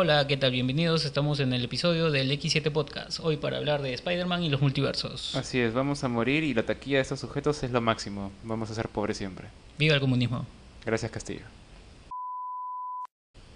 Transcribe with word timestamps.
Hola, 0.00 0.28
¿qué 0.28 0.36
tal? 0.36 0.52
Bienvenidos. 0.52 1.04
Estamos 1.04 1.40
en 1.40 1.52
el 1.52 1.64
episodio 1.64 2.12
del 2.12 2.30
X7 2.30 2.70
Podcast. 2.70 3.18
Hoy 3.18 3.36
para 3.36 3.56
hablar 3.56 3.82
de 3.82 3.92
Spider-Man 3.94 4.44
y 4.44 4.48
los 4.48 4.60
multiversos. 4.60 5.34
Así 5.34 5.58
es, 5.58 5.74
vamos 5.74 6.04
a 6.04 6.08
morir 6.08 6.44
y 6.44 6.54
la 6.54 6.62
taquilla 6.62 6.98
de 6.98 7.02
estos 7.02 7.18
sujetos 7.18 7.64
es 7.64 7.72
lo 7.72 7.80
máximo. 7.80 8.30
Vamos 8.44 8.70
a 8.70 8.76
ser 8.76 8.86
pobres 8.90 9.16
siempre. 9.16 9.48
Viva 9.76 9.96
el 9.96 10.00
comunismo. 10.00 10.46
Gracias, 10.86 11.10
Castillo. 11.10 11.40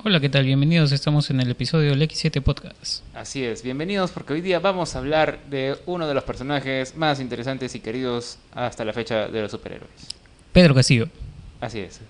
Hola, 0.03 0.19
¿qué 0.19 0.29
tal? 0.29 0.45
Bienvenidos. 0.45 0.91
Estamos 0.91 1.31
en 1.31 1.39
el 1.39 1.49
episodio 1.49 1.91
del 1.91 2.03
X7 2.03 2.43
Podcast. 2.43 3.05
Así 3.15 3.45
es, 3.45 3.63
bienvenidos 3.63 4.11
porque 4.11 4.33
hoy 4.33 4.41
día 4.41 4.59
vamos 4.59 4.97
a 4.97 4.99
hablar 4.99 5.45
de 5.49 5.79
uno 5.87 6.09
de 6.09 6.15
los 6.15 6.25
personajes 6.25 6.97
más 6.97 7.21
interesantes 7.21 7.77
y 7.77 7.79
queridos 7.79 8.39
hasta 8.53 8.85
la 8.85 8.93
fecha 8.93 9.29
de 9.29 9.43
los 9.43 9.53
superhéroes. 9.53 9.93
Pedro 10.53 10.75
Castillo. 10.75 11.09
Así 11.61 11.79
es. 11.79 12.01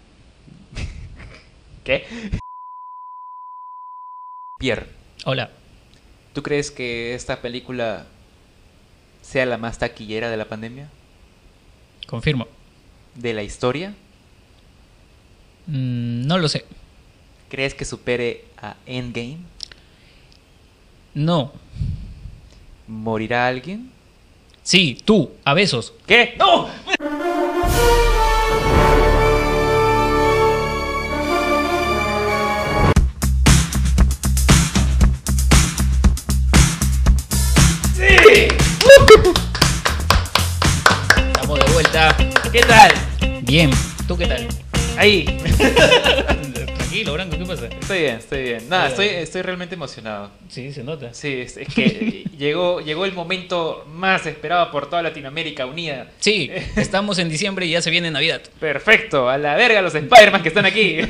¿Qué? 1.85 2.07
Pierre, 4.63 4.87
Hola. 5.25 5.51
¿tú 6.33 6.45
crees 6.45 6.71
que 6.71 7.17
esta 7.17 7.43
película 7.43 8.07
sea 9.21 9.45
la 9.45 9.59
más 9.59 9.81
taquillera 9.81 10.31
de 10.31 10.37
la 10.37 10.45
pandemia? 10.45 10.89
Confirmo. 12.07 12.47
¿De 13.17 13.35
la 13.35 13.43
historia? 13.43 13.93
Mm, 15.67 16.29
no 16.29 16.39
lo 16.39 16.49
sé. 16.49 16.65
¿Crees 17.49 17.75
que 17.75 17.85
supere 17.85 18.45
a 18.57 18.77
Endgame? 18.87 19.39
No. 21.13 21.53
¿Morirá 22.87 23.49
alguien? 23.49 23.91
Sí, 24.63 24.97
tú, 25.05 25.33
a 25.45 25.55
besos. 25.55 25.93
¿Qué? 26.07 26.37
¡No! 26.39 26.69
¿Qué 42.53 42.61
tal? 42.61 42.93
Bien. 43.45 43.71
¿Tú 44.07 44.19
qué 44.19 44.27
tal? 44.27 44.47
Ahí. 44.99 45.25
Tranquilo, 46.55 47.15
Branco, 47.15 47.39
¿qué 47.39 47.47
pasa? 47.47 47.65
Estoy 47.67 48.01
bien, 48.01 48.17
estoy 48.17 48.43
bien. 48.43 48.69
Nada, 48.69 48.89
estoy, 48.89 49.07
estoy 49.07 49.41
realmente 49.41 49.75
emocionado. 49.75 50.31
Sí, 50.51 50.71
se 50.71 50.85
nota. 50.85 51.15
Sí, 51.15 51.41
es, 51.41 51.57
es 51.57 51.75
que 51.75 52.27
llegó, 52.39 52.83
llegó 52.83 53.07
el 53.07 53.15
momento 53.15 53.87
más 53.89 54.27
esperado 54.27 54.71
por 54.71 54.91
toda 54.91 55.03
Latinoamérica 55.03 55.65
unida. 55.65 56.11
Sí, 56.19 56.51
estamos 56.77 57.19
en 57.19 57.31
diciembre 57.31 57.65
y 57.65 57.71
ya 57.71 57.81
se 57.81 57.89
viene 57.91 58.11
Navidad. 58.11 58.43
Perfecto, 58.61 59.31
a 59.31 59.39
la 59.39 59.55
verga 59.57 59.81
los 59.81 59.95
Spider-Man 59.95 60.43
que 60.43 60.49
están 60.49 60.67
aquí. 60.67 60.99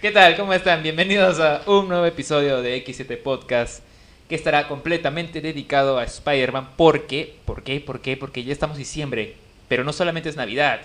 ¿Qué 0.00 0.12
tal? 0.12 0.36
¿Cómo 0.36 0.52
están? 0.52 0.80
Bienvenidos 0.80 1.40
a 1.40 1.62
un 1.66 1.88
nuevo 1.88 2.06
episodio 2.06 2.62
de 2.62 2.86
X7 2.86 3.20
Podcast 3.20 3.82
que 4.28 4.34
estará 4.34 4.68
completamente 4.68 5.40
dedicado 5.40 5.98
a 5.98 6.04
Spider-Man. 6.04 6.70
¿Por 6.76 7.06
qué? 7.06 7.36
¿Por 7.44 7.62
qué? 7.62 7.80
¿Por 7.80 8.00
qué? 8.00 8.16
Porque 8.16 8.44
ya 8.44 8.52
estamos 8.52 8.76
en 8.76 8.82
diciembre, 8.82 9.36
pero 9.68 9.84
no 9.84 9.92
solamente 9.92 10.28
es 10.28 10.36
Navidad. 10.36 10.80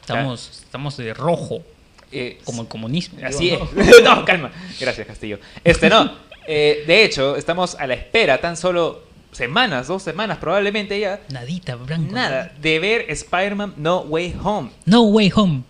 Estamos, 0.00 0.62
estamos 0.64 0.96
de 0.96 1.12
rojo, 1.14 1.62
Eh, 2.10 2.38
como 2.44 2.62
el 2.62 2.68
comunismo. 2.68 3.18
Así 3.24 3.50
digo, 3.50 3.68
es. 3.76 4.02
no, 4.04 4.24
calma. 4.24 4.50
Gracias, 4.78 5.06
Castillo. 5.06 5.38
Este 5.64 5.88
no. 5.88 6.12
Eh, 6.46 6.84
de 6.86 7.04
hecho, 7.04 7.36
estamos 7.36 7.74
a 7.76 7.86
la 7.86 7.94
espera 7.94 8.38
tan 8.40 8.56
solo 8.56 9.02
semanas, 9.32 9.86
dos 9.86 10.02
semanas 10.02 10.38
probablemente 10.38 10.98
ya. 11.00 11.20
Nadita, 11.30 11.76
Branco. 11.76 12.12
Nada, 12.12 12.52
de 12.60 12.78
ver 12.78 13.06
Spider-Man 13.08 13.74
No 13.78 14.00
Way 14.00 14.36
Home. 14.42 14.70
No 14.84 15.02
way 15.04 15.32
home. 15.34 15.62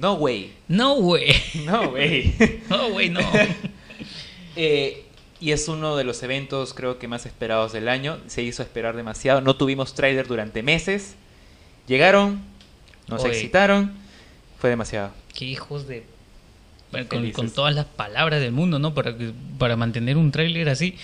No 0.00 0.14
way. 0.14 0.54
No 0.68 0.94
way. 0.94 1.34
No 1.66 1.80
way. 1.90 2.62
No 2.68 2.88
way, 2.88 3.10
no. 3.10 3.20
Eh, 4.56 5.03
y 5.44 5.52
es 5.52 5.68
uno 5.68 5.96
de 5.96 6.04
los 6.04 6.22
eventos 6.22 6.72
creo 6.74 6.98
que 6.98 7.06
más 7.08 7.26
esperados 7.26 7.72
del 7.72 7.88
año. 7.88 8.18
Se 8.26 8.42
hizo 8.42 8.62
esperar 8.62 8.96
demasiado. 8.96 9.40
No 9.40 9.56
tuvimos 9.56 9.94
trailer 9.94 10.26
durante 10.26 10.62
meses. 10.62 11.14
Llegaron, 11.86 12.40
nos 13.08 13.22
Oye. 13.24 13.32
excitaron. 13.34 13.92
Fue 14.58 14.70
demasiado. 14.70 15.10
Qué 15.34 15.44
hijos 15.44 15.86
de... 15.86 16.04
Con, 17.34 17.50
todas 17.50 17.74
las 17.74 17.86
palabras 17.86 18.40
del 18.40 18.52
mundo, 18.52 18.78
¿no? 18.78 18.94
Para, 18.94 19.16
para 19.58 19.76
mantener 19.76 20.16
un 20.16 20.30
tráiler 20.30 20.68
así. 20.68 20.94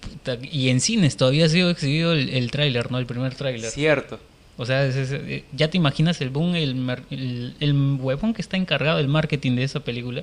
Puta, 0.00 0.38
y 0.42 0.70
en 0.70 0.80
cines 0.80 1.16
todavía 1.18 1.44
ha 1.44 1.48
sido 1.50 1.68
exhibido 1.70 2.12
el, 2.14 2.30
el 2.30 2.50
tráiler, 2.50 2.90
¿no? 2.90 2.98
El 2.98 3.04
primer 3.06 3.34
tráiler. 3.34 3.70
Cierto. 3.70 4.18
O 4.56 4.64
sea, 4.64 4.86
es- 4.86 4.96
es- 4.96 5.12
eh, 5.12 5.44
ya 5.52 5.68
te 5.68 5.76
imaginas 5.76 6.20
el 6.22 6.30
boom, 6.30 6.54
el, 6.54 6.70
el, 7.10 7.54
el 7.60 7.96
huevón 8.00 8.32
que 8.32 8.40
está 8.40 8.56
encargado 8.56 8.96
del 8.98 9.08
marketing 9.08 9.52
de 9.56 9.64
esa 9.64 9.80
película. 9.80 10.22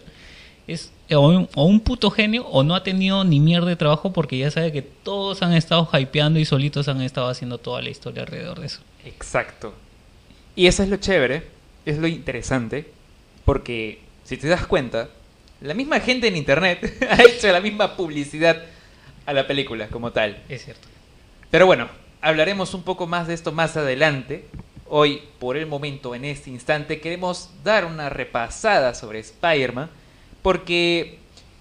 Es 0.68 0.92
o 1.16 1.28
un, 1.28 1.50
o 1.56 1.66
un 1.66 1.80
puto 1.80 2.12
genio 2.12 2.46
o 2.48 2.64
no 2.64 2.76
ha 2.76 2.84
tenido 2.84 3.24
ni 3.24 3.40
mierda 3.40 3.68
de 3.68 3.76
trabajo 3.76 4.14
porque 4.14 4.38
ya 4.38 4.52
sabe 4.52 4.72
que 4.72 4.82
todos 4.82 5.42
han 5.42 5.54
estado 5.54 5.90
hypeando 5.92 6.40
y 6.40 6.46
solitos 6.46 6.88
han 6.88 7.02
estado 7.02 7.28
haciendo 7.28 7.58
toda 7.58 7.82
la 7.82 7.90
historia 7.90 8.24
alrededor 8.24 8.60
de 8.60 8.68
eso. 8.68 8.82
Exacto. 9.06 9.74
Y 10.56 10.68
eso 10.68 10.84
es 10.84 10.90
lo 10.90 10.98
chévere, 10.98 11.44
es 11.86 11.98
lo 11.98 12.08
interesante, 12.08 12.92
porque 13.46 14.00
si 14.24 14.38
te 14.38 14.48
das 14.48 14.68
cuenta, 14.68 15.10
la 15.62 15.74
misma 15.74 16.00
gente 16.00 16.28
en 16.28 16.38
internet 16.38 17.06
ha 17.10 17.22
hecho 17.24 17.52
la 17.52 17.62
misma 17.62 17.96
publicidad 17.96 18.62
a 19.26 19.34
la 19.34 19.48
película 19.48 19.88
como 19.88 20.12
tal. 20.12 20.42
Es 20.50 20.66
cierto. 20.66 20.88
Pero 21.50 21.66
bueno, 21.66 21.90
hablaremos 22.22 22.74
un 22.74 22.84
poco 22.84 23.08
más 23.08 23.28
de 23.28 23.34
esto 23.34 23.52
más 23.52 23.78
adelante. 23.78 24.46
Hoy, 24.88 25.22
por 25.40 25.56
el 25.56 25.68
momento, 25.68 26.16
en 26.16 26.26
este 26.26 26.50
instante, 26.50 27.00
queremos 27.00 27.50
dar 27.64 27.86
una 27.86 28.10
repasada 28.10 28.94
sobre 28.94 29.20
Spider-Man, 29.20 29.90
porque, 30.42 31.20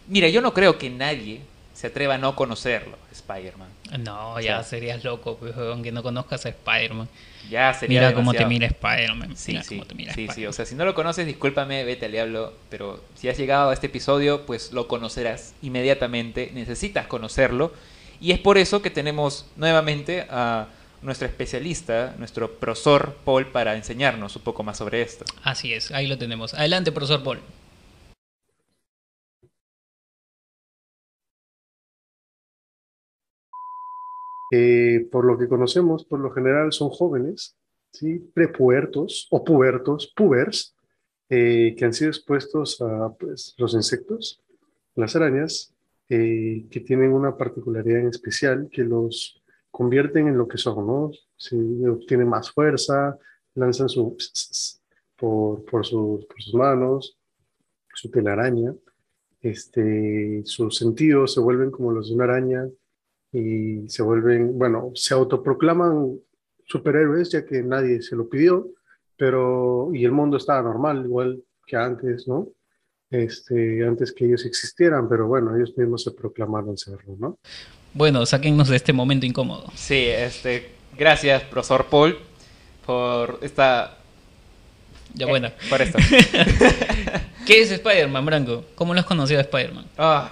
mira, 0.08 0.28
yo 0.28 0.40
no 0.40 0.54
creo 0.54 0.78
que 0.78 0.90
nadie 0.90 1.40
se 1.74 1.86
atreva 1.88 2.14
a 2.14 2.18
no 2.18 2.36
conocerlo, 2.36 2.96
Spider-Man. 3.10 3.68
No, 4.04 4.34
O 4.34 4.40
ya 4.40 4.56
sea- 4.56 4.62
serías 4.64 5.02
loco, 5.02 5.36
pues, 5.38 5.56
aunque 5.56 5.90
no 5.92 6.02
conozcas 6.02 6.44
a 6.46 6.50
Spider-Man. 6.50 7.08
Ya 7.48 7.72
sería 7.74 8.00
Mira 8.02 8.14
cómo 8.14 8.32
te 8.32 8.38
demasiado. 8.38 8.48
mira 8.50 8.66
Spider-Man. 8.66 9.36
Sí, 9.36 9.52
mira 9.52 9.64
sí, 9.64 9.68
cómo 9.76 9.86
te 9.86 9.94
mira 9.94 10.14
sí, 10.14 10.28
sí, 10.34 10.46
o 10.46 10.52
sea, 10.52 10.66
si 10.66 10.74
no 10.74 10.84
lo 10.84 10.94
conoces, 10.94 11.26
discúlpame, 11.26 11.84
vete 11.84 12.06
al 12.06 12.12
diablo, 12.12 12.52
pero 12.68 13.02
si 13.16 13.28
has 13.30 13.38
llegado 13.38 13.70
a 13.70 13.74
este 13.74 13.86
episodio, 13.86 14.44
pues 14.46 14.72
lo 14.72 14.86
conocerás 14.88 15.54
inmediatamente, 15.62 16.50
necesitas 16.54 17.06
conocerlo, 17.06 17.72
y 18.20 18.32
es 18.32 18.38
por 18.38 18.58
eso 18.58 18.82
que 18.82 18.90
tenemos 18.90 19.46
nuevamente 19.56 20.26
a 20.30 20.66
nuestro 21.02 21.26
especialista, 21.26 22.14
nuestro 22.18 22.52
profesor 22.52 23.16
Paul, 23.24 23.46
para 23.46 23.74
enseñarnos 23.74 24.36
un 24.36 24.42
poco 24.42 24.62
más 24.62 24.76
sobre 24.76 25.00
esto. 25.00 25.24
Así 25.42 25.72
es, 25.72 25.90
ahí 25.92 26.06
lo 26.06 26.18
tenemos. 26.18 26.52
Adelante, 26.52 26.92
profesor 26.92 27.24
Paul. 27.24 27.40
Eh, 34.50 35.06
por 35.10 35.24
lo 35.24 35.38
que 35.38 35.48
conocemos, 35.48 36.04
por 36.04 36.20
lo 36.20 36.32
general 36.32 36.72
son 36.72 36.90
jóvenes, 36.90 37.56
¿sí? 37.92 38.18
prepubertos 38.34 39.28
o 39.30 39.44
pubertos, 39.44 40.12
pubers, 40.16 40.74
eh, 41.28 41.74
que 41.78 41.84
han 41.84 41.92
sido 41.92 42.10
expuestos 42.10 42.80
a 42.80 43.12
pues, 43.12 43.54
los 43.58 43.74
insectos, 43.74 44.42
las 44.96 45.14
arañas, 45.14 45.72
eh, 46.08 46.66
que 46.70 46.80
tienen 46.80 47.12
una 47.12 47.36
particularidad 47.36 48.00
en 48.00 48.08
especial 48.08 48.68
que 48.72 48.82
los 48.82 49.40
convierten 49.70 50.26
en 50.26 50.36
lo 50.36 50.48
que 50.48 50.58
son, 50.58 50.84
¿no? 50.84 51.12
Sí, 51.36 51.56
obtienen 51.86 52.28
más 52.28 52.50
fuerza, 52.50 53.16
lanzan 53.54 53.88
su 53.88 54.16
por, 55.16 55.64
por 55.64 55.86
sus 55.86 56.54
manos, 56.54 57.16
su 57.94 58.10
telaraña, 58.10 58.74
este, 59.40 60.42
sus 60.44 60.76
sentidos 60.76 61.34
se 61.34 61.40
vuelven 61.40 61.70
como 61.70 61.92
los 61.92 62.08
de 62.08 62.14
una 62.14 62.24
araña, 62.24 62.68
y 63.32 63.88
se 63.88 64.02
vuelven, 64.02 64.58
bueno, 64.58 64.90
se 64.94 65.14
autoproclaman 65.14 66.18
superhéroes 66.66 67.30
ya 67.30 67.44
que 67.44 67.62
nadie 67.62 68.02
se 68.02 68.16
lo 68.16 68.28
pidió, 68.28 68.68
pero 69.16 69.90
y 69.92 70.04
el 70.04 70.12
mundo 70.12 70.36
estaba 70.36 70.62
normal, 70.62 71.04
igual 71.04 71.42
que 71.66 71.76
antes, 71.76 72.26
¿no? 72.26 72.48
Este, 73.10 73.84
antes 73.84 74.12
que 74.12 74.24
ellos 74.24 74.44
existieran, 74.46 75.08
pero 75.08 75.26
bueno, 75.26 75.56
ellos 75.56 75.76
mismos 75.76 76.04
se 76.04 76.12
proclamaron 76.12 76.78
serlo, 76.78 77.16
¿no? 77.18 77.38
Bueno, 77.92 78.24
sáquennos 78.24 78.68
de 78.68 78.76
este 78.76 78.92
momento 78.92 79.26
incómodo. 79.26 79.66
Sí, 79.74 80.06
este, 80.06 80.70
gracias, 80.96 81.42
profesor 81.42 81.86
Paul, 81.86 82.16
por 82.86 83.40
esta... 83.42 83.96
Ya 85.14 85.26
eh, 85.26 85.28
bueno. 85.28 85.50
por 85.68 85.82
esto. 85.82 85.98
¿Qué 87.46 87.62
es 87.62 87.72
Spider-Man, 87.72 88.24
Branco? 88.24 88.64
¿Cómo 88.76 88.94
lo 88.94 89.00
has 89.00 89.06
conocido 89.06 89.40
a 89.40 89.42
Spider-Man? 89.42 89.86
Ah, 89.98 90.30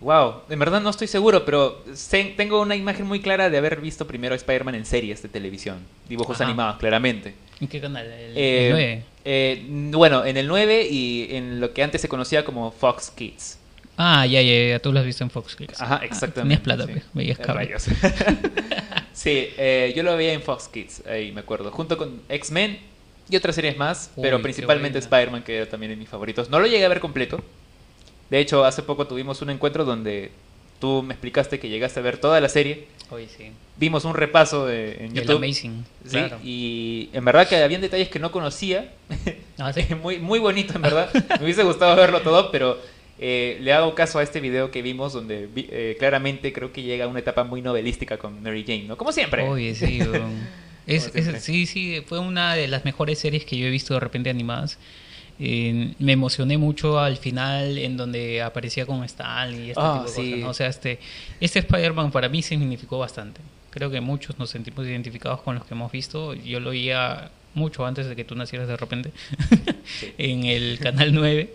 wow, 0.00 0.42
en 0.50 0.58
verdad 0.58 0.80
no 0.80 0.90
estoy 0.90 1.06
seguro, 1.06 1.44
pero 1.44 1.82
sé- 1.94 2.34
tengo 2.36 2.60
una 2.60 2.76
imagen 2.76 3.06
muy 3.06 3.20
clara 3.20 3.48
de 3.50 3.56
haber 3.58 3.80
visto 3.80 4.06
primero 4.06 4.34
a 4.34 4.36
Spider-Man 4.36 4.74
en 4.74 4.84
series 4.86 5.22
de 5.22 5.28
televisión, 5.28 5.78
dibujos 6.08 6.36
Ajá. 6.36 6.44
animados, 6.44 6.76
claramente. 6.78 7.34
¿En 7.60 7.68
qué 7.68 7.80
canal? 7.80 8.06
El, 8.06 8.36
Eh, 8.36 8.66
el 8.66 8.72
9. 8.72 9.02
eh, 9.24 9.64
bueno, 9.92 10.24
en 10.24 10.36
el 10.36 10.46
9 10.48 10.86
y 10.90 11.28
en 11.36 11.60
lo 11.60 11.72
que 11.72 11.82
antes 11.82 12.00
se 12.00 12.08
conocía 12.08 12.44
como 12.44 12.70
Fox 12.72 13.10
Kids. 13.10 13.58
Ah, 13.96 14.26
ya, 14.26 14.42
ya, 14.42 14.68
ya, 14.70 14.78
tú 14.80 14.92
lo 14.92 14.98
has 14.98 15.06
visto 15.06 15.22
en 15.22 15.30
Fox 15.30 15.54
Kids. 15.54 15.80
Ajá, 15.80 16.00
Ah, 16.02 16.04
exactamente. 16.04 16.62
tenías 16.64 16.76
plata, 16.78 16.86
sí. 16.86 16.92
pues, 16.92 17.04
veías 17.14 17.38
Eh, 17.38 17.42
cable. 17.42 17.64
rayos. 17.64 17.84
sí, 19.12 19.48
eh, 19.56 19.92
yo 19.96 20.02
lo 20.02 20.16
veía 20.16 20.32
en 20.32 20.42
Fox 20.42 20.68
Kids, 20.68 21.02
ahí 21.06 21.32
me 21.32 21.40
acuerdo, 21.40 21.70
junto 21.70 21.96
con 21.96 22.20
X-Men 22.28 22.78
y 23.30 23.36
otras 23.36 23.54
series 23.54 23.76
más, 23.76 24.10
Uy, 24.16 24.22
pero 24.22 24.42
principalmente. 24.42 24.98
Spider-Man, 24.98 25.44
que 25.44 25.56
era 25.58 25.66
también 25.68 25.90
de 25.90 25.96
mis 25.96 26.08
favoritos. 26.08 26.50
No 26.50 26.58
lo 26.60 26.66
llegué 26.66 26.84
a 26.84 26.88
ver 26.88 27.00
completo, 27.00 27.42
De 28.30 28.38
hecho, 28.40 28.64
hace 28.64 28.82
poco 28.82 29.06
tuvimos 29.06 29.42
un 29.42 29.50
encuentro 29.50 29.84
donde 29.84 30.30
tú 30.80 31.02
me 31.02 31.14
explicaste 31.14 31.58
que 31.60 31.68
llegaste 31.68 32.00
a 32.00 32.02
ver 32.02 32.18
toda 32.18 32.40
la 32.40 32.48
serie. 32.48 32.86
Oye, 33.10 33.28
sí. 33.28 33.52
Vimos 33.76 34.04
un 34.04 34.14
repaso 34.14 34.66
de, 34.66 34.94
en 35.04 35.04
El 35.06 35.12
YouTube. 35.24 35.36
Amazing. 35.36 35.84
Sí, 36.04 36.10
claro. 36.10 36.38
y 36.42 37.10
en 37.12 37.24
verdad 37.24 37.46
que 37.48 37.56
habían 37.56 37.80
detalles 37.80 38.08
que 38.08 38.18
no 38.18 38.30
conocía. 38.32 38.92
Ah, 39.58 39.72
sí. 39.72 39.82
muy, 40.02 40.18
muy 40.18 40.38
bonito, 40.38 40.74
en 40.74 40.82
verdad. 40.82 41.10
Me 41.38 41.44
hubiese 41.44 41.62
gustado 41.62 41.94
verlo 41.96 42.22
todo, 42.22 42.50
pero 42.50 42.78
eh, 43.18 43.58
le 43.60 43.72
hago 43.72 43.94
caso 43.94 44.18
a 44.18 44.22
este 44.22 44.40
video 44.40 44.70
que 44.70 44.82
vimos 44.82 45.12
donde 45.12 45.48
eh, 45.56 45.96
claramente 45.98 46.52
creo 46.52 46.72
que 46.72 46.82
llega 46.82 47.04
a 47.04 47.08
una 47.08 47.20
etapa 47.20 47.44
muy 47.44 47.62
novelística 47.62 48.16
con 48.18 48.42
Mary 48.42 48.64
Jane, 48.66 48.84
¿no? 48.84 48.96
Como 48.96 49.12
siempre. 49.12 49.42
Oye, 49.48 49.74
sí, 49.74 50.00
es- 50.86 51.12
sí, 51.40 51.66
sí, 51.66 52.02
fue 52.06 52.18
una 52.18 52.54
de 52.54 52.68
las 52.68 52.84
mejores 52.84 53.18
series 53.18 53.44
que 53.44 53.56
yo 53.56 53.66
he 53.66 53.70
visto 53.70 53.94
de 53.94 54.00
repente 54.00 54.30
animadas. 54.30 54.78
Eh, 55.40 55.94
me 55.98 56.12
emocioné 56.12 56.58
mucho 56.58 56.98
al 57.00 57.16
final 57.16 57.76
en 57.78 57.96
donde 57.96 58.40
aparecía 58.42 58.86
con 58.86 59.02
Stan 59.04 59.52
y 59.52 59.70
este 59.70 59.74
Ah, 59.76 60.04
tipo 60.06 60.16
de 60.20 60.22
sí. 60.24 60.30
cosas. 60.30 60.40
¿no? 60.44 60.48
O 60.50 60.54
sea, 60.54 60.66
este, 60.68 60.98
este 61.40 61.58
Spider-Man 61.60 62.10
para 62.12 62.28
mí 62.28 62.40
significó 62.42 62.98
bastante. 62.98 63.40
Creo 63.70 63.90
que 63.90 64.00
muchos 64.00 64.38
nos 64.38 64.50
sentimos 64.50 64.86
identificados 64.86 65.40
con 65.40 65.56
los 65.56 65.64
que 65.64 65.74
hemos 65.74 65.90
visto. 65.90 66.34
Yo 66.34 66.60
lo 66.60 66.70
oía 66.70 67.30
mucho 67.54 67.84
antes 67.84 68.06
de 68.06 68.14
que 68.16 68.24
tú 68.24 68.34
nacieras 68.36 68.68
de 68.68 68.76
repente 68.76 69.10
Sí. 70.00 70.12
en 70.18 70.44
el 70.44 70.78
canal 70.78 71.12
9 71.14 71.54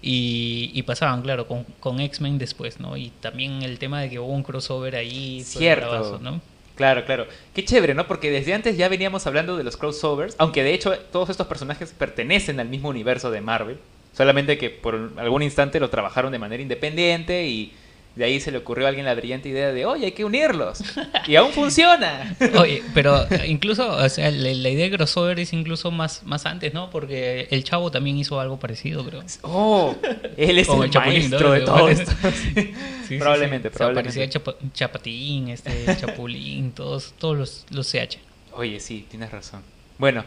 y, 0.00 0.70
y 0.74 0.82
pasaban, 0.84 1.22
claro, 1.22 1.46
con, 1.46 1.64
con 1.80 2.00
X-Men 2.00 2.38
después, 2.38 2.80
¿no? 2.80 2.96
Y 2.96 3.10
también 3.20 3.62
el 3.62 3.78
tema 3.78 4.00
de 4.00 4.08
que 4.10 4.18
hubo 4.18 4.32
un 4.32 4.42
crossover 4.42 4.96
ahí. 4.96 5.42
fue 5.44 5.60
Cierto. 5.60 5.90
bravazo, 5.90 6.18
¿no? 6.22 6.40
Claro, 6.78 7.04
claro. 7.04 7.26
Qué 7.54 7.64
chévere, 7.64 7.92
¿no? 7.92 8.06
Porque 8.06 8.30
desde 8.30 8.54
antes 8.54 8.76
ya 8.76 8.88
veníamos 8.88 9.26
hablando 9.26 9.56
de 9.56 9.64
los 9.64 9.76
crossovers, 9.76 10.36
aunque 10.38 10.62
de 10.62 10.74
hecho 10.74 10.96
todos 11.10 11.28
estos 11.28 11.48
personajes 11.48 11.92
pertenecen 11.92 12.60
al 12.60 12.68
mismo 12.68 12.88
universo 12.88 13.32
de 13.32 13.40
Marvel, 13.40 13.78
solamente 14.12 14.58
que 14.58 14.70
por 14.70 15.10
algún 15.16 15.42
instante 15.42 15.80
lo 15.80 15.90
trabajaron 15.90 16.30
de 16.30 16.38
manera 16.38 16.62
independiente 16.62 17.46
y 17.48 17.72
de 18.18 18.24
ahí 18.24 18.40
se 18.40 18.50
le 18.50 18.58
ocurrió 18.58 18.86
a 18.86 18.88
alguien 18.88 19.06
la 19.06 19.14
brillante 19.14 19.48
idea 19.48 19.72
de, 19.72 19.86
oye, 19.86 20.06
hay 20.06 20.12
que 20.12 20.24
unirlos. 20.24 20.80
Y 21.28 21.36
aún 21.36 21.52
funciona. 21.52 22.36
Oye, 22.58 22.82
pero 22.92 23.24
incluso, 23.46 23.88
o 23.94 24.08
sea, 24.08 24.28
la, 24.32 24.52
la 24.52 24.68
idea 24.70 24.90
de 24.90 24.96
crossover 24.96 25.38
es 25.38 25.52
incluso 25.52 25.92
más, 25.92 26.24
más 26.24 26.44
antes, 26.44 26.74
¿no? 26.74 26.90
Porque 26.90 27.46
el 27.52 27.62
Chavo 27.62 27.92
también 27.92 28.16
hizo 28.16 28.40
algo 28.40 28.58
parecido, 28.58 29.04
creo. 29.04 29.22
Oh, 29.42 29.94
él 30.36 30.58
es 30.58 30.68
el, 30.68 30.82
el 30.82 30.90
Chapulín, 30.90 31.18
maestro 31.30 31.48
¿no? 31.48 31.54
de 31.54 31.60
todo 31.60 31.88
esto. 31.88 32.10
Sí, 32.28 32.74
sí, 33.06 33.18
Probablemente, 33.18 33.68
sí. 33.68 33.74
O 33.74 33.78
sea, 33.78 33.86
probablemente. 33.86 34.40
Chapatín, 34.72 35.48
este, 35.50 35.96
Chapulín, 35.96 36.72
todos, 36.72 37.14
todos 37.18 37.38
los, 37.38 37.66
los 37.70 37.88
CH. 37.88 38.18
Oye, 38.54 38.80
sí, 38.80 39.06
tienes 39.08 39.30
razón. 39.30 39.62
Bueno, 39.96 40.24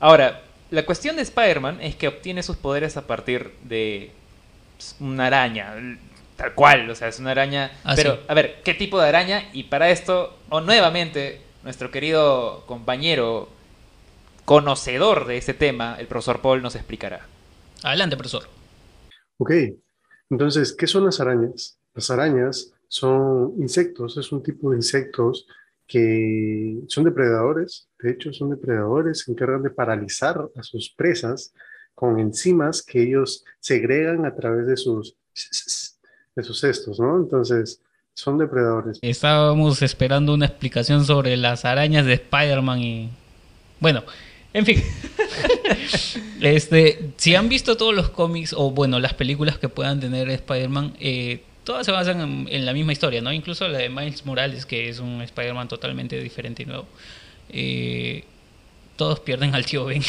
ahora, 0.00 0.42
la 0.70 0.84
cuestión 0.84 1.16
de 1.16 1.22
Spider-Man 1.22 1.80
es 1.80 1.96
que 1.96 2.08
obtiene 2.08 2.42
sus 2.42 2.56
poderes 2.56 2.98
a 2.98 3.06
partir 3.06 3.52
de 3.62 4.10
una 5.00 5.28
araña, 5.28 5.74
tal 6.36 6.54
cual, 6.54 6.88
o 6.90 6.94
sea, 6.94 7.08
es 7.08 7.18
una 7.18 7.32
araña. 7.32 7.72
Ah, 7.84 7.94
pero, 7.96 8.16
sí. 8.16 8.20
a 8.28 8.34
ver, 8.34 8.62
¿qué 8.64 8.74
tipo 8.74 9.00
de 9.00 9.08
araña? 9.08 9.48
Y 9.52 9.64
para 9.64 9.90
esto, 9.90 10.38
o 10.48 10.60
nuevamente, 10.60 11.40
nuestro 11.62 11.90
querido 11.90 12.64
compañero 12.66 13.48
conocedor 14.44 15.26
de 15.26 15.36
ese 15.36 15.54
tema, 15.54 15.96
el 15.98 16.06
profesor 16.06 16.40
Paul, 16.40 16.62
nos 16.62 16.74
explicará. 16.74 17.26
Adelante, 17.82 18.16
profesor. 18.16 18.44
Ok, 19.38 19.52
entonces, 20.30 20.72
¿qué 20.72 20.86
son 20.86 21.04
las 21.04 21.20
arañas? 21.20 21.78
Las 21.94 22.10
arañas 22.10 22.72
son 22.88 23.54
insectos, 23.58 24.16
es 24.16 24.32
un 24.32 24.42
tipo 24.42 24.70
de 24.70 24.76
insectos 24.76 25.46
que 25.86 26.80
son 26.88 27.04
depredadores, 27.04 27.88
de 27.98 28.12
hecho 28.12 28.32
son 28.32 28.50
depredadores, 28.50 29.20
se 29.20 29.32
encargan 29.32 29.62
de 29.62 29.70
paralizar 29.70 30.48
a 30.56 30.62
sus 30.62 30.90
presas 30.94 31.52
con 31.94 32.18
enzimas 32.18 32.82
que 32.82 33.02
ellos 33.02 33.44
segregan 33.60 34.24
a 34.24 34.34
través 34.34 34.66
de 34.66 34.76
sus, 34.76 35.16
de 36.34 36.42
sus 36.42 36.60
cestos, 36.60 36.98
¿no? 36.98 37.16
Entonces, 37.16 37.80
son 38.14 38.38
depredadores. 38.38 38.98
Estábamos 39.02 39.82
esperando 39.82 40.34
una 40.34 40.46
explicación 40.46 41.04
sobre 41.04 41.36
las 41.36 41.64
arañas 41.64 42.06
de 42.06 42.14
Spider-Man 42.14 42.78
y... 42.80 43.10
Bueno, 43.80 44.04
en 44.52 44.66
fin. 44.66 44.82
este, 46.40 47.10
si 47.16 47.34
han 47.34 47.48
visto 47.48 47.76
todos 47.76 47.94
los 47.94 48.10
cómics 48.10 48.52
o, 48.52 48.70
bueno, 48.70 49.00
las 49.00 49.14
películas 49.14 49.58
que 49.58 49.68
puedan 49.68 50.00
tener 50.00 50.28
Spider-Man, 50.28 50.94
eh, 51.00 51.42
todas 51.64 51.86
se 51.86 51.92
basan 51.92 52.20
en, 52.20 52.48
en 52.50 52.66
la 52.66 52.72
misma 52.72 52.92
historia, 52.92 53.22
¿no? 53.22 53.32
Incluso 53.32 53.66
la 53.68 53.78
de 53.78 53.88
Miles 53.88 54.26
Morales, 54.26 54.66
que 54.66 54.88
es 54.88 54.98
un 54.98 55.22
Spider-Man 55.22 55.68
totalmente 55.68 56.20
diferente 56.20 56.62
y 56.62 56.66
nuevo. 56.66 56.86
Eh, 57.48 58.24
todos 58.96 59.20
pierden 59.20 59.54
al 59.54 59.66
tío 59.66 59.84
Ben. 59.84 60.02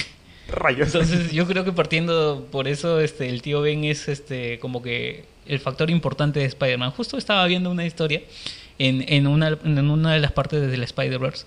Rayos. 0.48 0.88
Entonces 0.94 1.32
yo 1.32 1.48
creo 1.48 1.64
que 1.64 1.72
partiendo 1.72 2.48
por 2.52 2.68
eso 2.68 3.00
este 3.00 3.30
el 3.30 3.42
tío 3.42 3.62
Ben 3.62 3.86
es 3.86 4.10
este 4.10 4.60
como 4.60 4.82
que 4.82 5.26
el 5.46 5.60
factor 5.60 5.90
importante 5.90 6.40
de 6.40 6.46
Spider-Man. 6.46 6.92
Justo 6.92 7.18
estaba 7.18 7.46
viendo 7.46 7.70
una 7.70 7.86
historia 7.86 8.22
en, 8.80 9.06
en, 9.08 9.28
una, 9.28 9.58
en 9.64 9.90
una 9.90 10.14
de 10.14 10.20
las 10.20 10.32
partes 10.32 10.70
del 10.70 10.84
Spider-Verse 10.84 11.46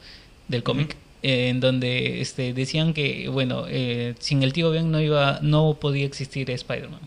del 0.49 0.63
cómic 0.63 0.97
en 1.23 1.59
donde 1.59 2.21
este 2.21 2.53
decían 2.53 2.93
que 2.93 3.29
bueno 3.29 3.65
eh, 3.69 4.15
sin 4.21 4.43
el 4.45 4.53
tío 4.53 4.71
Ben 4.71 4.93
no 4.93 5.01
iba 5.01 5.41
no 5.43 5.75
podía 5.75 6.05
existir 6.07 6.51
Spider-Man. 6.51 7.01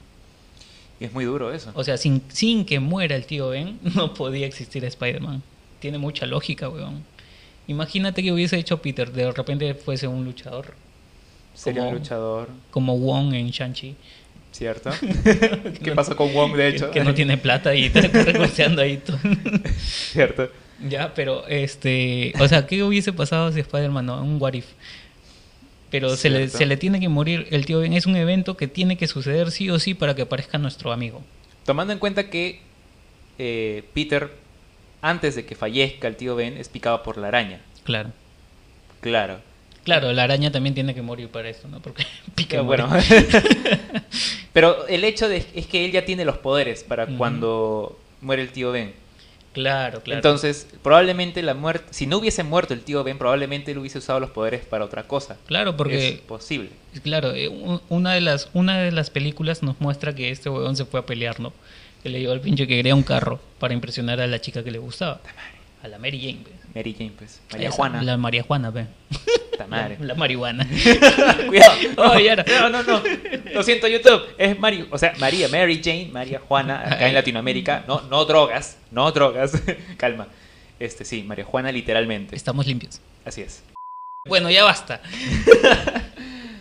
Y 1.00 1.06
es 1.06 1.14
muy 1.14 1.24
duro 1.24 1.54
eso. 1.54 1.72
O 1.76 1.84
sea, 1.84 1.96
sin, 1.96 2.22
sin 2.28 2.66
que 2.66 2.80
muera 2.80 3.16
el 3.16 3.26
tío 3.26 3.50
Ben 3.50 3.80
no 3.96 4.14
podía 4.14 4.46
existir 4.46 4.84
Spider-Man. 4.84 5.42
Tiene 5.80 5.98
mucha 5.98 6.26
lógica, 6.26 6.68
weón. 6.68 7.04
Imagínate 7.68 8.22
que 8.22 8.34
hubiese 8.34 8.58
hecho 8.58 8.82
Peter, 8.82 9.12
de 9.12 9.32
repente 9.32 9.74
fuese 9.76 10.08
un 10.08 10.26
luchador, 10.26 10.74
Sería 11.54 11.84
un 11.84 11.96
luchador, 11.96 12.50
como 12.72 12.98
Wong 12.98 13.34
en 13.34 13.52
Shang-Chi. 13.52 13.96
¿Cierto? 14.52 14.92
¿Qué 15.84 15.92
pasó 15.94 16.16
con 16.16 16.34
Wong, 16.34 16.56
de 16.56 16.68
hecho? 16.70 16.92
que 16.92 17.04
no 17.04 17.14
tiene 17.14 17.38
plata 17.38 17.76
y 17.76 17.86
está 17.86 18.02
recurseando 18.24 18.82
ahí 18.82 18.98
todo. 18.98 19.20
¿Cierto? 19.78 20.50
ya, 20.88 21.14
pero 21.14 21.46
este, 21.48 22.34
o 22.40 22.48
sea, 22.48 22.66
¿qué 22.66 22.84
hubiese 22.84 23.12
pasado 23.14 23.52
si 23.52 23.60
Spider-Man 23.60 24.06
no? 24.06 24.22
Un 24.22 24.42
what 24.42 24.54
if? 24.54 24.66
Pero 25.90 26.16
se 26.16 26.30
le, 26.30 26.50
se 26.50 26.66
le 26.66 26.78
tiene 26.78 27.00
que 27.00 27.10
morir 27.10 27.48
el 27.50 27.66
tío 27.66 27.80
Ben. 27.80 27.94
Es 27.94 28.06
un 28.06 28.16
evento 28.16 28.56
que 28.56 28.68
tiene 28.68 28.96
que 28.96 29.08
suceder 29.08 29.50
sí 29.50 29.70
o 29.72 29.80
sí 29.80 29.96
para 29.96 30.16
que 30.16 30.22
aparezca 30.22 30.58
nuestro 30.60 30.92
amigo. 30.92 31.24
Tomando 31.66 31.94
en 31.94 32.00
cuenta 32.00 32.30
que 32.30 32.62
eh, 33.40 33.84
Peter, 33.94 34.30
antes 35.02 35.36
de 35.36 35.46
que 35.46 35.56
fallezca 35.56 36.08
el 36.08 36.16
tío 36.16 36.36
Ben, 36.36 36.58
es 36.58 36.70
picado 36.70 37.02
por 37.02 37.18
la 37.18 37.30
araña. 37.30 37.62
Claro. 37.84 38.12
Claro. 39.02 39.40
Claro, 39.84 40.12
la 40.14 40.24
araña 40.24 40.52
también 40.52 40.76
tiene 40.76 40.94
que 40.94 41.02
morir 41.02 41.30
para 41.30 41.50
esto, 41.50 41.68
¿no? 41.68 41.80
Porque 41.82 42.06
pica 42.36 42.62
bueno. 42.62 42.90
Pero 44.54 44.88
el 44.88 45.04
hecho 45.04 45.30
de, 45.30 45.46
es 45.56 45.68
que 45.68 45.86
él 45.86 45.92
ya 45.92 46.06
tiene 46.06 46.26
los 46.26 46.38
poderes 46.38 46.84
para 46.84 47.06
cuando 47.08 47.98
muere 48.22 48.42
el 48.42 48.50
tío 48.52 48.72
Ben. 48.72 48.94
Claro, 49.54 50.02
claro. 50.04 50.20
Entonces, 50.20 50.68
probablemente 50.84 51.42
la 51.42 51.54
muerte, 51.56 51.86
si 51.92 52.06
no 52.06 52.18
hubiese 52.18 52.44
muerto 52.44 52.74
el 52.74 52.82
tío 52.82 53.04
Ben, 53.04 53.18
probablemente 53.18 53.72
él 53.72 53.80
hubiese 53.80 53.98
usado 53.98 54.20
los 54.20 54.30
poderes 54.30 54.64
para 54.66 54.86
otra 54.86 55.04
cosa. 55.04 55.38
claro, 55.48 55.72
Es 55.72 55.76
porque 55.76 56.22
posible. 56.28 56.70
claro, 57.04 57.34
eh, 57.34 57.48
un- 57.48 57.82
una 57.90 58.14
de 58.14 58.22
las 58.22 58.50
una 58.54 58.78
de 58.80 58.92
las 58.92 59.10
películas 59.10 59.64
nos 59.64 59.80
muestra 59.82 60.14
que 60.14 60.30
este 60.30 60.50
huevón 60.50 60.76
se 60.76 60.86
fue 60.86 61.00
a 61.00 61.06
pelear, 61.06 61.40
¿no? 61.40 61.52
Que 62.04 62.10
le 62.10 62.20
llevó 62.20 62.34
al 62.34 62.42
pinche 62.42 62.68
que 62.68 62.76
quería 62.76 62.94
un 62.96 63.04
carro 63.04 63.40
para 63.60 63.74
impresionar 63.74 64.22
a 64.22 64.28
la 64.28 64.40
chica 64.40 64.64
que 64.64 64.72
le 64.72 64.78
gustaba. 64.78 65.20
A 65.82 65.88
la 65.88 65.98
Mary 65.98 66.20
Jane, 66.20 66.40
pues. 66.44 66.56
Mary 66.76 66.94
Jane, 66.94 67.12
pues. 67.18 67.42
María 67.52 67.70
Esa, 67.70 67.78
Juana. 67.78 68.04
La 68.04 68.18
María 68.18 68.44
Juana, 68.44 68.72
madre. 68.72 69.98
La, 70.00 70.00
la 70.08 70.16
marihuana. 70.16 70.68
Cuidado. 71.48 71.74
Oh. 71.98 72.16
No, 72.60 72.70
no, 72.70 72.84
no. 72.84 73.02
Lo 73.54 73.64
siento, 73.64 73.88
YouTube. 73.88 74.22
Es 74.38 74.58
Mari, 74.60 74.88
o 74.90 74.98
sea, 74.98 75.14
María, 75.20 75.48
Mary 75.48 75.82
Jane, 75.84 76.10
María 76.12 76.40
Juana, 76.40 76.82
acá 76.82 77.08
en 77.08 77.14
Latinoamérica. 77.14 77.86
No, 77.88 78.02
no 78.02 78.26
drogas, 78.26 78.78
no 78.92 79.12
drogas. 79.12 79.54
Calma. 79.98 80.28
Este, 80.80 81.06
sí, 81.06 81.24
María 81.24 81.46
Juana 81.46 81.72
literalmente. 81.72 82.36
Estamos 82.36 82.68
limpios. 82.68 83.02
Así 83.26 83.42
es. 83.42 83.64
Bueno, 84.28 84.50
ya 84.50 84.64
basta. 84.64 85.02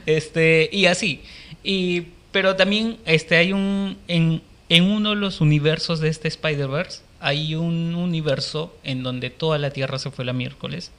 este, 0.06 0.68
y 0.72 0.86
así. 0.86 1.22
Y, 1.62 2.02
pero 2.32 2.56
también 2.56 2.98
este, 3.04 3.36
hay 3.36 3.52
un. 3.52 3.98
En, 4.08 4.42
en 4.68 4.84
uno 4.84 5.10
de 5.10 5.16
los 5.16 5.40
universos 5.40 6.00
de 6.00 6.08
este 6.08 6.28
Spider-Verse, 6.28 7.02
hay 7.20 7.54
un 7.54 7.94
universo 7.94 8.74
en 8.84 9.02
donde 9.02 9.30
toda 9.30 9.58
la 9.58 9.70
Tierra 9.70 9.98
se 9.98 10.10
fue 10.10 10.24
la 10.24 10.32
miércoles. 10.32 10.90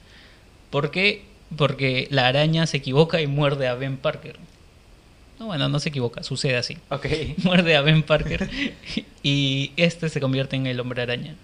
¿Por 0.70 0.90
qué? 0.90 1.24
Porque 1.56 2.06
la 2.10 2.26
araña 2.28 2.66
se 2.66 2.76
equivoca 2.78 3.20
y 3.20 3.26
muerde 3.26 3.66
a 3.68 3.74
Ben 3.74 3.96
Parker. 3.96 4.36
No, 5.38 5.46
bueno, 5.46 5.68
no 5.68 5.80
se 5.80 5.88
equivoca, 5.88 6.22
sucede 6.22 6.56
así. 6.56 6.76
Ok. 6.90 7.06
Muerde 7.44 7.74
a 7.74 7.80
Ben 7.80 8.02
Parker 8.02 8.50
y 9.22 9.72
este 9.76 10.10
se 10.10 10.20
convierte 10.20 10.56
en 10.56 10.66
el 10.66 10.78
hombre 10.78 11.02
araña. 11.02 11.34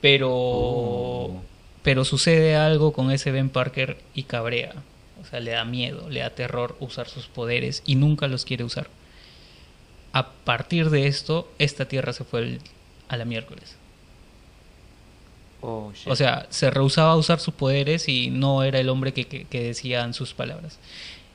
Pero. 0.00 0.30
Oh. 0.32 1.42
Pero 1.82 2.04
sucede 2.04 2.54
algo 2.54 2.92
con 2.92 3.10
ese 3.10 3.32
Ben 3.32 3.48
Parker 3.50 3.98
y 4.14 4.22
cabrea. 4.22 4.72
O 5.20 5.24
sea, 5.24 5.40
le 5.40 5.50
da 5.50 5.64
miedo, 5.64 6.08
le 6.10 6.20
da 6.20 6.30
terror 6.30 6.76
usar 6.78 7.08
sus 7.08 7.26
poderes 7.26 7.82
y 7.84 7.96
nunca 7.96 8.28
los 8.28 8.44
quiere 8.44 8.62
usar. 8.62 8.86
A 10.12 10.30
partir 10.30 10.90
de 10.90 11.08
esto, 11.08 11.50
esta 11.58 11.86
tierra 11.86 12.12
se 12.12 12.22
fue 12.24 12.40
el- 12.40 12.60
a 13.12 13.16
la 13.16 13.24
miércoles. 13.24 13.76
Oh. 15.60 15.92
O 16.06 16.16
sea, 16.16 16.46
se 16.50 16.70
rehusaba 16.70 17.12
a 17.12 17.16
usar 17.16 17.38
sus 17.38 17.54
poderes 17.54 18.08
y 18.08 18.30
no 18.30 18.64
era 18.64 18.80
el 18.80 18.88
hombre 18.88 19.12
que, 19.12 19.24
que- 19.26 19.44
que 19.44 19.62
decían 19.62 20.12
sus 20.12 20.34
palabras. 20.34 20.78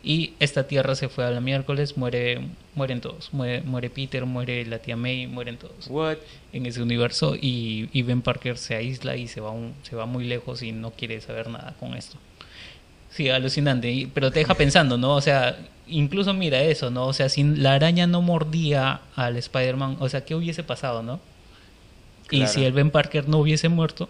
Y 0.03 0.33
esta 0.39 0.67
tierra 0.67 0.95
se 0.95 1.09
fue 1.09 1.25
a 1.25 1.31
la 1.31 1.41
miércoles, 1.41 1.97
muere, 1.97 2.41
mueren 2.75 3.01
todos. 3.01 3.33
Muere, 3.33 3.61
muere 3.61 3.89
Peter, 3.89 4.25
muere 4.25 4.65
la 4.65 4.79
tía 4.79 4.95
May, 4.95 5.27
mueren 5.27 5.57
todos 5.57 5.87
What? 5.89 6.17
en 6.53 6.65
ese 6.65 6.81
universo. 6.81 7.35
Y, 7.35 7.89
y 7.93 8.01
Ben 8.03 8.21
Parker 8.21 8.57
se 8.57 8.75
aísla 8.75 9.15
y 9.15 9.27
se 9.27 9.39
va, 9.41 9.51
un- 9.51 9.73
se 9.83 9.95
va 9.95 10.05
muy 10.05 10.25
lejos 10.25 10.61
y 10.61 10.71
no 10.73 10.91
quiere 10.91 11.19
saber 11.21 11.49
nada 11.49 11.75
con 11.79 11.93
esto. 11.95 12.17
Sí, 13.09 13.29
alucinante. 13.29 13.89
y- 13.91 14.05
Pero 14.07 14.31
te 14.31 14.39
deja 14.39 14.53
pensando, 14.55 14.97
¿no? 14.97 15.15
O 15.15 15.21
sea, 15.21 15.57
incluso 15.87 16.33
mira 16.33 16.61
eso, 16.61 16.89
¿no? 16.91 17.07
O 17.07 17.13
sea, 17.13 17.29
si 17.29 17.43
la 17.43 17.73
araña 17.75 18.07
no 18.07 18.21
mordía 18.21 19.01
al 19.15 19.37
Spider-Man, 19.37 19.97
o 20.01 20.09
sea, 20.09 20.25
¿qué 20.25 20.35
hubiese 20.35 20.63
pasado, 20.63 21.01
no? 21.01 21.19
Y 22.31 22.47
si 22.47 22.65
el 22.65 22.73
Ben 22.73 22.91
Parker 22.91 23.27
no 23.27 23.39
hubiese 23.39 23.69
muerto, 23.69 24.09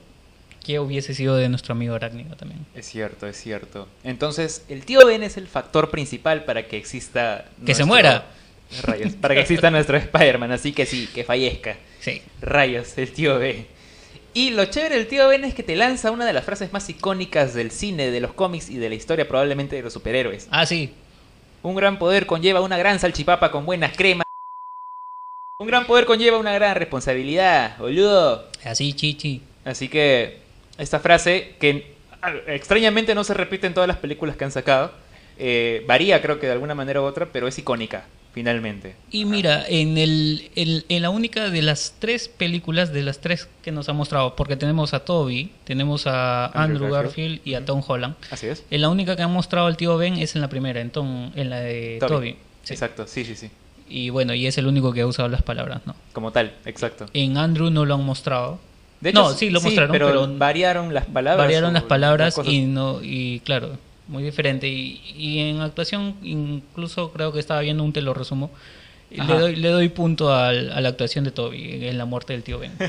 ¿qué 0.64 0.80
hubiese 0.80 1.14
sido 1.14 1.36
de 1.36 1.50
nuestro 1.50 1.74
amigo 1.74 1.96
arácnido 1.96 2.36
también? 2.36 2.66
Es 2.76 2.88
cierto, 2.88 3.28
es 3.28 3.38
cierto. 3.38 3.88
Entonces, 4.04 4.64
el 4.70 4.86
tío 4.86 5.06
Ben 5.06 5.24
es 5.24 5.38
el 5.38 5.48
factor 5.48 5.90
principal 5.90 6.46
para 6.46 6.68
que 6.68 6.78
exista... 6.78 7.46
Que 7.66 7.76
se 7.76 7.86
muera. 7.86 8.26
Rayos, 8.84 9.14
para 9.14 9.34
que 9.34 9.42
exista 9.42 9.72
nuestro 9.72 9.98
Spider-Man, 9.98 10.52
así 10.52 10.74
que 10.74 10.86
sí, 10.86 11.08
que 11.14 11.24
fallezca. 11.24 11.78
Sí. 12.02 12.22
Rayos, 12.42 12.98
el 12.98 13.12
tío 13.12 13.40
Ben. 13.40 13.66
Y 14.34 14.50
lo 14.52 14.66
chévere 14.66 14.96
del 14.96 15.08
tío 15.08 15.28
Ben 15.30 15.46
es 15.46 15.54
que 15.54 15.64
te 15.64 15.76
lanza 15.76 16.12
una 16.12 16.26
de 16.26 16.34
las 16.34 16.44
frases 16.44 16.74
más 16.74 16.90
icónicas 16.90 17.54
del 17.54 17.72
cine, 17.72 18.12
de 18.12 18.20
los 18.20 18.34
cómics 18.34 18.70
y 18.70 18.78
de 18.78 18.90
la 18.90 18.96
historia 18.96 19.28
probablemente 19.28 19.76
de 19.76 19.82
los 19.82 19.94
superhéroes. 19.94 20.48
Ah, 20.52 20.66
sí. 20.66 20.94
Un 21.64 21.76
gran 21.76 21.98
poder 21.98 22.26
conlleva 22.26 22.62
una 22.62 22.78
gran 22.78 23.00
salchipapa 23.00 23.52
con 23.52 23.66
buenas 23.66 23.96
cremas. 23.96 24.27
Un 25.60 25.66
gran 25.66 25.88
poder 25.88 26.06
conlleva 26.06 26.38
una 26.38 26.54
gran 26.54 26.76
responsabilidad, 26.76 27.80
boludo. 27.80 28.46
Así, 28.64 28.94
chichi. 28.94 29.42
Así 29.66 29.90
que 29.90 30.38
esta 30.78 31.00
frase, 31.00 31.56
que 31.60 31.96
ah, 32.22 32.32
extrañamente 32.46 33.16
no 33.16 33.24
se 33.24 33.34
repite 33.34 33.66
en 33.66 33.74
todas 33.74 33.88
las 33.88 33.98
películas 33.98 34.36
que 34.38 34.46
han 34.46 34.52
sacado, 34.52 34.92
eh, 35.40 35.84
varía 35.88 36.22
creo 36.22 36.40
que 36.40 36.46
de 36.46 36.52
alguna 36.52 36.76
manera 36.76 37.02
u 37.02 37.06
otra, 37.06 37.30
pero 37.34 37.48
es 37.48 37.58
icónica, 37.58 38.06
finalmente. 38.36 38.94
Y 39.10 39.26
mira, 39.26 39.66
en, 39.68 39.98
el, 39.98 40.52
el- 40.56 40.86
en 40.90 41.02
la 41.02 41.10
única 41.10 41.50
de 41.50 41.64
las 41.64 41.96
tres 41.98 42.28
películas, 42.30 42.94
de 42.94 43.02
las 43.02 43.18
tres 43.20 43.50
que 43.64 43.72
nos 43.72 43.90
ha 43.90 43.94
mostrado, 43.94 44.36
porque 44.36 44.58
tenemos 44.58 44.94
a 44.94 45.06
Toby, 45.06 45.50
tenemos 45.64 46.06
a 46.06 46.46
Andrew 46.54 46.62
Andrew 46.86 46.92
Garfield. 46.92 47.08
Garfield 47.38 47.42
y 47.48 47.56
a 47.56 47.66
Tom 47.66 47.82
Holland. 47.88 48.14
Así 48.30 48.46
es. 48.46 48.64
En 48.70 48.82
la 48.82 48.90
única 48.90 49.16
que 49.16 49.24
ha 49.24 49.28
mostrado 49.28 49.70
el 49.70 49.76
tío 49.76 49.98
Ben 49.98 50.18
es 50.20 50.36
en 50.36 50.42
la 50.42 50.50
primera, 50.50 50.82
en, 50.82 50.92
Tom- 50.92 51.32
en 51.36 51.50
la 51.50 51.62
de 51.62 51.98
Toby. 52.00 52.10
Toby. 52.14 52.36
Sí. 52.62 52.74
Exacto, 52.74 53.08
sí, 53.08 53.26
sí, 53.26 53.36
sí. 53.36 53.50
Y 53.90 54.10
bueno, 54.10 54.34
y 54.34 54.48
es 54.48 54.58
el 54.58 54.68
único 54.68 54.92
que 54.94 55.02
ha 55.02 55.08
usado 55.08 55.30
las 55.30 55.42
palabras, 55.42 55.82
¿no? 55.86 55.96
Como 56.14 56.32
tal, 56.32 56.54
exacto. 56.66 57.06
En 57.14 57.38
Andrew 57.38 57.70
no 57.70 57.86
lo 57.86 57.96
han 57.96 58.04
mostrado. 58.04 58.60
De 59.02 59.12
hecho, 59.12 59.22
no, 59.22 59.30
sí 59.34 59.50
lo 59.50 59.62
mostraron, 59.62 59.92
pero, 59.92 60.08
pero, 60.08 60.28
variaron 60.38 60.94
las 60.94 61.06
palabras. 61.06 61.46
variaron 61.46 61.74
las 61.74 61.84
palabras 61.84 62.40
y 62.46 62.62
no 62.64 63.00
y 63.04 63.42
claro, 63.42 63.78
muy 64.08 64.24
diferente. 64.24 64.68
Y, 64.68 65.02
y 65.16 65.40
en 65.40 65.62
actuación, 65.62 66.16
incluso 66.24 67.12
creo 67.12 67.32
que 67.32 67.40
estaba 67.40 67.62
viendo 67.62 67.84
un 67.84 67.94
te 67.94 68.02
lo 68.02 68.14
resumo. 68.14 68.50
Le 69.12 69.24
doy, 69.26 69.56
le 69.56 69.70
doy 69.70 69.88
punto 69.90 70.34
al- 70.34 70.72
a 70.72 70.82
la 70.82 70.90
actuación 70.90 71.24
de 71.24 71.32
Toby 71.32 71.86
en 71.88 71.98
la 71.98 72.06
muerte 72.06 72.34
del 72.34 72.44
tío 72.44 72.60
Ben. 72.60 72.72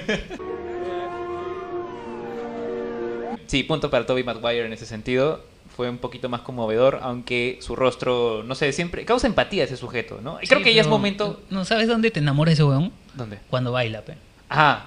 Sí, 3.46 3.62
punto 3.62 3.88
para 3.90 4.04
Toby 4.04 4.24
Maguire 4.24 4.66
en 4.66 4.72
ese 4.74 4.84
sentido. 4.84 5.40
Fue 5.76 5.88
un 5.88 5.98
poquito 5.98 6.28
más 6.28 6.40
conmovedor, 6.40 6.98
aunque 7.02 7.58
su 7.60 7.76
rostro, 7.76 8.42
no 8.44 8.54
sé, 8.54 8.72
siempre 8.72 9.04
causa 9.04 9.26
empatía 9.26 9.62
a 9.62 9.66
ese 9.66 9.76
sujeto, 9.76 10.20
¿no? 10.22 10.38
Creo 10.48 10.62
que 10.62 10.74
ya 10.74 10.80
es 10.82 10.88
momento. 10.88 11.40
¿No 11.50 11.64
sabes 11.64 11.86
dónde 11.88 12.10
te 12.10 12.18
enamora 12.20 12.50
ese 12.52 12.64
weón? 12.64 12.92
¿Dónde? 13.14 13.38
Cuando 13.48 13.72
baila, 13.72 14.02
pe. 14.02 14.14
Ah. 14.50 14.86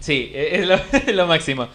Sí, 0.00 0.32
e- 0.34 0.58
es 0.60 0.66
lo, 0.66 0.74
es 0.92 1.14
lo 1.14 1.26
máximo. 1.26 1.68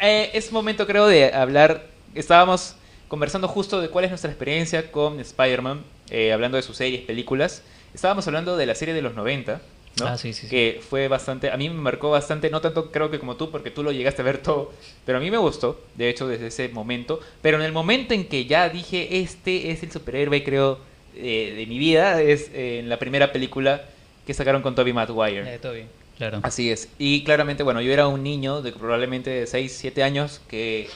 Eh, 0.00 0.30
es 0.32 0.52
momento, 0.52 0.86
creo, 0.86 1.06
de 1.06 1.32
hablar. 1.32 1.86
Estábamos 2.14 2.76
conversando 3.08 3.48
justo 3.48 3.80
de 3.80 3.88
cuál 3.88 4.04
es 4.04 4.10
nuestra 4.10 4.30
experiencia 4.30 4.92
con 4.92 5.18
Spider-Man, 5.18 5.82
eh, 6.10 6.32
hablando 6.32 6.56
de 6.56 6.62
sus 6.62 6.76
series, 6.76 7.02
películas. 7.02 7.62
Estábamos 7.92 8.26
hablando 8.26 8.56
de 8.56 8.66
la 8.66 8.74
serie 8.74 8.94
de 8.94 9.02
los 9.02 9.14
90, 9.14 9.60
¿no? 10.00 10.06
Ah, 10.06 10.18
sí, 10.18 10.32
sí, 10.32 10.42
sí. 10.42 10.48
Que 10.48 10.80
fue 10.88 11.08
bastante. 11.08 11.50
A 11.50 11.56
mí 11.56 11.68
me 11.68 11.80
marcó 11.80 12.10
bastante, 12.10 12.50
no 12.50 12.60
tanto 12.60 12.90
creo 12.90 13.10
que 13.10 13.18
como 13.18 13.36
tú, 13.36 13.50
porque 13.50 13.70
tú 13.70 13.82
lo 13.82 13.92
llegaste 13.92 14.22
a 14.22 14.24
ver 14.24 14.38
todo, 14.38 14.72
pero 15.06 15.18
a 15.18 15.20
mí 15.20 15.30
me 15.30 15.38
gustó, 15.38 15.80
de 15.94 16.08
hecho, 16.08 16.26
desde 16.26 16.48
ese 16.48 16.68
momento. 16.68 17.20
Pero 17.42 17.58
en 17.58 17.62
el 17.64 17.72
momento 17.72 18.12
en 18.14 18.26
que 18.26 18.46
ya 18.46 18.68
dije, 18.68 19.18
este 19.20 19.70
es 19.70 19.82
el 19.82 19.92
superhéroe, 19.92 20.42
creo, 20.42 20.78
eh, 21.16 21.54
de 21.56 21.66
mi 21.66 21.78
vida, 21.78 22.20
es 22.20 22.50
eh, 22.54 22.80
en 22.80 22.88
la 22.88 22.98
primera 22.98 23.30
película 23.32 23.84
que 24.26 24.34
sacaron 24.34 24.62
con 24.62 24.74
Tobey 24.74 24.92
Maguire. 24.92 25.44
De 25.44 25.58
Toby, 25.58 25.84
claro. 26.18 26.40
Así 26.42 26.70
es. 26.70 26.88
Y 26.98 27.22
claramente, 27.24 27.62
bueno, 27.62 27.80
yo 27.80 27.92
era 27.92 28.08
un 28.08 28.22
niño 28.22 28.62
de 28.62 28.72
probablemente 28.72 29.46
6, 29.46 29.76
7 29.80 30.02
años 30.02 30.40
que 30.48 30.88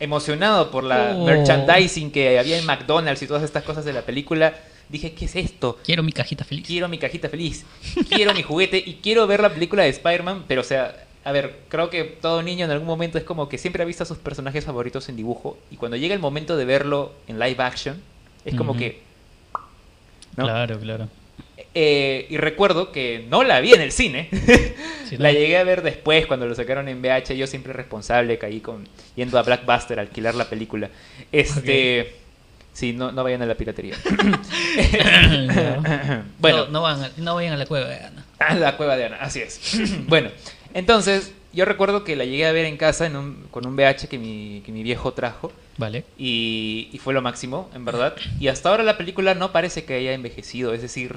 emocionado 0.00 0.70
por 0.70 0.84
la 0.84 1.14
Oh. 1.16 1.24
merchandising 1.24 2.12
que 2.12 2.38
había 2.38 2.58
en 2.58 2.66
McDonald's 2.66 3.22
y 3.22 3.26
todas 3.26 3.42
estas 3.42 3.64
cosas 3.64 3.84
de 3.84 3.92
la 3.92 4.02
película, 4.02 4.54
dije, 4.88 5.12
¿qué 5.12 5.24
es 5.26 5.36
esto? 5.36 5.78
Quiero 5.84 6.02
mi 6.02 6.12
cajita 6.12 6.44
feliz. 6.44 6.66
Quiero 6.66 6.88
mi 6.88 6.98
cajita 6.98 7.28
feliz, 7.28 7.64
quiero 8.08 8.34
mi 8.34 8.42
juguete 8.42 8.82
y 8.84 8.94
quiero 9.02 9.26
ver 9.26 9.40
la 9.40 9.50
película 9.50 9.82
de 9.82 9.90
Spider-Man, 9.90 10.44
pero 10.48 10.60
o 10.62 10.64
sea, 10.64 11.06
a 11.24 11.32
ver, 11.32 11.58
creo 11.68 11.90
que 11.90 12.04
todo 12.04 12.42
niño 12.42 12.64
en 12.64 12.70
algún 12.70 12.86
momento 12.86 13.18
es 13.18 13.24
como 13.24 13.48
que 13.48 13.58
siempre 13.58 13.82
ha 13.82 13.86
visto 13.86 14.02
a 14.02 14.06
sus 14.06 14.18
personajes 14.18 14.64
favoritos 14.64 15.08
en 15.08 15.16
dibujo 15.16 15.58
y 15.70 15.76
cuando 15.76 15.96
llega 15.96 16.14
el 16.14 16.20
momento 16.20 16.56
de 16.56 16.64
verlo 16.64 17.12
en 17.26 17.38
live 17.38 17.62
action, 17.62 18.00
es 18.44 18.54
como 18.54 18.76
que... 18.76 19.00
¿no? 20.36 20.44
Claro, 20.44 20.78
claro. 20.78 21.08
Eh, 21.74 22.26
y 22.30 22.36
recuerdo 22.38 22.92
que 22.92 23.26
no 23.28 23.44
la 23.44 23.60
vi 23.60 23.72
en 23.74 23.80
el 23.80 23.92
cine. 23.92 24.28
Sí, 25.08 25.16
la 25.16 25.32
¿no? 25.32 25.38
llegué 25.38 25.56
a 25.56 25.64
ver 25.64 25.80
después 25.80 26.26
cuando 26.26 26.46
lo 26.46 26.54
sacaron 26.54 26.86
en 26.86 27.00
VH. 27.00 27.34
Yo 27.34 27.46
siempre 27.46 27.72
responsable 27.72 28.36
caí 28.36 28.60
con 28.60 28.86
yendo 29.16 29.38
a 29.38 29.42
Blackbuster 29.42 29.98
a 29.98 30.02
alquilar 30.02 30.34
la 30.34 30.50
película. 30.50 30.90
Este, 31.32 32.14
sí, 32.78 32.92
no, 32.92 33.10
no 33.12 33.24
vayan 33.24 33.42
a 33.42 33.46
la 33.46 33.54
piratería. 33.56 33.96
No. 34.24 34.38
bueno, 36.38 36.64
no, 36.66 36.70
no 36.70 36.82
van 36.82 37.02
a- 37.04 37.10
no 37.16 37.34
vayan 37.34 37.52
a 37.54 37.56
la 37.56 37.66
cueva 37.66 37.88
de 37.88 37.96
Ana. 37.96 38.24
a 38.38 38.54
la 38.54 38.76
cueva 38.76 38.96
de 38.96 39.06
Ana, 39.06 39.16
así 39.20 39.40
es. 39.40 39.60
bueno, 40.06 40.30
entonces 40.74 41.32
yo 41.52 41.64
recuerdo 41.64 42.04
que 42.04 42.14
la 42.16 42.24
llegué 42.24 42.46
a 42.46 42.52
ver 42.52 42.66
en 42.66 42.76
casa 42.76 43.06
en 43.06 43.16
un- 43.16 43.46
con 43.50 43.66
un 43.66 43.74
VH 43.74 44.08
que 44.08 44.18
mi, 44.18 44.62
que 44.64 44.72
mi 44.72 44.82
viejo 44.82 45.12
trajo. 45.12 45.52
Vale. 45.76 46.04
Y, 46.18 46.88
y 46.92 46.98
fue 46.98 47.14
lo 47.14 47.22
máximo, 47.22 47.70
en 47.74 47.84
verdad. 47.84 48.14
Y 48.40 48.48
hasta 48.48 48.68
ahora 48.68 48.82
la 48.82 48.96
película 48.98 49.34
no 49.34 49.52
parece 49.52 49.84
que 49.84 49.94
haya 49.94 50.12
envejecido. 50.12 50.74
Es 50.74 50.82
decir, 50.82 51.14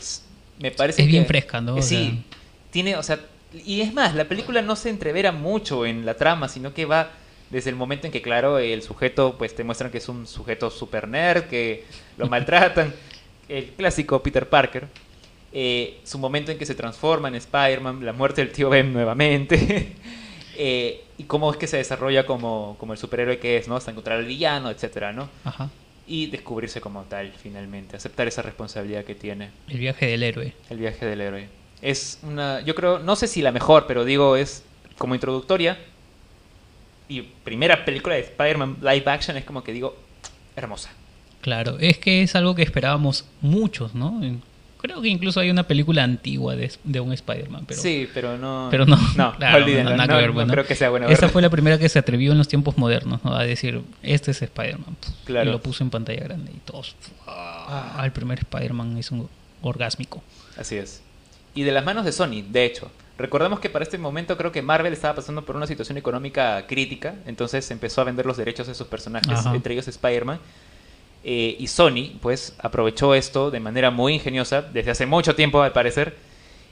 me 0.60 0.72
parece 0.72 1.02
Es 1.02 1.08
bien 1.08 1.26
fresca, 1.26 1.62
¿no? 1.62 1.76
O 1.76 1.82
sí, 1.82 1.96
sea- 2.28 2.38
tiene, 2.72 2.96
o 2.96 3.04
sea, 3.04 3.20
y 3.66 3.82
es 3.82 3.94
más, 3.94 4.16
la 4.16 4.26
película 4.26 4.62
no 4.62 4.76
se 4.76 4.90
entrevera 4.90 5.32
mucho 5.32 5.86
en 5.86 6.06
la 6.06 6.14
trama, 6.14 6.48
sino 6.48 6.74
que 6.74 6.86
va 6.86 7.10
desde 7.52 7.70
el 7.70 7.76
momento 7.76 8.08
en 8.08 8.14
que, 8.14 8.22
claro, 8.22 8.58
el 8.58 8.82
sujeto, 8.82 9.36
pues 9.38 9.54
te 9.54 9.64
muestran 9.64 9.92
que 9.92 9.98
es 9.98 10.08
un 10.08 10.26
sujeto 10.26 10.70
super 10.70 11.08
nerd, 11.08 11.44
que 11.44 11.84
lo 12.18 12.28
maltratan, 12.30 12.94
el 13.50 13.66
clásico 13.72 14.24
Peter 14.24 14.48
Parker, 14.48 14.88
eh, 15.52 16.00
su 16.04 16.18
momento 16.18 16.52
en 16.52 16.58
que 16.58 16.66
se 16.66 16.76
transforma 16.76 17.28
en 17.28 17.36
Spider-Man, 17.36 18.06
la 18.06 18.14
muerte 18.14 18.42
del 18.44 18.54
tío 18.54 18.70
Ben 18.70 18.94
nuevamente, 18.94 19.94
eh, 20.58 21.04
y 21.18 21.26
cómo 21.26 21.52
es 21.52 21.58
que 21.58 21.68
se 21.68 21.78
desarrolla 21.78 22.26
como, 22.26 22.78
como 22.80 22.94
el 22.94 23.00
superhéroe 23.00 23.38
que 23.38 23.58
es, 23.58 23.68
¿no? 23.68 23.76
Hasta 23.76 23.92
encontrar 23.92 24.20
al 24.20 24.26
villano, 24.26 24.70
etcétera, 24.70 25.12
¿no? 25.12 25.30
Ajá. 25.44 25.70
Y 26.08 26.28
descubrirse 26.28 26.80
como 26.80 27.04
tal, 27.04 27.34
finalmente, 27.34 27.98
aceptar 27.98 28.28
esa 28.28 28.42
responsabilidad 28.42 29.04
que 29.04 29.16
tiene. 29.16 29.50
El 29.68 29.78
viaje 29.78 30.08
del 30.08 30.24
héroe. 30.24 30.54
El 30.70 30.78
viaje 30.78 31.06
del 31.06 31.22
héroe. 31.22 31.48
Es 31.82 32.20
una, 32.24 32.62
yo 32.62 32.76
creo, 32.76 33.00
no 33.00 33.16
sé 33.16 33.28
si 33.28 33.42
la 33.42 33.52
mejor, 33.52 33.88
pero 33.88 34.06
digo, 34.06 34.36
es 34.36 34.64
como 34.98 35.16
introductoria 35.16 35.78
y 37.12 37.22
primera 37.44 37.84
película 37.84 38.16
de 38.16 38.22
Spider-Man 38.22 38.78
live 38.82 39.04
action, 39.06 39.36
es 39.36 39.44
como 39.44 39.64
que 39.64 39.74
digo, 39.74 39.98
hermosa. 40.56 40.92
Claro, 41.42 41.78
es 41.80 41.98
que 41.98 42.22
es 42.24 42.36
algo 42.36 42.56
que 42.56 42.62
esperábamos 42.62 43.26
muchos, 43.42 43.94
¿no? 43.94 44.22
Creo 44.78 45.02
que 45.02 45.10
incluso 45.10 45.42
hay 45.42 45.50
una 45.50 45.64
película 45.64 46.04
antigua 46.04 46.56
de, 46.56 46.72
de 46.86 47.00
un 47.02 47.12
Spider-Man, 47.12 47.66
pero, 47.68 47.82
sí, 47.82 48.08
pero 48.14 48.38
no. 48.38 48.70
pero 48.72 48.86
no. 48.86 48.98
No, 49.18 49.36
claro, 49.38 49.58
olvídenlo, 49.58 49.98
no, 49.98 50.08
ver, 50.08 50.28
no 50.28 50.34
bueno. 50.34 50.54
creo 50.54 50.66
que 50.66 50.76
sea 50.76 50.90
buena. 50.90 51.08
Esa 51.08 51.28
fue 51.28 51.42
la 51.42 51.50
primera 51.50 51.78
que 51.78 51.90
se 51.90 52.00
atrevió 52.00 52.32
en 52.32 52.38
los 52.38 52.48
tiempos 52.48 52.78
modernos, 52.78 53.24
¿no? 53.26 53.36
A 53.36 53.44
decir, 53.44 53.82
este 54.02 54.32
es 54.32 54.42
Spider-Man. 54.42 54.96
Claro. 55.26 55.50
Y 55.50 55.52
lo 55.52 55.62
puso 55.62 55.84
en 55.84 55.90
pantalla 55.90 56.24
grande 56.24 56.52
y 56.56 56.60
todos. 56.60 56.96
Ah, 57.28 58.02
el 58.06 58.12
primer 58.12 58.40
Spider-Man 58.40 58.98
es 58.98 59.12
un 59.12 59.30
orgásmico. 59.62 60.24
Así 60.58 60.78
es. 60.78 61.02
Y 61.54 61.64
de 61.64 61.74
las 61.74 61.84
manos 61.84 62.06
de 62.06 62.14
Sony, 62.14 62.42
de 62.50 62.66
hecho. 62.66 62.90
Recordemos 63.18 63.60
que 63.60 63.70
para 63.70 63.84
este 63.84 63.98
momento 63.98 64.36
creo 64.38 64.52
que 64.52 64.62
Marvel 64.62 64.94
estaba 64.94 65.16
pasando 65.16 65.46
por 65.46 65.56
una 65.56 65.68
situación 65.68 65.98
económica 65.98 66.66
crítica, 66.68 67.16
entonces 67.28 67.70
empezó 67.70 68.02
a 68.02 68.04
vender 68.06 68.26
los 68.26 68.38
derechos 68.38 68.68
de 68.68 68.74
sus 68.74 68.88
personajes, 68.88 69.32
Ajá. 69.32 69.54
entre 69.56 69.74
ellos 69.74 69.88
Spider-Man. 69.88 70.40
Eh, 71.24 71.56
y 71.60 71.68
Sony, 71.68 72.14
pues, 72.20 72.56
aprovechó 72.60 73.14
esto 73.14 73.52
de 73.52 73.60
manera 73.60 73.92
muy 73.92 74.16
ingeniosa, 74.16 74.64
desde 74.64 74.92
hace 74.92 75.06
mucho 75.06 75.36
tiempo 75.36 75.62
al 75.62 75.72
parecer, 75.72 76.16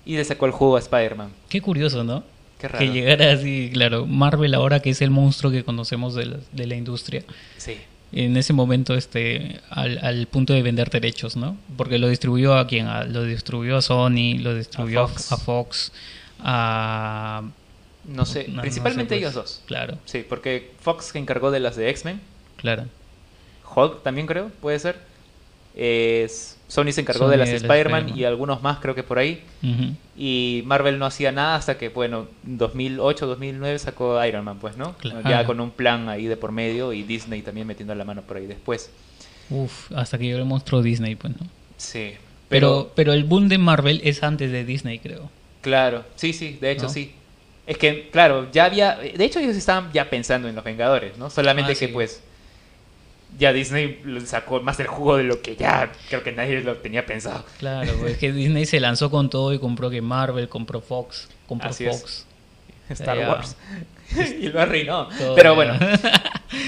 y 0.06 0.16
le 0.16 0.24
sacó 0.26 0.48
el 0.48 0.52
jugo 0.52 0.76
a 0.76 0.80
Spider-Man. 0.80 1.30
Qué 1.50 1.62
curioso, 1.62 2.04
¿no? 2.04 2.24
Qué 2.58 2.68
raro. 2.68 2.80
Que 2.80 2.92
llegara 2.92 3.32
así, 3.32 3.70
claro, 3.72 4.08
Marvel 4.08 4.56
ahora 4.56 4.80
que 4.82 4.90
es 4.90 5.02
el 5.04 5.12
monstruo 5.12 5.52
que 5.52 5.64
conocemos 5.64 6.16
de 6.16 6.26
la, 6.26 6.38
de 6.52 6.66
la 6.68 6.76
industria. 6.76 7.24
Sí. 7.58 7.78
En 8.12 8.36
ese 8.38 8.54
momento, 8.54 8.96
este, 8.96 9.60
al, 9.70 10.00
al 10.04 10.26
punto 10.26 10.54
de 10.54 10.64
vender 10.64 10.90
derechos, 10.90 11.38
¿no? 11.38 11.56
Porque 11.78 12.00
lo 12.00 12.08
distribuyó 12.10 12.58
a 12.58 12.66
quién? 12.66 12.88
A- 12.88 13.04
lo 13.04 13.24
distribuyó 13.24 13.78
a 13.78 13.82
Sony, 13.84 14.40
lo 14.40 14.56
distribuyó 14.56 15.02
A 15.02 15.04
a 15.04 15.08
Fox. 15.10 15.32
a 15.32 15.38
Fox, 15.38 15.92
a, 16.42 17.44
No 18.06 18.26
sé, 18.26 18.48
No, 18.48 18.56
no 18.56 18.62
principalmente 18.62 19.16
sé, 19.16 19.22
pues. 19.22 19.22
ellos 19.22 19.34
dos. 19.36 19.62
Claro, 19.68 19.98
Sí, 20.06 20.26
porque 20.28 20.72
Fox 20.82 21.06
se 21.06 21.20
encargó 21.20 21.52
de 21.52 21.60
las 21.60 21.76
de 21.76 21.90
X-Men, 21.90 22.22
claro. 22.58 22.86
Hulk 23.76 24.02
también 24.04 24.26
creo, 24.28 24.50
puede 24.62 24.80
ser. 24.80 24.98
Es- 25.76 26.58
Sony 26.68 26.92
se 26.92 27.02
encargó 27.02 27.26
Sony 27.26 27.32
de 27.32 27.38
las 27.38 27.48
de 27.50 27.54
de 27.56 27.60
las 27.62 27.64
Spider-Man 27.72 28.18
y 28.18 28.24
algunos 28.26 28.62
más 28.62 28.78
creo 28.80 28.94
que 28.96 29.02
por 29.04 29.18
ahí. 29.20 29.44
Y 30.18 30.62
Marvel 30.66 31.00
no 31.00 31.06
hacía 31.06 31.32
nada 31.32 31.56
hasta 31.56 31.78
que, 31.78 31.90
bueno, 31.90 32.28
2008, 32.44 33.26
2009 33.28 33.80
sacó 33.80 34.24
Iron 34.26 34.44
Man, 34.46 34.58
pues, 34.60 34.78
¿no? 34.78 34.94
Claro. 34.98 35.22
Ya 35.28 35.46
con 35.46 35.60
un 35.62 35.72
plan 35.72 36.10
ahí 36.10 36.26
de 36.26 36.38
por 36.38 36.52
medio 36.52 36.94
y 36.94 37.04
Disney 37.04 37.42
también 37.42 37.66
metiendo 37.68 37.96
la 37.96 38.04
mano 38.06 38.22
por 38.24 38.38
ahí 38.38 38.46
después. 38.46 38.92
Uf, 39.50 39.92
hasta 39.96 40.18
que 40.20 40.26
llegó 40.26 40.38
el 40.40 40.46
monstruo 40.46 40.82
Disney, 40.84 41.16
pues, 41.16 41.34
¿no? 41.40 41.48
Sí. 41.78 42.12
Pero, 42.50 42.92
pero 42.96 43.14
el 43.14 43.24
boom 43.24 43.48
de 43.48 43.58
Marvel 43.58 44.02
es 44.04 44.22
antes 44.24 44.52
de 44.52 44.66
Disney, 44.66 45.00
creo. 45.00 45.30
Claro, 45.62 46.06
sí, 46.16 46.34
sí, 46.34 46.58
de 46.62 46.72
hecho 46.72 46.84
¿No? 46.84 46.90
sí. 46.90 47.14
Es 47.68 47.78
que, 47.78 48.10
claro, 48.12 48.48
ya 48.52 48.66
había... 48.66 48.96
De 48.96 49.24
hecho 49.24 49.40
ellos 49.40 49.56
estaban 49.56 49.92
ya 49.94 50.10
pensando 50.10 50.48
en 50.48 50.56
los 50.56 50.64
Vengadores, 50.64 51.18
¿no? 51.18 51.30
Solamente 51.30 51.74
Ah, 51.74 51.76
que 51.76 51.88
sí. 51.88 51.94
pues 51.94 52.22
ya 53.38 53.54
Disney 53.54 54.02
sacó 54.26 54.60
más 54.62 54.80
el 54.80 54.88
jugo 54.88 55.18
de 55.18 55.24
lo 55.24 55.42
que 55.42 55.56
ya 55.56 55.92
creo 56.10 56.24
que 56.24 56.32
nadie 56.32 56.62
lo 56.62 56.78
tenía 56.78 57.06
pensado. 57.06 57.46
Claro, 57.60 57.94
pues 58.00 58.18
que 58.18 58.32
Disney 58.32 58.66
se 58.66 58.80
lanzó 58.80 59.12
con 59.12 59.30
todo 59.30 59.54
y 59.54 59.60
compró 59.60 59.90
que 59.92 60.02
Marvel, 60.02 60.50
compró 60.50 60.82
Fox, 60.82 61.28
compró 61.48 61.70
Así 61.70 61.86
es. 61.86 62.00
Fox. 62.02 62.26
Star 62.90 63.18
Ya. 63.20 63.30
Wars. 63.30 63.56
y 64.42 64.48
lo 64.48 64.60
arruinó. 64.62 65.08
Todo 65.20 65.36
Pero 65.36 65.54
bueno, 65.54 65.78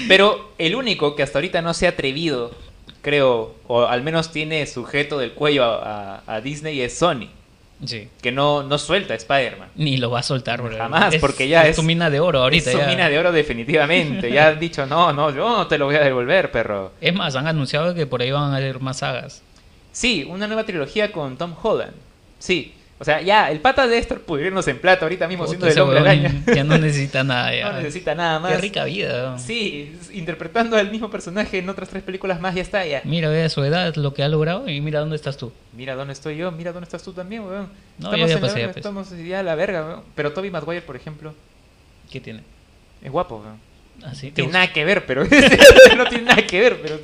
pero 0.06 0.52
el 0.58 0.76
único 0.76 1.16
que 1.16 1.24
hasta 1.24 1.38
ahorita 1.38 1.62
no 1.62 1.74
se 1.74 1.86
ha 1.86 1.90
atrevido, 1.90 2.54
creo, 3.02 3.56
o 3.66 3.82
al 3.86 4.02
menos 4.04 4.30
tiene 4.30 4.64
sujeto 4.66 5.18
del 5.18 5.32
cuello 5.32 5.64
a, 5.64 6.18
a- 6.18 6.22
a 6.36 6.40
Disney 6.40 6.80
es 6.80 6.96
Sony, 6.96 7.28
Sí. 7.84 8.08
que 8.20 8.30
no, 8.32 8.62
no 8.62 8.78
suelta 8.78 9.14
Spider-Man. 9.14 9.70
Ni 9.74 9.96
lo 9.96 10.10
va 10.10 10.20
a 10.20 10.22
soltar, 10.22 10.62
bro. 10.62 10.76
Jamás, 10.76 11.16
porque 11.16 11.48
ya 11.48 11.66
es- 11.66 11.76
su 11.76 11.82
mina 11.82 12.10
de 12.10 12.20
oro 12.20 12.42
ahorita. 12.42 12.70
es 12.70 12.76
su 12.76 12.80
ya. 12.82 12.86
mina 12.86 13.08
de 13.08 13.18
oro 13.18 13.32
definitivamente. 13.32 14.30
Ya 14.30 14.48
han 14.48 14.58
dicho, 14.60 14.86
no, 14.86 15.12
no, 15.12 15.30
yo 15.34 15.48
no 15.48 15.66
te 15.66 15.78
lo 15.78 15.86
voy 15.86 15.96
a 15.96 16.00
devolver, 16.00 16.50
perro. 16.52 16.92
Es 17.00 17.14
más, 17.14 17.34
han 17.36 17.46
anunciado 17.46 17.94
que 17.94 18.06
por 18.06 18.22
ahí 18.22 18.30
van 18.30 18.52
a 18.52 18.56
haber 18.56 18.80
más 18.80 18.98
sagas. 18.98 19.42
Sí, 19.90 20.26
una 20.28 20.46
nueva 20.46 20.64
trilogía 20.64 21.12
con 21.12 21.36
Tom 21.36 21.54
Holland. 21.60 21.92
Sí. 22.38 22.74
O 23.02 23.04
sea, 23.04 23.20
ya, 23.20 23.50
el 23.50 23.58
pata 23.58 23.88
de 23.88 23.98
Héctor 23.98 24.20
pudrirnos 24.20 24.68
en 24.68 24.78
plata 24.78 25.04
ahorita 25.04 25.26
mismo 25.26 25.44
siendo 25.48 25.66
Puta, 25.66 25.66
el 25.66 25.72
ese 25.72 25.80
hombre 25.80 25.98
araña. 25.98 26.42
Ya 26.54 26.62
no 26.62 26.78
necesita 26.78 27.24
nada. 27.24 27.52
Ya. 27.52 27.72
No 27.72 27.78
necesita 27.78 28.14
nada 28.14 28.38
más. 28.38 28.52
Qué 28.52 28.58
rica 28.58 28.84
vida. 28.84 29.36
Sí, 29.40 29.98
interpretando 30.12 30.76
al 30.76 30.88
mismo 30.88 31.10
personaje 31.10 31.58
en 31.58 31.68
otras 31.68 31.88
tres 31.88 32.04
películas 32.04 32.40
más, 32.40 32.54
ya 32.54 32.62
está, 32.62 32.86
ya. 32.86 33.02
Mira, 33.04 33.28
ve 33.28 33.42
a 33.42 33.48
su 33.48 33.64
edad 33.64 33.92
lo 33.96 34.14
que 34.14 34.22
ha 34.22 34.28
logrado 34.28 34.68
y 34.68 34.80
mira 34.80 35.00
dónde 35.00 35.16
estás 35.16 35.36
tú. 35.36 35.52
Mira 35.76 35.96
dónde 35.96 36.12
estoy 36.12 36.36
yo, 36.36 36.52
mira 36.52 36.70
dónde 36.70 36.84
estás 36.84 37.02
tú 37.02 37.12
también, 37.12 37.42
weón. 37.42 37.68
No, 37.98 38.14
estamos 38.14 38.18
ya, 38.20 38.26
ya 38.26 38.34
en 38.36 38.40
la 38.40 38.40
pasé, 38.46 38.60
ya 38.60 38.66
pasé. 38.68 38.78
estamos 38.78 39.10
ya 39.18 39.40
a 39.40 39.42
la 39.42 39.54
verga, 39.56 39.84
weón. 39.84 40.02
Pero 40.14 40.32
Toby 40.32 40.52
Maguire, 40.52 40.82
por 40.82 40.94
ejemplo, 40.94 41.34
¿Qué 42.08 42.20
tiene? 42.20 42.44
es 43.02 43.10
guapo, 43.10 43.42
weón. 43.44 43.58
Así 44.04 44.28
te 44.28 44.34
tiene 44.36 44.46
gusta? 44.46 44.58
nada 44.60 44.72
que 44.72 44.84
ver, 44.84 45.06
pero 45.06 45.24
no 45.96 46.06
tiene 46.06 46.24
nada 46.24 46.46
que 46.46 46.60
ver, 46.60 46.80
pero 46.80 46.98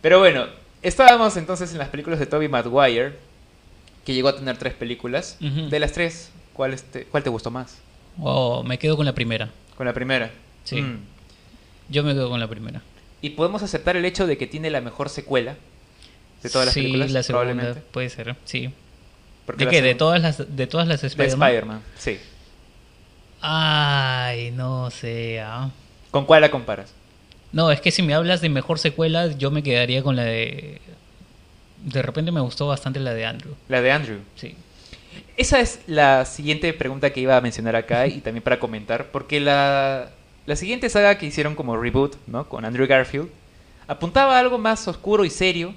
pero 0.00 0.18
bueno, 0.20 0.46
estábamos 0.82 1.36
entonces 1.36 1.70
en 1.72 1.78
las 1.78 1.88
películas 1.88 2.18
de 2.18 2.26
Toby 2.26 2.48
Maguire, 2.48 3.14
que 4.06 4.14
llegó 4.14 4.28
a 4.28 4.36
tener 4.36 4.56
tres 4.56 4.72
películas. 4.72 5.36
De 5.40 5.80
las 5.80 5.92
tres, 5.92 6.30
¿cuál 6.54 6.80
te, 6.80 7.04
cuál 7.04 7.24
te 7.24 7.28
gustó 7.28 7.50
más? 7.50 7.78
Oh, 8.20 8.62
me 8.62 8.78
quedo 8.78 8.96
con 8.96 9.04
la 9.04 9.12
primera. 9.14 9.50
Con 9.76 9.84
la 9.84 9.92
primera. 9.92 10.30
Sí. 10.64 10.80
Mm. 10.80 11.00
Yo 11.88 12.04
me 12.04 12.14
quedo 12.14 12.30
con 12.30 12.38
la 12.38 12.46
primera. 12.46 12.82
Y 13.20 13.30
podemos 13.30 13.62
aceptar 13.64 13.96
el 13.96 14.04
hecho 14.04 14.26
de 14.28 14.38
que 14.38 14.46
tiene 14.46 14.70
la 14.70 14.80
mejor 14.80 15.08
secuela 15.08 15.56
de 16.42 16.50
todas 16.50 16.66
las 16.66 16.74
sí, 16.74 16.82
películas, 16.82 17.10
la 17.10 17.22
segunda 17.24 17.46
probablemente. 17.52 17.82
puede 17.90 18.08
ser, 18.08 18.36
sí. 18.44 18.70
¿De 19.56 19.68
qué? 19.68 19.82
¿De 19.82 19.94
todas 19.96 20.22
las 20.22 20.56
de 20.56 20.66
todas 20.68 20.86
las 20.86 21.00
de 21.00 21.08
Spider-Man? 21.08 21.48
Spider-Man, 21.48 21.82
sí. 21.98 22.18
Ay, 23.40 24.52
no 24.52 24.90
sé. 24.90 25.40
ah. 25.40 25.70
¿Con 26.12 26.26
cuál 26.26 26.42
la 26.42 26.50
comparas? 26.50 26.92
No, 27.52 27.70
es 27.72 27.80
que 27.80 27.90
si 27.90 28.02
me 28.02 28.14
hablas 28.14 28.40
de 28.40 28.48
mejor 28.50 28.78
secuela, 28.78 29.28
yo 29.36 29.50
me 29.50 29.62
quedaría 29.62 30.02
con 30.02 30.14
la 30.14 30.24
de 30.24 30.80
de 31.84 32.02
repente 32.02 32.32
me 32.32 32.40
gustó 32.40 32.66
bastante 32.66 33.00
la 33.00 33.14
de 33.14 33.26
Andrew. 33.26 33.54
La 33.68 33.80
de 33.82 33.90
Andrew. 33.92 34.18
Sí. 34.36 34.54
Esa 35.36 35.60
es 35.60 35.80
la 35.86 36.24
siguiente 36.24 36.72
pregunta 36.72 37.10
que 37.10 37.20
iba 37.20 37.36
a 37.36 37.40
mencionar 37.40 37.76
acá 37.76 38.06
y 38.06 38.20
también 38.20 38.42
para 38.42 38.58
comentar, 38.58 39.10
porque 39.10 39.40
la, 39.40 40.10
la 40.46 40.56
siguiente 40.56 40.88
saga 40.88 41.18
que 41.18 41.26
hicieron 41.26 41.54
como 41.54 41.76
reboot, 41.76 42.16
¿no? 42.26 42.48
Con 42.48 42.64
Andrew 42.64 42.86
Garfield, 42.86 43.28
apuntaba 43.86 44.36
a 44.36 44.40
algo 44.40 44.58
más 44.58 44.86
oscuro 44.88 45.24
y 45.24 45.30
serio 45.30 45.74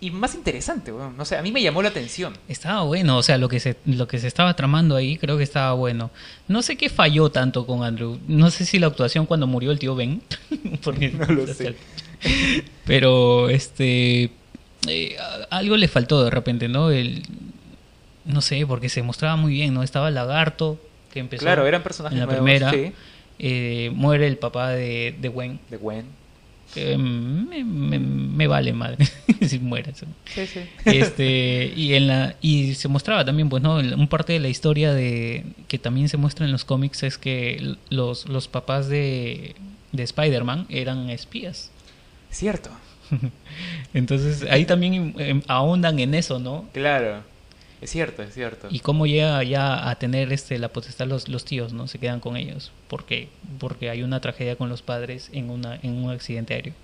y 0.00 0.10
más 0.10 0.34
interesante, 0.34 0.92
weón. 0.92 1.16
No 1.16 1.24
sé, 1.24 1.36
a 1.36 1.42
mí 1.42 1.52
me 1.52 1.62
llamó 1.62 1.80
la 1.80 1.90
atención. 1.90 2.36
Estaba 2.48 2.82
bueno, 2.82 3.18
o 3.18 3.22
sea, 3.22 3.38
lo 3.38 3.48
que 3.48 3.60
se 3.60 3.76
lo 3.86 4.08
que 4.08 4.18
se 4.18 4.26
estaba 4.26 4.54
tramando 4.56 4.96
ahí 4.96 5.16
creo 5.16 5.36
que 5.38 5.44
estaba 5.44 5.74
bueno. 5.74 6.10
No 6.48 6.62
sé 6.62 6.76
qué 6.76 6.88
falló 6.88 7.30
tanto 7.30 7.66
con 7.66 7.84
Andrew. 7.84 8.18
No 8.26 8.50
sé 8.50 8.66
si 8.66 8.80
la 8.80 8.88
actuación 8.88 9.26
cuando 9.26 9.46
murió 9.46 9.70
el 9.70 9.78
tío 9.78 9.94
Ben, 9.94 10.20
porque 10.82 11.10
No 11.10 11.26
lo 11.26 11.46
sé. 11.54 11.76
Pero 12.84 13.48
este 13.48 14.32
eh, 14.88 15.16
algo 15.50 15.76
le 15.76 15.88
faltó 15.88 16.24
de 16.24 16.30
repente, 16.30 16.68
¿no? 16.68 16.90
El 16.90 17.22
no 18.24 18.40
sé, 18.40 18.64
porque 18.66 18.88
se 18.88 19.02
mostraba 19.02 19.36
muy 19.36 19.52
bien, 19.54 19.74
¿no? 19.74 19.82
Estaba 19.82 20.08
el 20.08 20.14
lagarto 20.14 20.80
que 21.12 21.20
empezó 21.20 21.42
Claro, 21.42 21.66
eran 21.66 21.82
personajes 21.82 22.14
en 22.14 22.20
la 22.20 22.26
nuevos, 22.26 22.44
primera. 22.44 22.70
sí. 22.70 22.92
Eh, 23.38 23.90
muere 23.94 24.26
el 24.28 24.38
papá 24.38 24.70
de, 24.70 25.16
de 25.20 25.28
Gwen. 25.28 25.58
De 25.70 25.76
Gwen. 25.76 26.04
me, 26.76 27.64
me- 27.64 27.98
me 27.98 28.46
vale 28.46 28.72
madre 28.72 29.04
si 29.46 29.58
muere. 29.58 29.90
eso. 29.90 30.06
Sí, 30.34 30.46
sí. 30.46 30.60
Este, 30.84 31.72
y 31.76 31.94
en 31.94 32.06
la 32.06 32.36
y 32.40 32.74
se 32.74 32.88
mostraba 32.88 33.24
también 33.24 33.48
pues 33.48 33.62
no 33.62 33.76
un 33.76 34.08
parte 34.08 34.32
de 34.34 34.40
la 34.40 34.48
historia 34.48 34.92
de 34.94 35.44
que 35.68 35.78
también 35.78 36.08
se 36.08 36.16
muestra 36.16 36.46
en 36.46 36.52
los 36.52 36.64
cómics 36.64 37.02
es 37.02 37.18
que 37.18 37.74
los 37.90 38.28
los 38.28 38.48
papás 38.48 38.88
de 38.88 39.54
de 39.92 40.02
Spider-Man 40.02 40.66
eran 40.70 41.10
espías. 41.10 41.70
Cierto. 42.30 42.70
Entonces 43.94 44.44
ahí 44.50 44.64
también 44.64 45.14
em, 45.18 45.42
ahondan 45.48 45.98
en 45.98 46.14
eso, 46.14 46.38
¿no? 46.38 46.68
Claro. 46.72 47.22
Es 47.80 47.90
cierto, 47.90 48.22
es 48.22 48.32
cierto. 48.32 48.68
Y 48.70 48.78
cómo 48.78 49.06
llega 49.06 49.42
ya 49.42 49.90
a 49.90 49.96
tener 49.96 50.32
este 50.32 50.56
la 50.58 50.68
potestad 50.68 51.06
los, 51.06 51.28
los 51.28 51.44
tíos, 51.44 51.72
¿no? 51.72 51.88
Se 51.88 51.98
quedan 51.98 52.20
con 52.20 52.36
ellos. 52.36 52.70
¿Por 52.86 53.04
qué? 53.04 53.28
Porque 53.58 53.90
hay 53.90 54.04
una 54.04 54.20
tragedia 54.20 54.54
con 54.54 54.68
los 54.68 54.82
padres 54.82 55.30
en 55.32 55.50
una 55.50 55.80
en 55.82 55.96
un 55.96 56.10
accidente 56.10 56.54
aéreo. 56.54 56.74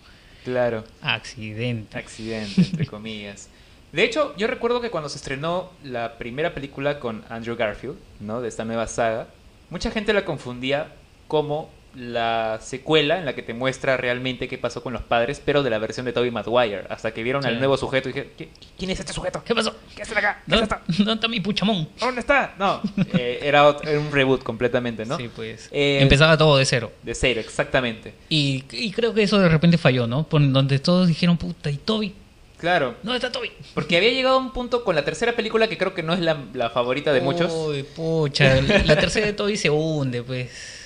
Claro. 0.45 0.85
Accidente. 1.01 1.97
Accidente, 1.97 2.63
entre 2.63 2.87
comillas. 2.89 3.49
De 3.93 4.03
hecho, 4.05 4.35
yo 4.37 4.49
recuerdo 4.49 4.81
que 4.81 4.91
cuando 4.91 5.09
se 5.09 5.17
estrenó 5.17 5.71
la 5.85 6.19
primera 6.19 6.53
película 6.53 6.99
con 6.99 7.25
Andrew 7.29 7.57
Garfield, 7.57 7.97
¿no? 8.21 8.41
De 8.41 8.49
esta 8.49 8.65
nueva 8.65 8.87
saga, 8.87 9.29
mucha 9.71 9.91
gente 9.91 10.13
la 10.13 10.25
confundía 10.25 10.89
como 11.29 11.71
la 11.95 12.59
secuela 12.63 13.19
en 13.19 13.25
la 13.25 13.35
que 13.35 13.43
te 13.43 13.55
muestra 13.55 13.97
realmente 13.97 14.47
qué 14.49 14.59
pasó 14.59 14.83
con 14.83 14.93
los 14.93 15.03
padres, 15.03 15.41
pero 15.45 15.63
de 15.63 15.71
la 15.71 15.79
versión 15.79 16.07
de 16.07 16.13
Tobey 16.13 16.31
Maguire. 16.31 16.85
Hasta 16.91 17.13
que 17.13 17.23
vieron 17.23 17.43
Sí. 17.43 17.49
al 17.49 17.59
nuevo 17.59 17.77
sujeto 17.77 18.09
y 18.09 18.13
dije, 18.13 18.31
¿Qui- 18.39 18.49
¿quién 18.79 18.91
es 18.91 19.01
este 19.01 19.13
sujeto? 19.13 19.43
¿Qué 19.45 19.55
pasó? 19.55 19.75
¿Qué 19.97 20.03
hace 20.03 20.17
acá? 20.17 20.43
¿Qué 20.45 20.51
¿Dónde 20.51 20.65
está, 20.65 20.83
¿Dónde 20.87 21.13
está 21.15 21.29
mi 21.29 21.41
puchamón? 21.41 21.89
¿Dónde 21.99 22.21
está? 22.21 22.55
No, 22.59 22.81
eh, 23.15 23.41
era, 23.43 23.69
ot- 23.69 23.87
era 23.89 23.99
un 23.99 24.13
reboot 24.13 24.43
completamente, 24.43 25.05
¿no? 25.07 25.17
Sí, 25.17 25.29
pues. 25.35 25.69
Eh, 25.73 25.99
Empezaba 26.01 26.37
todo 26.39 26.57
de 26.59 26.65
cero. 26.67 26.93
De 27.03 27.15
cero, 27.15 27.41
exactamente. 27.41 28.15
Y, 28.29 28.65
y 28.71 28.93
creo 28.93 29.13
que 29.15 29.23
eso 29.23 29.39
de 29.39 29.49
repente 29.49 29.79
falló, 29.79 30.07
¿no? 30.07 30.25
Por 30.29 30.41
donde 30.53 30.79
todos 30.79 31.09
dijeron, 31.09 31.37
puta, 31.39 31.71
¿y 31.71 31.77
Toby? 31.79 32.15
Claro, 32.59 32.97
¿Dónde 33.05 33.19
está 33.19 33.31
Toby? 33.31 33.53
porque 33.73 33.97
había 33.97 34.11
llegado 34.11 34.35
a 34.35 34.39
un 34.39 34.53
punto 34.53 34.83
con 34.83 34.97
la 34.97 35.05
tercera 35.05 35.37
película 35.37 35.69
que 35.69 35.79
creo 35.79 35.95
que 35.95 36.03
no 36.03 36.13
es 36.13 36.19
la, 36.19 36.37
la 36.55 36.71
favorita 36.71 37.13
de 37.13 37.21
muchos. 37.21 37.53
Uy, 37.53 37.85
pucha, 37.85 38.61
la 38.61 38.97
tercera 38.99 39.27
de 39.27 39.33
Toby 39.33 39.57
se 39.57 39.71
hunde, 39.71 40.23
pues. 40.25 40.77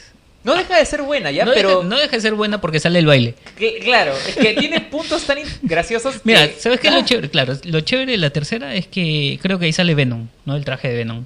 No 0.45 0.55
deja 0.57 0.77
de 0.77 0.85
ser 0.85 1.03
buena, 1.03 1.31
¿ya? 1.31 1.45
no, 1.45 1.53
pero... 1.55 1.69
deja, 1.69 1.83
no 1.85 1.99
deja 1.99 2.17
de 2.17 2.21
ser 2.21 2.35
buena 2.35 2.61
porque 2.61 2.81
sale 2.81 2.99
el 2.99 3.07
baile. 3.07 3.35
Que- 3.57 3.79
claro, 3.79 4.13
es 4.29 4.35
que 4.37 4.55
tiene 4.55 4.81
puntos 4.81 5.23
tan 5.25 5.39
graciosos. 5.63 6.21
Mira, 6.25 6.49
que- 6.49 6.59
¿sabes 6.61 6.81
qué 6.81 6.89
es 6.89 6.95
Ah, 6.95 6.99
lo 6.99 7.05
chévere? 7.05 7.31
Claro, 7.31 7.55
lo 7.65 7.81
chévere 7.81 8.13
de 8.13 8.19
la 8.19 8.31
tercera 8.31 8.75
es 8.75 8.87
que 8.89 9.39
creo 9.41 9.59
que 9.59 9.67
ahí 9.67 9.73
sale 9.73 9.95
Venom, 9.95 10.27
¿no? 10.45 10.57
El 10.57 10.65
traje 10.65 10.89
de 10.89 10.97
Venom. 10.97 11.25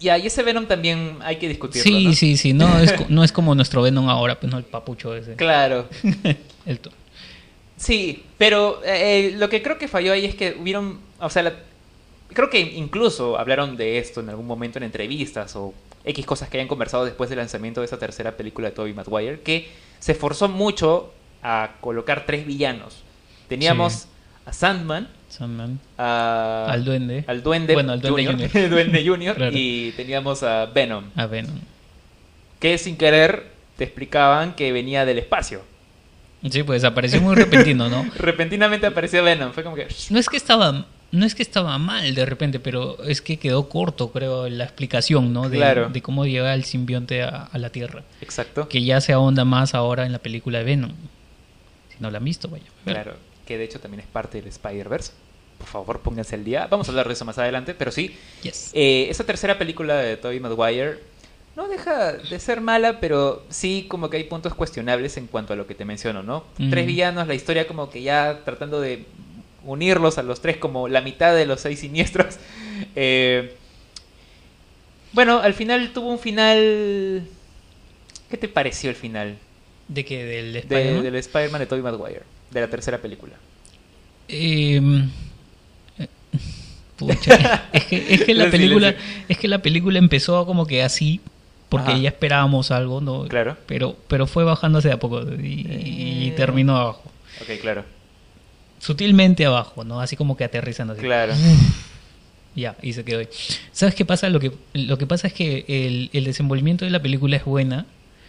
Ya, 0.00 0.18
y 0.18 0.26
ese 0.26 0.42
Venom 0.42 0.66
también 0.66 1.16
hay 1.22 1.36
que 1.36 1.48
discutirlo. 1.48 1.82
Sí, 1.82 2.04
¿no? 2.06 2.12
sí, 2.14 2.36
sí, 2.36 2.52
no 2.52 2.78
es, 2.78 3.08
no 3.10 3.24
es 3.24 3.32
como 3.32 3.54
nuestro 3.54 3.82
Venom 3.82 4.08
ahora, 4.08 4.38
pues 4.40 4.50
no 4.52 4.58
el 4.58 4.64
papucho 4.64 5.14
ese. 5.14 5.34
Claro. 5.34 5.88
El 6.66 6.80
Sí, 7.76 8.24
pero 8.38 8.80
eh, 8.84 9.34
lo 9.36 9.48
que 9.50 9.62
creo 9.62 9.76
que 9.78 9.86
falló 9.88 10.12
ahí 10.12 10.24
es 10.24 10.34
que 10.34 10.56
hubieron. 10.58 10.98
O 11.20 11.28
sea, 11.30 11.42
la- 11.42 11.54
creo 12.32 12.48
que 12.50 12.58
incluso 12.60 13.38
hablaron 13.38 13.76
de 13.76 13.98
esto 13.98 14.20
en 14.20 14.30
algún 14.30 14.46
momento 14.46 14.78
en 14.78 14.84
entrevistas 14.84 15.54
o 15.56 15.74
X 16.06 16.24
cosas 16.24 16.48
que 16.48 16.56
hayan 16.58 16.68
conversado 16.68 17.04
después 17.04 17.28
del 17.28 17.38
lanzamiento 17.40 17.80
de 17.80 17.86
esa 17.86 17.98
tercera 17.98 18.36
película 18.36 18.68
de 18.68 18.74
Tobey 18.74 18.94
Maguire, 18.94 19.40
que 19.40 19.68
se 19.98 20.12
esforzó 20.12 20.48
mucho 20.48 21.12
a 21.42 21.72
colocar 21.80 22.24
tres 22.26 22.46
villanos. 22.46 23.02
Teníamos 23.48 23.92
Sí. 23.92 24.08
a 24.46 24.52
Sandman, 24.52 25.08
Sandman, 25.28 25.80
a, 25.98 26.66
al 26.70 26.84
duende, 26.84 27.24
al 27.26 27.42
Duende, 27.42 27.74
Bueno, 27.74 27.92
al 27.92 28.00
Duende 28.00 28.26
Junior, 28.48 28.50
Duende 28.70 29.04
Junior 29.06 29.36
Claro. 29.36 29.52
y 29.54 29.92
teníamos 29.96 30.42
a 30.42 30.66
Venom, 30.66 31.04
a 31.16 31.26
Venom. 31.26 31.58
que 32.60 32.78
sin 32.78 32.96
querer 32.96 33.50
te 33.76 33.84
explicaban 33.84 34.54
que 34.54 34.72
venía 34.72 35.04
del 35.04 35.18
espacio. 35.18 35.62
Sí, 36.48 36.62
pues 36.62 36.84
apareció 36.84 37.20
muy 37.20 37.34
repentino, 37.34 37.88
¿no? 37.88 38.08
Repentinamente 38.16 38.86
apareció 38.86 39.22
Venom, 39.24 39.52
fue 39.52 39.64
como 39.64 39.74
que... 39.74 39.88
No 40.10 40.18
es 40.18 40.28
que 40.28 40.36
estaba 40.36 40.86
no 41.12 41.24
es 41.24 41.34
que 41.34 41.42
estaba 41.42 41.78
mal 41.78 42.14
de 42.14 42.26
repente, 42.26 42.60
pero 42.60 43.02
es 43.04 43.20
que 43.22 43.38
quedó 43.38 43.68
corto, 43.68 44.10
creo, 44.12 44.48
la 44.48 44.64
explicación, 44.64 45.32
¿no? 45.32 45.48
De, 45.48 45.56
Claro. 45.58 45.88
de 45.88 46.02
cómo 46.02 46.26
llega 46.26 46.52
el 46.54 46.64
simbionte 46.64 47.22
a, 47.22 47.44
a 47.44 47.58
la 47.58 47.70
Tierra. 47.70 48.02
Exacto. 48.20 48.68
Que 48.68 48.82
ya 48.84 49.00
se 49.00 49.12
ahonda 49.12 49.44
más 49.44 49.74
ahora 49.74 50.04
en 50.06 50.12
la 50.12 50.18
película 50.18 50.58
de 50.58 50.64
Venom. 50.64 50.92
Si 51.90 51.96
no 52.00 52.10
la 52.10 52.18
han 52.18 52.24
visto, 52.24 52.48
vaya. 52.48 52.64
Claro, 52.84 53.14
que 53.46 53.56
de 53.56 53.64
hecho 53.64 53.80
también 53.80 54.00
es 54.00 54.06
parte 54.06 54.38
del 54.40 54.48
Spider-Verse. 54.48 55.12
Por 55.58 55.66
favor, 55.68 56.00
pónganse 56.00 56.34
al 56.34 56.44
día. 56.44 56.66
Vamos 56.70 56.86
a 56.88 56.90
hablar 56.90 57.06
de 57.06 57.14
eso 57.14 57.24
más 57.24 57.38
adelante, 57.38 57.72
pero 57.74 57.90
sí. 57.90 58.14
Yes. 58.42 58.70
Eh, 58.74 59.06
esta 59.08 59.24
tercera 59.24 59.56
película 59.56 59.96
de 59.96 60.18
Tobey 60.18 60.38
Maguire 60.38 60.98
no 61.56 61.66
deja 61.68 62.12
de 62.12 62.38
ser 62.38 62.60
mala, 62.60 63.00
pero 63.00 63.42
sí 63.48 63.86
como 63.88 64.10
que 64.10 64.18
hay 64.18 64.24
puntos 64.24 64.54
cuestionables 64.54 65.16
en 65.16 65.26
cuanto 65.28 65.54
a 65.54 65.56
lo 65.56 65.66
que 65.66 65.74
te 65.74 65.86
menciono, 65.86 66.22
¿no? 66.22 66.44
Tres 66.70 66.86
villanos, 66.86 67.26
la 67.26 67.32
historia 67.34 67.66
como 67.66 67.88
que 67.88 68.02
ya 68.02 68.40
tratando 68.44 68.82
de 68.82 69.06
unirlos 69.66 70.18
a 70.18 70.22
los 70.22 70.40
tres 70.40 70.56
como 70.56 70.88
la 70.88 71.00
mitad 71.00 71.34
de 71.34 71.46
los 71.46 71.60
seis 71.60 71.80
siniestros. 71.80 72.36
Eh, 72.94 73.54
bueno, 75.12 75.38
al 75.40 75.54
final 75.54 75.90
tuvo 75.94 76.08
un 76.10 76.18
final... 76.18 77.22
¿Qué 78.30 78.36
te 78.36 78.48
pareció 78.48 78.90
el 78.90 78.96
final 78.96 79.38
¿De 79.88 80.04
que 80.04 80.24
¿Del 80.24 80.52
de- 80.52 80.58
Spider-Man? 80.58 81.02
del 81.04 81.14
Spider-Man 81.16 81.60
de 81.60 81.66
Tobey 81.66 81.82
Maguire? 81.82 82.22
De 82.50 82.60
la 82.60 82.68
tercera 82.68 82.98
película. 82.98 83.32
Em, 84.28 85.08
eh, 85.98 86.06
pucha, 86.96 87.68
es 87.72 87.84
que, 87.86 88.14
es 88.14 88.24
que 88.24 88.34
la 88.34 88.44
El 88.44 88.50
película 88.50 88.94
es 89.28 89.38
que 89.38 89.48
la 89.48 89.62
película 89.62 89.98
empezó 89.98 90.44
como 90.44 90.66
que 90.66 90.82
así 90.82 91.20
porque 91.68 91.92
Ajá. 91.92 91.98
ya 92.00 92.08
esperábamos 92.10 92.70
algo 92.70 93.00
no 93.00 93.26
Claro. 93.28 93.56
pero 93.66 93.96
pero 94.08 94.26
fue 94.26 94.44
bajándose 94.44 94.88
de 94.88 94.94
a 94.94 94.98
poco 94.98 95.22
y, 95.22 95.66
y 95.66 96.28
Eh. 96.28 96.32
terminó 96.36 96.76
abajo 96.76 97.10
Ok, 97.40 97.60
claro. 97.60 97.84
Sutilmente 98.86 99.44
abajo 99.46 99.84
no 99.84 100.00
así 100.00 100.14
como 100.16 100.36
que 100.36 100.44
aterrizando 100.44 100.92
así. 100.94 101.02
Claro. 101.02 101.32
ya 102.54 102.76
y 102.82 102.92
se 102.92 103.04
quedó 103.04 103.18
ahí 103.20 103.28
sabes 103.72 103.94
qué 103.94 104.04
pasa 104.04 104.28
lo 104.30 104.38
que 104.40 104.52
lo 104.74 104.96
que 104.98 105.06
pasa 105.06 105.26
es 105.26 105.32
que 105.34 105.64
el, 105.68 106.10
el 106.12 106.24
desenvolvimiento 106.24 106.84
de 106.84 106.90
la 106.90 107.00
película 107.02 107.36
es 107.36 107.44
buena 107.44 107.86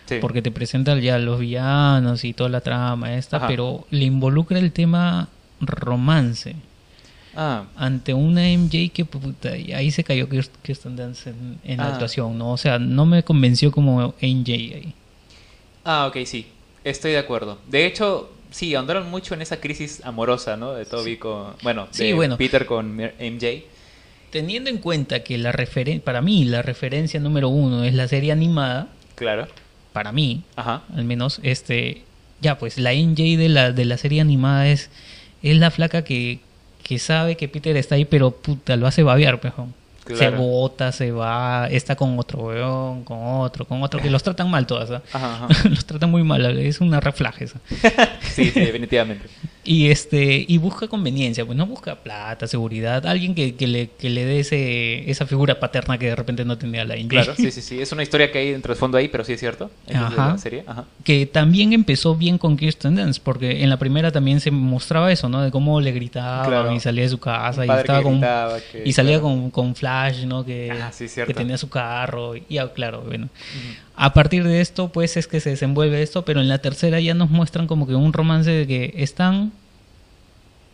Sí. 0.08 0.16
porque 0.22 0.42
te 0.42 0.52
presentan 0.52 1.02
ya 1.02 1.20
los 1.20 1.38
villanos 1.38 2.24
y 2.24 2.32
toda 2.32 2.50
la 2.50 2.62
trama 2.62 3.16
esta 3.18 3.38
Ajá. 3.38 3.48
pero 3.48 3.86
le 3.92 4.06
involucra 4.06 4.58
el 4.58 4.72
tema 4.72 5.28
romance 5.60 6.56
Ah, 7.40 7.66
ante 7.76 8.14
una 8.16 8.42
MJ 8.58 8.90
que 8.92 9.06
puta, 9.06 9.56
y 9.56 9.72
ahí 9.74 9.92
se 9.92 10.04
cayó 10.04 10.28
Kirst- 10.28 10.50
Kirsten 10.64 10.96
Dunst 10.96 11.28
en, 11.28 11.60
en 11.64 11.78
la 11.78 11.84
Ah. 11.86 11.94
actuación, 11.94 12.36
¿no? 12.36 12.52
O 12.54 12.58
sea, 12.58 12.80
no 12.80 13.06
me 13.06 13.22
convenció 13.22 13.72
como 13.72 14.16
MJ 14.22 14.52
ahí. 14.76 14.94
Ah, 15.86 16.08
ok, 16.08 16.18
sí. 16.26 16.48
Estoy 16.84 17.12
de 17.12 17.20
acuerdo. 17.20 17.60
De 17.70 17.86
hecho, 17.86 18.32
sí, 18.52 18.74
ahondaron 18.76 19.10
mucho 19.10 19.34
en 19.34 19.42
esa 19.42 19.60
crisis 19.60 20.02
amorosa, 20.04 20.58
¿no? 20.58 20.74
De 20.74 20.86
Toby 20.86 21.18
con... 21.18 21.54
Bueno, 21.64 21.88
Sí, 21.92 22.08
de 22.08 22.14
bueno. 22.14 22.38
Peter 22.38 22.66
con 22.66 22.96
MJ. 22.96 23.64
Teniendo 24.32 24.70
en 24.70 24.78
cuenta 24.80 25.24
que 25.24 25.38
la 25.38 25.52
referen 25.52 26.02
para 26.02 26.22
mí 26.22 26.44
la 26.46 26.62
referencia 26.62 27.20
número 27.20 27.50
uno 27.50 27.84
es 27.84 27.94
la 27.94 28.08
serie 28.08 28.32
animada, 28.32 28.88
Claro. 29.16 29.48
para 29.94 30.12
mí, 30.12 30.44
Ajá. 30.56 30.84
al 30.96 31.06
menos, 31.06 31.40
este, 31.44 32.04
ya 32.42 32.58
pues 32.58 32.78
la 32.78 32.92
MJ 32.94 33.38
de 33.38 33.50
la, 33.50 33.72
de 33.72 33.86
la 33.86 33.98
serie 33.98 34.20
animada 34.22 34.68
es, 34.68 34.90
es 35.42 35.58
la 35.58 35.72
flaca 35.72 36.04
que, 36.04 36.40
que 36.84 37.00
sabe 37.00 37.38
que 37.38 37.48
Peter 37.48 37.76
está 37.78 37.96
ahí, 37.96 38.06
pero 38.06 38.32
puta, 38.32 38.76
lo 38.76 38.86
hace 38.88 39.02
babear, 39.04 39.40
pejón. 39.40 39.74
Se 40.16 40.30
bota, 40.30 40.92
se 40.92 41.12
va, 41.12 41.68
está 41.68 41.96
con 41.96 42.18
otro 42.20 42.40
weón, 42.40 43.04
con 43.04 43.18
otro, 43.22 43.66
con 43.66 43.82
otro, 43.84 44.02
que 44.02 44.10
los 44.10 44.24
tratan 44.24 44.50
mal 44.50 44.66
todas, 44.66 44.92
¿ah? 44.92 45.02
Ajá, 45.14 45.46
ajá. 45.46 45.48
los 45.70 45.86
tratan 45.86 46.12
muy 46.12 46.24
mal, 46.24 46.58
es 46.60 46.82
una 46.82 47.00
reflaje 47.00 47.46
esa. 47.46 47.60
Sí, 48.22 48.52
sí, 48.52 48.60
definitivamente. 48.60 49.28
Y 49.70 49.90
este 49.92 50.46
y 50.48 50.58
busca 50.60 50.88
conveniencia, 50.88 51.46
pues 51.46 51.58
no 51.58 51.66
busca 51.66 51.96
plata, 51.96 52.48
seguridad, 52.48 53.06
alguien 53.06 53.36
que, 53.36 53.56
que 53.56 53.68
le, 53.68 53.90
que 53.90 54.10
le 54.10 54.24
dé 54.24 54.40
ese, 54.40 55.12
esa 55.12 55.26
figura 55.26 55.60
paterna 55.60 55.98
que 55.98 56.06
de 56.06 56.16
repente 56.16 56.46
no 56.46 56.58
tenía 56.58 56.86
la 56.86 56.96
Indy. 56.96 57.10
Claro, 57.18 57.36
sí, 57.36 57.52
sí, 57.52 57.62
sí. 57.62 57.82
Es 57.82 57.92
una 57.92 58.02
historia 58.04 58.32
que 58.32 58.40
hay 58.40 58.52
dentro 58.52 58.74
de 58.74 58.80
fondo 58.80 58.98
ahí, 58.98 59.10
pero 59.10 59.26
sí 59.26 59.34
es 59.34 59.40
cierto. 59.42 59.70
En 59.88 59.98
Ajá. 59.98 60.28
la 60.30 60.38
serie. 60.38 60.64
Ajá. 60.66 60.86
Que 61.04 61.26
también 61.26 61.74
empezó 61.74 62.16
bien 62.16 62.38
con 62.38 62.56
Kirsten 62.56 62.96
Dunst, 62.96 63.22
porque 63.22 63.62
en 63.62 63.70
la 63.70 63.78
primera 63.78 64.10
también 64.12 64.40
se 64.40 64.52
mostraba 64.52 65.12
eso, 65.12 65.28
¿no? 65.28 65.42
De 65.42 65.52
cómo 65.52 65.82
le 65.82 65.92
gritaban 65.92 66.48
Claro. 66.48 66.72
y 66.74 66.80
salía 66.80 67.04
de 67.04 67.10
su 67.10 67.20
casa 67.20 67.66
y 67.66 67.70
estaba 67.70 68.02
con 68.02 68.14
gritaba, 68.14 68.60
que- 68.72 68.84
y 68.86 68.94
salía 68.94 69.20
claro. 69.20 69.24
con, 69.36 69.52
con 69.52 69.76
Flash, 69.76 70.24
¿no? 70.26 70.46
Que, 70.46 70.72
Ah, 70.72 70.92
sí, 70.94 71.10
cierto. 71.10 71.34
que 71.34 71.38
tenía 71.38 71.58
su 71.58 71.68
carro 71.70 72.38
y 72.38 72.44
ya, 72.50 72.72
claro, 72.72 73.02
bueno. 73.06 73.28
A 74.00 74.14
partir 74.14 74.44
de 74.44 74.62
esto, 74.62 74.90
pues 74.92 75.18
es 75.18 75.28
que 75.28 75.40
se 75.40 75.50
desenvuelve 75.50 76.02
esto, 76.04 76.24
pero 76.24 76.40
en 76.40 76.48
la 76.48 76.60
tercera 76.60 77.00
ya 77.00 77.14
nos 77.16 77.30
muestran 77.32 77.66
como 77.68 77.88
que 77.88 77.96
un 77.96 78.14
romance 78.14 78.50
de 78.52 78.68
que 78.68 78.94
están 78.98 79.52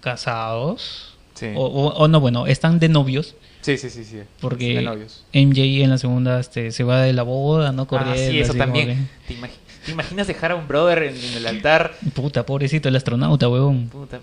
casados, 0.01 1.15
Sí. 1.33 1.47
o, 1.55 1.63
o- 1.65 1.93
o 1.95 2.07
no, 2.07 2.19
bueno, 2.19 2.45
están 2.47 2.79
de 2.79 2.89
novios, 2.89 3.35
Sí, 3.61 3.77
sí, 3.77 3.89
sí, 3.89 4.03
sí. 4.03 4.19
porque 4.41 4.81
novios. 4.81 5.23
MJ 5.33 5.83
en 5.83 5.89
la 5.89 5.97
segunda 5.97 6.39
este, 6.39 6.71
se 6.71 6.83
va 6.83 7.01
de 7.01 7.13
la 7.13 7.23
boda, 7.23 7.71
¿no? 7.71 7.83
Ah, 7.83 7.87
Corriendo, 7.87 8.31
sí, 8.31 8.39
eso 8.39 8.53
también. 8.53 9.09
¿Te, 9.27 9.35
imagi- 9.35 9.51
te 9.85 9.91
imaginas 9.91 10.27
dejar 10.27 10.51
a 10.51 10.55
un 10.55 10.67
brother 10.67 11.03
en, 11.03 11.15
en 11.15 11.33
el 11.35 11.47
altar? 11.47 11.93
Puta, 12.13 12.45
pobrecito 12.45 12.89
el 12.89 12.95
astronauta, 12.97 13.47
huevón. 13.47 13.87
Puta, 13.87 14.19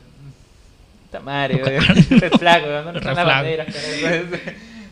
puta 1.07 1.21
madre, 1.21 1.57
Toca- 1.57 1.71
weón. 1.71 2.07
Red 2.21 2.33
flag, 2.39 2.63
weón. 2.65 2.85
¿Dónde 2.85 3.01
Red 3.01 3.09
están 3.11 4.31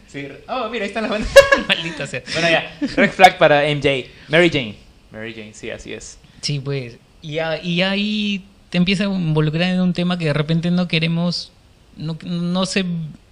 Sí. 0.08 0.26
Oh, 0.48 0.68
mira, 0.70 0.84
ahí 0.84 0.88
están 0.88 1.02
las 1.04 1.10
banderas. 1.12 1.34
Maldita 1.68 2.06
sea. 2.06 2.22
Bueno, 2.32 2.48
ya. 2.48 2.76
Red 2.96 3.10
flag 3.12 3.38
para 3.38 3.62
MJ. 3.68 4.06
Mary 4.28 4.50
Jane. 4.50 4.74
Mary 5.12 5.32
Jane, 5.34 5.54
sí, 5.54 5.70
así 5.70 5.92
es. 5.92 6.18
Sí, 6.40 6.58
pues. 6.60 6.98
Y, 7.22 7.34
ya- 7.34 7.62
y 7.62 7.82
ahí 7.82 8.44
te 8.70 8.78
empieza 8.78 9.04
a 9.04 9.06
involucrar 9.06 9.70
en 9.70 9.80
un 9.80 9.92
tema 9.92 10.18
que 10.18 10.24
de 10.26 10.32
repente 10.32 10.70
no 10.70 10.88
queremos. 10.88 11.52
No, 11.96 12.16
no, 12.24 12.64
se, 12.66 12.84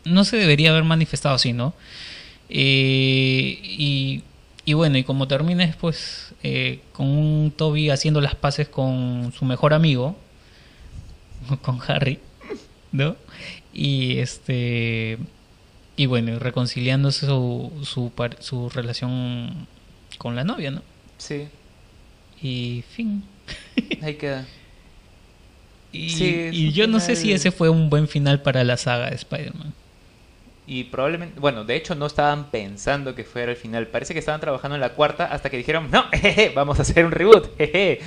no 0.05 0.25
se 0.25 0.37
debería 0.37 0.71
haber 0.71 0.85
manifestado 0.85 1.35
así, 1.37 1.53
¿no? 1.53 1.73
Eh, 2.49 3.59
y, 3.62 4.23
y 4.65 4.73
bueno, 4.75 4.99
y 4.99 5.05
como 5.05 5.29
termines, 5.29 5.77
pues, 5.77 6.35
eh, 6.43 6.81
con 6.93 7.07
un 7.09 7.53
Toby 7.57 7.91
haciendo 7.91 8.21
las 8.21 8.35
paces 8.35 8.69
con 8.69 9.33
su 9.39 9.45
mejor 9.45 9.73
amigo, 9.73 10.17
con 11.62 11.79
Harry, 11.89 12.19
¿no? 12.93 13.17
Y 13.73 14.19
este. 14.19 15.19
Y 15.97 16.07
bueno, 16.07 16.33
y 16.33 16.39
reconciliándose 16.39 17.27
su, 17.27 17.73
su, 17.85 18.13
su 18.41 18.69
relación 18.71 19.69
con 20.19 20.37
la 20.37 20.45
novia, 20.45 20.71
¿no? 20.71 20.83
Sí, 21.19 21.49
Y 22.41 22.83
fin. 22.89 23.25
ahí 24.01 24.17
queda. 24.17 24.47
Y, 25.93 26.11
Sí, 26.11 26.73
yo 26.73 26.87
no 26.87 27.01
sé 27.01 27.17
si 27.17 27.33
ese 27.33 27.51
fue 27.53 27.69
un 27.71 27.91
buen 27.91 28.09
final 28.09 28.43
para 28.43 28.65
la 28.65 28.77
saga 28.77 29.11
de 29.11 29.17
Spider-Man. 29.17 29.75
Y 30.67 30.85
probablemente, 30.85 31.39
bueno, 31.39 31.65
de 31.65 31.77
hecho 31.77 31.95
no 31.95 32.07
estaban 32.07 32.51
pensando 32.51 33.15
que 33.15 33.25
fuera 33.25 33.53
el 33.53 33.57
final. 33.57 33.87
Parece 33.89 34.15
que 34.15 34.19
estaban 34.19 34.41
trabajando 34.41 34.75
en 34.75 34.81
la 34.81 34.95
cuarta 34.95 35.27
hasta 35.27 35.49
que 35.51 35.57
dijeron, 35.59 35.91
no, 35.91 36.07
jeje, 36.13 36.53
vamos 36.55 36.79
a 36.79 36.83
hacer 36.83 37.05
un 37.07 37.13
reboot. 37.13 37.57
jeje". 37.57 38.01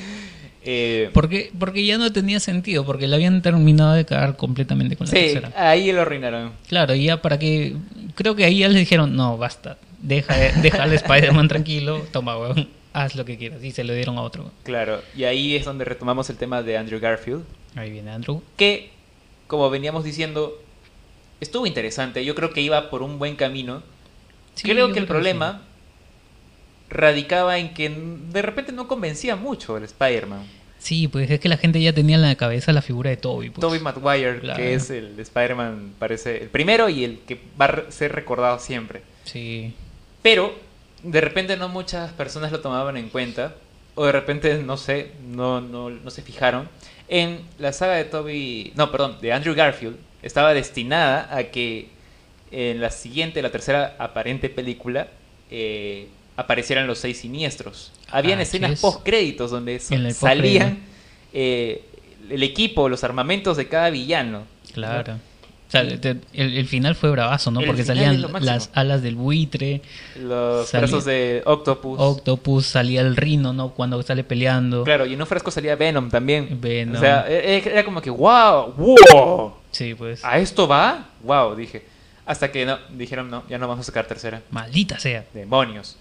Eh, 0.63 1.09
Porque, 1.13 1.51
porque 1.57 1.85
ya 1.85 1.97
no 1.97 2.11
tenía 2.11 2.39
sentido, 2.39 2.85
porque 2.85 3.07
la 3.07 3.15
habían 3.15 3.41
terminado 3.41 3.93
de 3.93 4.05
cagar 4.05 4.35
completamente 4.35 4.97
con 4.97 5.07
la 5.07 5.11
sí, 5.11 5.17
tercera. 5.33 5.53
ahí 5.55 5.91
lo 5.91 6.01
arruinaron. 6.01 6.51
Claro, 6.67 6.93
y 6.95 7.05
ya 7.05 7.21
para 7.21 7.39
que. 7.39 7.75
Creo 8.15 8.35
que 8.35 8.43
ahí 8.43 8.59
ya 8.59 8.67
les 8.67 8.77
dijeron, 8.79 9.15
no, 9.15 9.37
basta. 9.37 9.77
Deja, 10.01 10.33
deja 10.61 10.83
al 10.83 10.93
Spider-Man 10.93 11.47
tranquilo, 11.47 12.01
toma, 12.11 12.37
weón, 12.37 12.67
haz 12.93 13.15
lo 13.15 13.23
que 13.23 13.37
quieras. 13.37 13.63
Y 13.63 13.71
se 13.71 13.83
lo 13.85 13.93
dieron 13.93 14.17
a 14.17 14.21
otro. 14.21 14.43
weón. 14.43 14.53
Claro, 14.63 15.01
y 15.15 15.23
ahí 15.23 15.55
es 15.55 15.63
donde 15.63 15.85
retomamos 15.85 16.29
el 16.29 16.35
tema 16.37 16.61
de 16.61 16.77
Andrew 16.77 16.99
Garfield. 16.99 17.43
Ahí 17.75 17.89
viene 17.91 18.11
Andrew. 18.11 18.41
que, 18.57 18.89
como 19.47 19.69
veníamos 19.69 20.03
diciendo, 20.03 20.61
estuvo 21.39 21.65
interesante. 21.67 22.25
Yo 22.25 22.35
creo 22.35 22.51
que 22.51 22.59
iba 22.61 22.89
por 22.89 23.01
un 23.01 23.17
buen 23.17 23.35
camino. 23.37 23.81
Sí, 24.55 24.67
creo 24.67 24.91
que 24.91 24.99
el 24.99 25.05
problema 25.05 25.61
radicaba 26.89 27.57
en 27.57 27.73
que 27.73 27.89
de 27.89 28.41
repente 28.41 28.71
no 28.71 28.87
convencía 28.87 29.35
mucho 29.35 29.77
el 29.77 29.83
Spider-Man. 29.83 30.43
Sí, 30.79 31.07
pues 31.09 31.29
es 31.29 31.39
que 31.41 31.49
la 31.49 31.57
gente 31.57 31.81
ya 31.81 31.91
tenía 31.93 32.15
en 32.15 32.21
la 32.21 32.35
cabeza 32.35 32.71
la 32.71 32.81
figura 32.81 33.09
de 33.09 33.17
Toby. 33.17 33.49
Pues. 33.49 33.59
Tobey 33.59 33.79
Maguire, 33.81 34.39
Claro. 34.39 34.57
que 34.57 34.73
es 34.73 34.89
el 34.89 35.19
Spider-Man, 35.19 35.93
parece 35.99 36.43
el 36.43 36.49
primero 36.49 36.87
y 36.87 37.03
el 37.03 37.19
que 37.19 37.39
va 37.59 37.65
a 37.65 37.91
ser 37.91 38.13
recordado 38.13 38.59
siempre. 38.59 39.01
Sí. 39.25 39.73
Pero 40.21 40.53
de 41.03 41.19
repente 41.21 41.57
no 41.57 41.67
muchas 41.69 42.11
personas 42.13 42.51
lo 42.51 42.61
tomaban 42.61 42.95
en 42.97 43.09
cuenta, 43.09 43.55
o 43.95 44.05
de 44.05 44.11
repente, 44.13 44.63
no 44.63 44.77
sé, 44.77 45.11
no, 45.27 45.59
no, 45.59 45.89
no 45.89 46.09
se 46.11 46.21
fijaron. 46.21 46.69
En 47.09 47.41
la 47.57 47.73
saga 47.73 47.95
de 47.95 48.05
Toby, 48.05 48.71
no, 48.75 48.89
perdón, 48.91 49.17
de 49.21 49.33
Andrew 49.33 49.55
Garfield, 49.55 49.97
estaba 50.21 50.53
destinada 50.53 51.35
a 51.35 51.43
que 51.45 51.89
en 52.51 52.79
la 52.79 52.89
siguiente, 52.91 53.41
la 53.41 53.49
tercera 53.51 53.95
aparente 53.99 54.47
película, 54.49 55.07
eh, 55.51 56.07
aparecieran 56.39 56.87
los 56.87 56.99
seis 56.99 57.19
siniestros. 57.19 57.91
Habían 58.09 58.39
Ah, 58.39 58.43
escenas 58.43 58.71
yes. 58.71 58.81
post 58.81 59.03
créditos 59.03 59.51
donde 59.51 59.81
el 59.89 60.13
salían 60.13 60.79
eh, 61.33 61.83
el 62.29 62.43
equipo, 62.43 62.89
los 62.89 63.03
armamentos 63.03 63.57
de 63.57 63.67
cada 63.67 63.89
villano. 63.89 64.43
Claro. 64.73 65.13
O 65.67 65.71
sea, 65.71 65.87
te- 65.99 66.17
el, 66.33 66.57
el 66.57 66.65
final 66.67 66.95
fue 66.95 67.11
bravazo, 67.11 67.51
¿no? 67.51 67.59
El 67.59 67.67
Porque 67.67 67.83
salían 67.83 68.19
las 68.41 68.71
alas 68.73 69.03
del 69.03 69.13
buitre, 69.13 69.83
Los 70.19 70.71
brazos 70.71 71.05
de 71.05 71.43
Octopus. 71.45 71.99
Octopus, 71.99 72.65
salía 72.65 73.01
el 73.01 73.15
rino, 73.15 73.53
¿no? 73.53 73.69
Cuando 73.75 74.01
sale 74.01 74.23
peleando. 74.23 74.83
Claro, 74.83 75.05
y 75.05 75.13
en 75.13 75.21
un 75.21 75.27
frasco 75.27 75.51
salía 75.51 75.75
Venom 75.75 76.09
también. 76.09 76.59
Venom. 76.59 76.95
O 76.95 76.99
sea, 76.99 77.25
e- 77.29 77.57
e- 77.57 77.69
era 77.71 77.85
como 77.85 78.01
que, 78.01 78.09
wow, 78.09 78.73
wow, 78.75 79.53
Sí, 79.69 79.93
pues. 79.93 80.25
¿a 80.25 80.39
esto 80.39 80.67
va? 80.67 81.09
wow, 81.21 81.53
dije. 81.55 81.85
Hasta 82.25 82.51
que 82.51 82.65
no, 82.65 82.77
dijeron, 82.91 83.29
no, 83.29 83.43
ya 83.47 83.57
no 83.59 83.67
vamos 83.67 83.83
a 83.83 83.85
sacar 83.85 84.05
tercera. 84.07 84.41
Maldita 84.49 84.97
sea. 84.99 85.25
Demonios. 85.35 85.97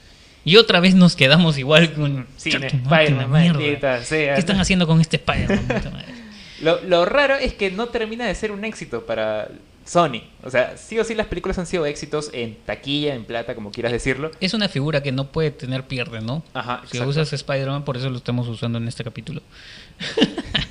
Y 0.49 0.57
otra 0.57 0.81
vez 0.81 0.95
nos 0.95 1.15
quedamos 1.15 1.59
igual 1.59 1.93
con... 1.93 2.27
Sí, 2.39 2.49
Spider-Man, 2.49 3.31
maldita 3.31 4.03
sea. 4.03 4.33
¿Qué 4.33 4.41
están 4.41 4.59
haciendo 4.59 4.87
con 4.87 4.99
este 4.99 5.17
Spider-Man? 5.17 5.83
Lo, 6.63 6.83
lo 6.83 7.05
raro 7.05 7.37
es 7.37 7.53
que 7.53 7.71
no 7.71 7.89
termina 7.89 8.27
de 8.27 8.35
ser 8.35 8.51
un 8.51 8.65
éxito 8.65 9.05
para 9.07 9.49
Sony. 9.85 10.23
O 10.43 10.51
sea, 10.51 10.77
sí 10.77 10.99
o 10.99 11.05
sí 11.05 11.15
las 11.15 11.27
películas 11.27 11.59
han 11.59 11.67
sido 11.67 11.87
éxitos 11.87 12.31
en 12.33 12.57
taquilla, 12.67 13.15
en 13.15 13.27
plata, 13.27 13.55
como 13.55 13.71
quieras 13.71 13.93
decirlo. 13.93 14.33
Es 14.41 14.55
una 14.55 14.69
figura 14.69 15.03
que 15.03 15.13
no 15.13 15.31
puede 15.31 15.51
tener 15.51 15.87
pierde, 15.87 16.21
¿no? 16.21 16.43
Ajá, 16.55 16.81
Si 16.87 16.97
exacto. 16.97 17.11
usas 17.11 17.33
Spider-Man, 17.33 17.85
por 17.85 17.97
eso 17.99 18.09
lo 18.11 18.17
estamos 18.17 18.49
usando 18.49 18.79
en 18.79 18.89
este 18.89 19.05
capítulo. 19.05 19.43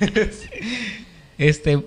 este 1.38 1.84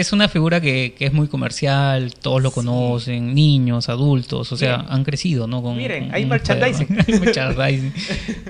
es 0.00 0.12
una 0.12 0.28
figura 0.28 0.60
que, 0.60 0.94
que 0.96 1.06
es 1.06 1.12
muy 1.12 1.28
comercial, 1.28 2.14
todos 2.14 2.42
lo 2.42 2.50
Sí. 2.50 2.54
conocen, 2.54 3.34
niños, 3.34 3.88
adultos, 3.88 4.52
o 4.52 4.56
sea, 4.56 4.78
Miren. 4.78 4.92
han 4.92 5.04
crecido, 5.04 5.46
¿no? 5.46 5.62
Con, 5.62 5.76
Miren, 5.76 6.06
con 6.06 6.14
hay 6.14 6.26
merchandising. 6.26 6.86
Spider-Man. 6.98 7.06
Hay 7.08 7.20
merchandising. 7.20 7.94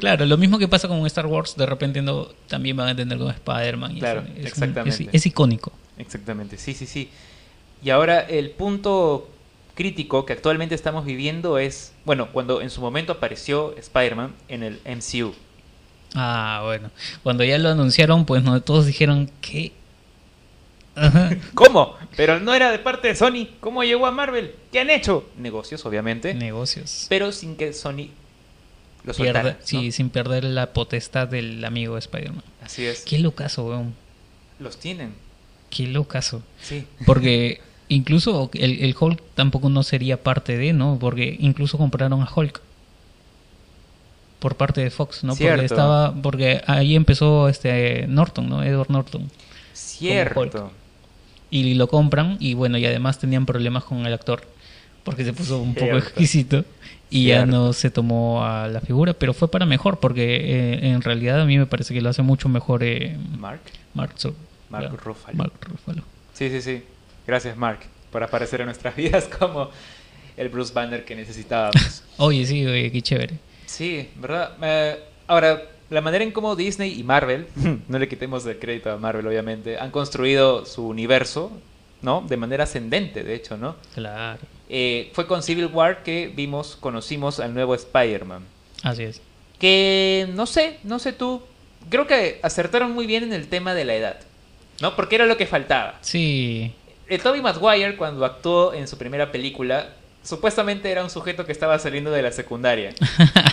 claro, 0.00 0.26
lo 0.26 0.36
mismo 0.36 0.58
que 0.58 0.68
pasa 0.68 0.88
con 0.88 1.04
Star 1.06 1.26
Wars, 1.26 1.56
de 1.56 1.66
repente 1.66 2.02
no, 2.02 2.28
también 2.48 2.76
van 2.76 2.88
a 2.88 2.96
tener 2.96 3.16
con 3.18 3.30
Spider-Man. 3.30 3.98
Claro, 3.98 4.24
es 4.36 4.46
exactamente. 4.46 5.04
es- 5.04 5.08
es 5.12 5.26
icónico. 5.26 5.72
Exactamente, 5.98 6.56
sí, 6.58 6.74
sí, 6.74 6.86
sí. 6.86 7.08
Y 7.84 7.90
ahora 7.90 8.20
el 8.20 8.50
punto 8.50 9.28
crítico 9.74 10.26
que 10.26 10.32
actualmente 10.34 10.74
estamos 10.74 11.04
viviendo 11.04 11.58
es, 11.58 11.92
bueno, 12.04 12.28
cuando 12.32 12.60
en 12.60 12.70
su 12.70 12.80
momento 12.80 13.12
apareció 13.12 13.74
Spider-Man 13.76 14.32
en 14.48 14.62
el 14.62 14.80
MCU. 14.84 15.34
Ah, 16.14 16.60
bueno. 16.64 16.90
Cuando 17.22 17.42
ya 17.42 17.56
lo 17.58 17.70
anunciaron, 17.70 18.26
pues 18.26 18.42
no, 18.42 18.60
todos 18.60 18.84
dijeron 18.86 19.30
que... 19.40 19.72
Ajá. 20.94 21.30
¿Cómo? 21.54 21.96
Pero 22.16 22.40
no 22.40 22.54
era 22.54 22.70
de 22.70 22.78
parte 22.78 23.08
de 23.08 23.14
Sony. 23.14 23.48
¿Cómo 23.60 23.82
llegó 23.82 24.06
a 24.06 24.10
Marvel? 24.10 24.54
¿Qué 24.70 24.80
han 24.80 24.90
hecho? 24.90 25.28
Negocios, 25.38 25.84
obviamente. 25.86 26.34
Negocios. 26.34 27.06
pero 27.08 27.32
sin 27.32 27.56
que 27.56 27.72
Sony 27.72 28.10
lo 29.04 29.14
soltara. 29.14 29.42
¿no? 29.42 29.56
sí, 29.62 29.92
sin 29.92 30.10
perder 30.10 30.44
la 30.44 30.72
potestad 30.72 31.28
del 31.28 31.64
amigo 31.64 31.94
de 31.94 32.00
Spider-Man. 32.00 32.44
Así 32.62 32.84
es. 32.84 33.02
Qué 33.02 33.18
locazo, 33.18 33.64
weón. 33.66 33.94
Los 34.58 34.78
tienen. 34.78 35.14
Qué 35.70 35.86
locazo. 35.86 36.42
Sí. 36.60 36.86
Porque 37.06 37.60
incluso 37.88 38.50
el, 38.54 38.82
el 38.82 38.94
Hulk 38.98 39.20
tampoco 39.34 39.70
no 39.70 39.82
sería 39.82 40.22
parte 40.22 40.56
de, 40.56 40.72
¿no? 40.72 40.98
Porque 41.00 41.36
incluso 41.40 41.78
compraron 41.78 42.22
a 42.22 42.28
Hulk. 42.34 42.60
Por 44.38 44.56
parte 44.56 44.80
de 44.82 44.90
Fox, 44.90 45.22
¿no? 45.22 45.36
Cierto. 45.36 45.54
Porque 45.54 45.66
estaba. 45.66 46.14
Porque 46.14 46.62
ahí 46.66 46.96
empezó 46.96 47.48
este 47.48 48.06
Norton, 48.08 48.48
¿no? 48.48 48.62
Edward 48.64 48.90
Norton. 48.90 49.30
Cierto. 49.72 50.72
Y 51.52 51.74
lo 51.74 51.86
compran, 51.86 52.38
y 52.40 52.54
bueno, 52.54 52.78
y 52.78 52.86
además 52.86 53.18
tenían 53.20 53.46
problemas 53.46 53.84
con 53.84 54.04
el 54.06 54.12
actor. 54.12 54.42
Porque 55.04 55.22
se 55.24 55.32
puso 55.32 55.60
un 55.60 55.74
poco 55.74 55.96
exquisito. 55.98 56.64
Y 57.10 57.26
ya 57.26 57.44
no 57.44 57.74
se 57.74 57.90
tomó 57.90 58.42
a 58.44 58.68
la 58.68 58.80
figura, 58.80 59.12
pero 59.12 59.34
fue 59.34 59.50
para 59.50 59.66
mejor, 59.66 60.00
porque 60.00 60.36
eh, 60.36 60.88
en 60.88 61.02
realidad 61.02 61.40
a 61.40 61.44
mí 61.44 61.58
me 61.58 61.66
parece 61.66 61.92
que 61.92 62.00
lo 62.00 62.08
hace 62.08 62.22
mucho 62.22 62.48
mejor 62.48 62.82
eh, 62.82 63.16
Mark. 63.38 63.60
Mark, 63.92 64.14
Zu- 64.16 64.32
Mark 64.70 64.84
claro, 64.88 64.96
Ruffalo. 64.96 65.36
Mark 65.36 65.52
Ruffalo. 65.60 66.02
Sí, 66.32 66.48
sí, 66.48 66.62
sí. 66.62 66.82
Gracias, 67.26 67.54
Mark, 67.56 67.80
por 68.10 68.22
aparecer 68.22 68.60
en 68.62 68.66
nuestras 68.66 68.96
vidas 69.02 69.28
como 69.38 69.68
el 70.38 70.48
Bruce 70.48 70.72
Banner 70.72 71.04
que 71.04 71.14
necesitábamos. 71.14 72.02
Oye, 72.16 72.46
sí, 72.46 72.64
oye, 72.64 72.90
qué 72.90 73.02
chévere. 73.02 73.34
Sí, 73.66 74.08
¿verdad? 74.16 74.52
Eh, 74.62 74.98
ahora, 75.26 75.60
la 75.92 76.00
manera 76.00 76.24
en 76.24 76.32
cómo 76.32 76.56
Disney 76.56 76.98
y 76.98 77.02
Marvel, 77.02 77.46
no 77.88 77.98
le 77.98 78.08
quitemos 78.08 78.46
el 78.46 78.58
crédito 78.58 78.90
a 78.90 78.96
Marvel, 78.96 79.26
obviamente, 79.26 79.78
han 79.78 79.90
construido 79.90 80.64
su 80.64 80.88
universo, 80.88 81.52
¿no? 82.00 82.24
De 82.26 82.36
manera 82.36 82.64
ascendente, 82.64 83.22
de 83.22 83.34
hecho, 83.34 83.56
¿no? 83.56 83.76
Claro. 83.94 84.40
Eh, 84.68 85.10
fue 85.12 85.26
con 85.26 85.42
Civil 85.42 85.66
War 85.66 86.02
que 86.02 86.32
vimos, 86.34 86.76
conocimos 86.80 87.40
al 87.40 87.52
nuevo 87.52 87.74
Spider-Man. 87.74 88.42
Así 88.82 89.02
es. 89.04 89.20
Que 89.58 90.26
no 90.34 90.46
sé, 90.46 90.78
no 90.82 90.98
sé 90.98 91.12
tú. 91.12 91.42
Creo 91.90 92.06
que 92.06 92.40
acertaron 92.42 92.92
muy 92.92 93.06
bien 93.06 93.24
en 93.24 93.32
el 93.34 93.48
tema 93.48 93.74
de 93.74 93.84
la 93.84 93.94
edad, 93.94 94.20
¿no? 94.80 94.96
Porque 94.96 95.16
era 95.16 95.26
lo 95.26 95.36
que 95.36 95.46
faltaba. 95.46 95.98
Sí. 96.00 96.72
El 97.06 97.20
Tobey 97.20 97.42
Maguire, 97.42 97.96
cuando 97.96 98.24
actuó 98.24 98.72
en 98.72 98.88
su 98.88 98.96
primera 98.96 99.30
película, 99.30 99.90
supuestamente 100.22 100.90
era 100.90 101.04
un 101.04 101.10
sujeto 101.10 101.44
que 101.44 101.52
estaba 101.52 101.78
saliendo 101.78 102.10
de 102.10 102.22
la 102.22 102.32
secundaria. 102.32 102.94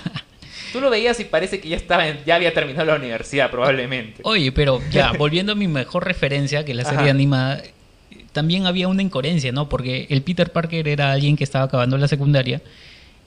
Tú 0.71 0.81
lo 0.81 0.89
veías 0.89 1.19
y 1.19 1.25
parece 1.25 1.59
que 1.59 1.69
ya 1.69 1.75
estaba 1.77 2.07
en- 2.07 2.19
ya 2.25 2.35
había 2.35 2.53
terminado 2.53 2.85
la 2.85 2.95
universidad, 2.95 3.49
probablemente. 3.49 4.21
Oye, 4.23 4.51
pero 4.51 4.81
ya, 4.91 5.11
volviendo 5.17 5.51
a 5.53 5.55
mi 5.55 5.67
mejor 5.67 6.05
referencia, 6.05 6.63
que 6.65 6.73
la 6.73 6.83
serie 6.83 6.99
Ajá. 7.01 7.09
animada, 7.11 7.61
también 8.31 8.65
había 8.67 8.87
una 8.87 9.01
incoherencia, 9.01 9.51
¿no? 9.51 9.67
Porque 9.69 10.07
el 10.09 10.21
Peter 10.21 10.51
Parker 10.51 10.87
era 10.87 11.11
alguien 11.11 11.35
que 11.35 11.43
estaba 11.43 11.65
acabando 11.65 11.97
la 11.97 12.07
secundaria 12.07 12.61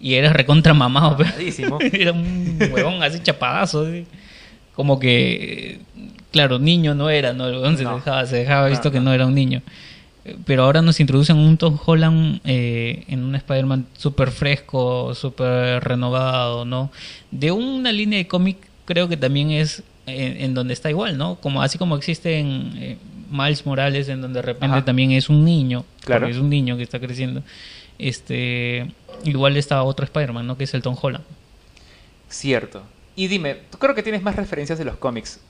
y 0.00 0.14
era 0.14 0.32
recontra 0.32 0.74
mamado, 0.74 1.18
Mamadísimo. 1.18 1.78
era 1.92 2.12
un 2.12 2.58
huevón 2.70 3.02
así 3.02 3.20
chapadazo, 3.22 3.86
así. 3.86 4.06
como 4.74 4.98
que, 4.98 5.80
claro, 6.30 6.58
niño 6.58 6.94
no 6.94 7.10
era, 7.10 7.32
¿no? 7.32 7.46
El 7.46 7.54
huevón 7.56 7.76
se 7.76 7.84
dejaba, 7.84 8.26
se 8.26 8.36
dejaba 8.36 8.64
No, 8.64 8.70
visto 8.70 8.90
que 8.90 9.00
no 9.00 9.12
era 9.12 9.26
un 9.26 9.34
niño. 9.34 9.62
Eh, 10.24 10.36
Pero 10.44 10.64
ahora 10.64 10.82
nos 10.82 11.00
introducen 11.00 11.36
un 11.36 11.56
Tom 11.56 11.78
Holland 11.84 12.40
eh, 12.44 13.04
en 13.08 13.24
un 13.24 13.34
Spider-Man 13.34 13.86
súper 13.96 14.30
fresco, 14.30 15.14
súper 15.14 15.82
renovado, 15.84 16.64
¿no? 16.64 16.90
De 17.30 17.50
una 17.50 17.92
línea 17.92 18.18
de 18.18 18.26
cómic 18.26 18.56
creo 18.84 19.08
que 19.08 19.16
también 19.16 19.50
es 19.50 19.82
en, 20.06 20.36
en 20.42 20.54
donde 20.54 20.74
está 20.74 20.90
igual, 20.90 21.16
¿no? 21.18 21.36
Como 21.36 21.62
así 21.62 21.78
como 21.78 21.96
existe 21.96 22.38
en 22.38 22.72
eh, 22.76 22.98
Miles 23.30 23.64
Morales, 23.66 24.08
en 24.08 24.20
donde 24.20 24.38
de 24.40 24.42
repente 24.46 24.76
Ajá. 24.76 24.84
también 24.84 25.12
es 25.12 25.28
un 25.28 25.44
niño, 25.44 25.84
Claro. 26.04 26.26
es 26.26 26.36
un 26.36 26.50
niño 26.50 26.76
que 26.76 26.82
está 26.82 26.98
creciendo. 27.00 27.42
Este, 27.98 28.90
igual 29.24 29.56
está 29.56 29.82
otro 29.84 30.04
Spider-Man, 30.04 30.46
¿no? 30.46 30.56
Que 30.58 30.64
es 30.64 30.74
el 30.74 30.82
Tom 30.82 30.96
Holland. 31.00 31.24
Cierto. 32.28 32.82
Y 33.14 33.28
dime, 33.28 33.56
tú 33.70 33.78
creo 33.78 33.94
que 33.94 34.02
tienes 34.02 34.22
más 34.22 34.36
referencias 34.36 34.78
de 34.78 34.84
los 34.84 34.96
cómics. 34.96 35.40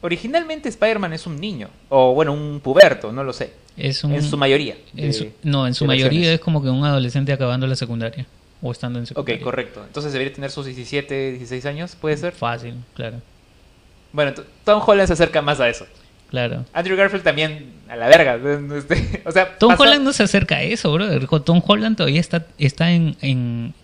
Originalmente 0.00 0.68
Spider-Man 0.68 1.12
es 1.12 1.26
un 1.26 1.40
niño, 1.40 1.68
o 1.88 2.12
bueno, 2.14 2.32
un 2.32 2.60
puberto, 2.60 3.12
no 3.12 3.22
lo 3.24 3.32
sé. 3.32 3.52
Es 3.76 4.02
un, 4.04 4.14
En 4.14 4.22
su 4.22 4.36
mayoría. 4.36 4.76
en 4.96 5.06
de- 5.08 5.12
su- 5.12 5.28
no, 5.42 5.66
en 5.66 5.74
su 5.74 5.84
mayoría 5.84 6.32
es 6.32 6.40
como 6.40 6.62
que 6.62 6.68
un 6.70 6.84
adolescente 6.84 7.32
acabando 7.32 7.66
la 7.66 7.76
secundaria 7.76 8.26
o 8.62 8.72
estando 8.72 8.98
en 8.98 9.02
Ok, 9.04 9.08
secundaria. 9.08 9.42
correcto. 9.42 9.82
Entonces 9.86 10.12
debería 10.12 10.32
tener 10.32 10.50
sus 10.50 10.64
17, 10.66 11.32
16 11.32 11.66
años, 11.66 11.94
¿puede 11.94 12.16
ser? 12.16 12.32
Fácil, 12.32 12.74
claro, 12.94 13.20
Bueno, 14.12 14.32
Tom 14.64 14.82
Holland 14.86 15.06
se 15.08 15.12
acerca 15.12 15.42
más 15.42 15.60
a 15.60 15.68
eso. 15.68 15.86
claro. 16.30 16.64
Andrew 16.72 16.96
Garfield 16.96 17.22
también 17.22 17.72
a 17.88 17.96
la 17.96 18.08
verga. 18.08 18.36
este, 18.78 19.22
o 19.26 19.30
sea, 19.32 19.58
Tom 19.58 19.70
pasa- 19.72 19.82
Holland 19.82 20.04
no 20.04 20.12
se 20.14 20.22
acerca 20.22 20.56
a 20.56 20.62
eso, 20.62 20.90
brother. 20.92 21.26
Tom 21.44 21.60
Holland 21.66 21.96
todavía 21.98 22.20
está, 22.20 22.46
está 22.58 22.90
en, 22.92 23.16
en, 23.20 23.74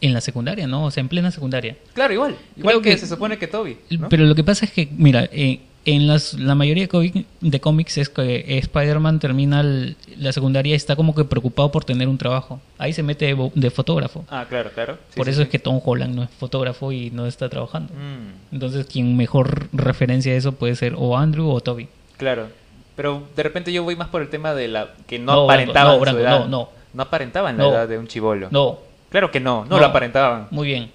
en 0.00 0.12
la 0.14 0.22
secundaria, 0.22 0.66
¿no? 0.66 0.86
O 0.86 0.90
sea, 0.90 1.02
en 1.02 1.08
plena 1.08 1.30
secundaria. 1.30 1.76
Claro, 1.92 2.14
igual. 2.14 2.36
Igual 2.56 2.80
que, 2.80 2.90
que- 2.92 2.98
se 2.98 3.06
supone 3.06 3.36
que 3.38 3.46
Toby. 3.46 3.76
¿no? 3.90 4.08
Pero 4.08 4.24
lo 4.24 4.34
que 4.34 4.42
pasa 4.42 4.64
es 4.64 4.72
que, 4.72 4.88
mira, 4.90 5.28
eh, 5.30 5.60
en 5.86 6.06
las, 6.06 6.34
la 6.34 6.54
mayoría 6.54 6.84
de, 6.84 6.88
cómic- 6.88 7.26
de 7.40 7.60
cómics 7.60 7.98
es 7.98 8.08
que 8.08 8.58
Spider-Man 8.58 9.18
termina 9.20 9.60
el- 9.60 9.96
la 10.16 10.32
secundaria 10.32 10.72
y 10.72 10.76
está 10.76 10.96
como 10.96 11.14
que 11.14 11.24
preocupado 11.24 11.70
por 11.70 11.84
tener 11.84 12.08
un 12.08 12.16
trabajo. 12.16 12.60
Ahí 12.78 12.92
se 12.94 13.02
mete 13.02 13.34
de, 13.54 13.70
fotógrafo. 13.70 14.24
Ah, 14.30 14.46
claro, 14.48 14.70
claro. 14.72 14.98
Sí, 15.10 15.16
por 15.16 15.26
sí, 15.26 15.32
eso 15.32 15.40
sí. 15.40 15.44
es 15.44 15.48
que 15.50 15.58
Tom 15.58 15.80
Holland 15.84 16.14
no 16.14 16.22
es 16.22 16.30
fotógrafo 16.30 16.90
y 16.92 17.10
no 17.10 17.26
está 17.26 17.48
trabajando. 17.50 17.92
Mm, 17.92 18.54
Entonces, 18.54 18.86
quien 18.86 19.16
mejor 19.16 19.68
referencia 19.72 20.32
a 20.32 20.36
eso 20.36 20.52
puede 20.52 20.74
ser 20.76 20.94
o 20.96 21.16
Andrew 21.18 21.50
o 21.50 21.60
Toby. 21.60 21.88
claro. 22.16 22.48
Pero 22.96 23.24
de 23.34 23.42
repente 23.42 23.72
yo 23.72 23.82
voy 23.82 23.96
más 23.96 24.06
por 24.06 24.22
el 24.22 24.28
tema 24.28 24.54
de 24.54 24.68
la 24.68 24.90
que 25.08 25.18
no, 25.18 25.32
No, 25.34 25.44
aparentaban 25.44 26.00
Branco, 26.00 26.04
no, 26.06 26.12
su 26.12 26.18
edad. 26.24 26.38
no, 26.38 26.46
no. 26.46 26.68
No 26.94 27.02
aparentaban 27.02 27.58
la 27.58 27.64
No. 27.64 27.70
edad 27.72 27.88
de 27.88 27.98
un 27.98 28.06
chivolo. 28.06 28.46
No, 28.52 28.78
Claro 29.10 29.32
que 29.32 29.40
no, 29.40 29.64
no, 29.64 29.70
No. 29.70 29.78
lo 29.80 29.86
aparentaban. 29.86 30.46
muy 30.52 30.68
bien. 30.68 30.90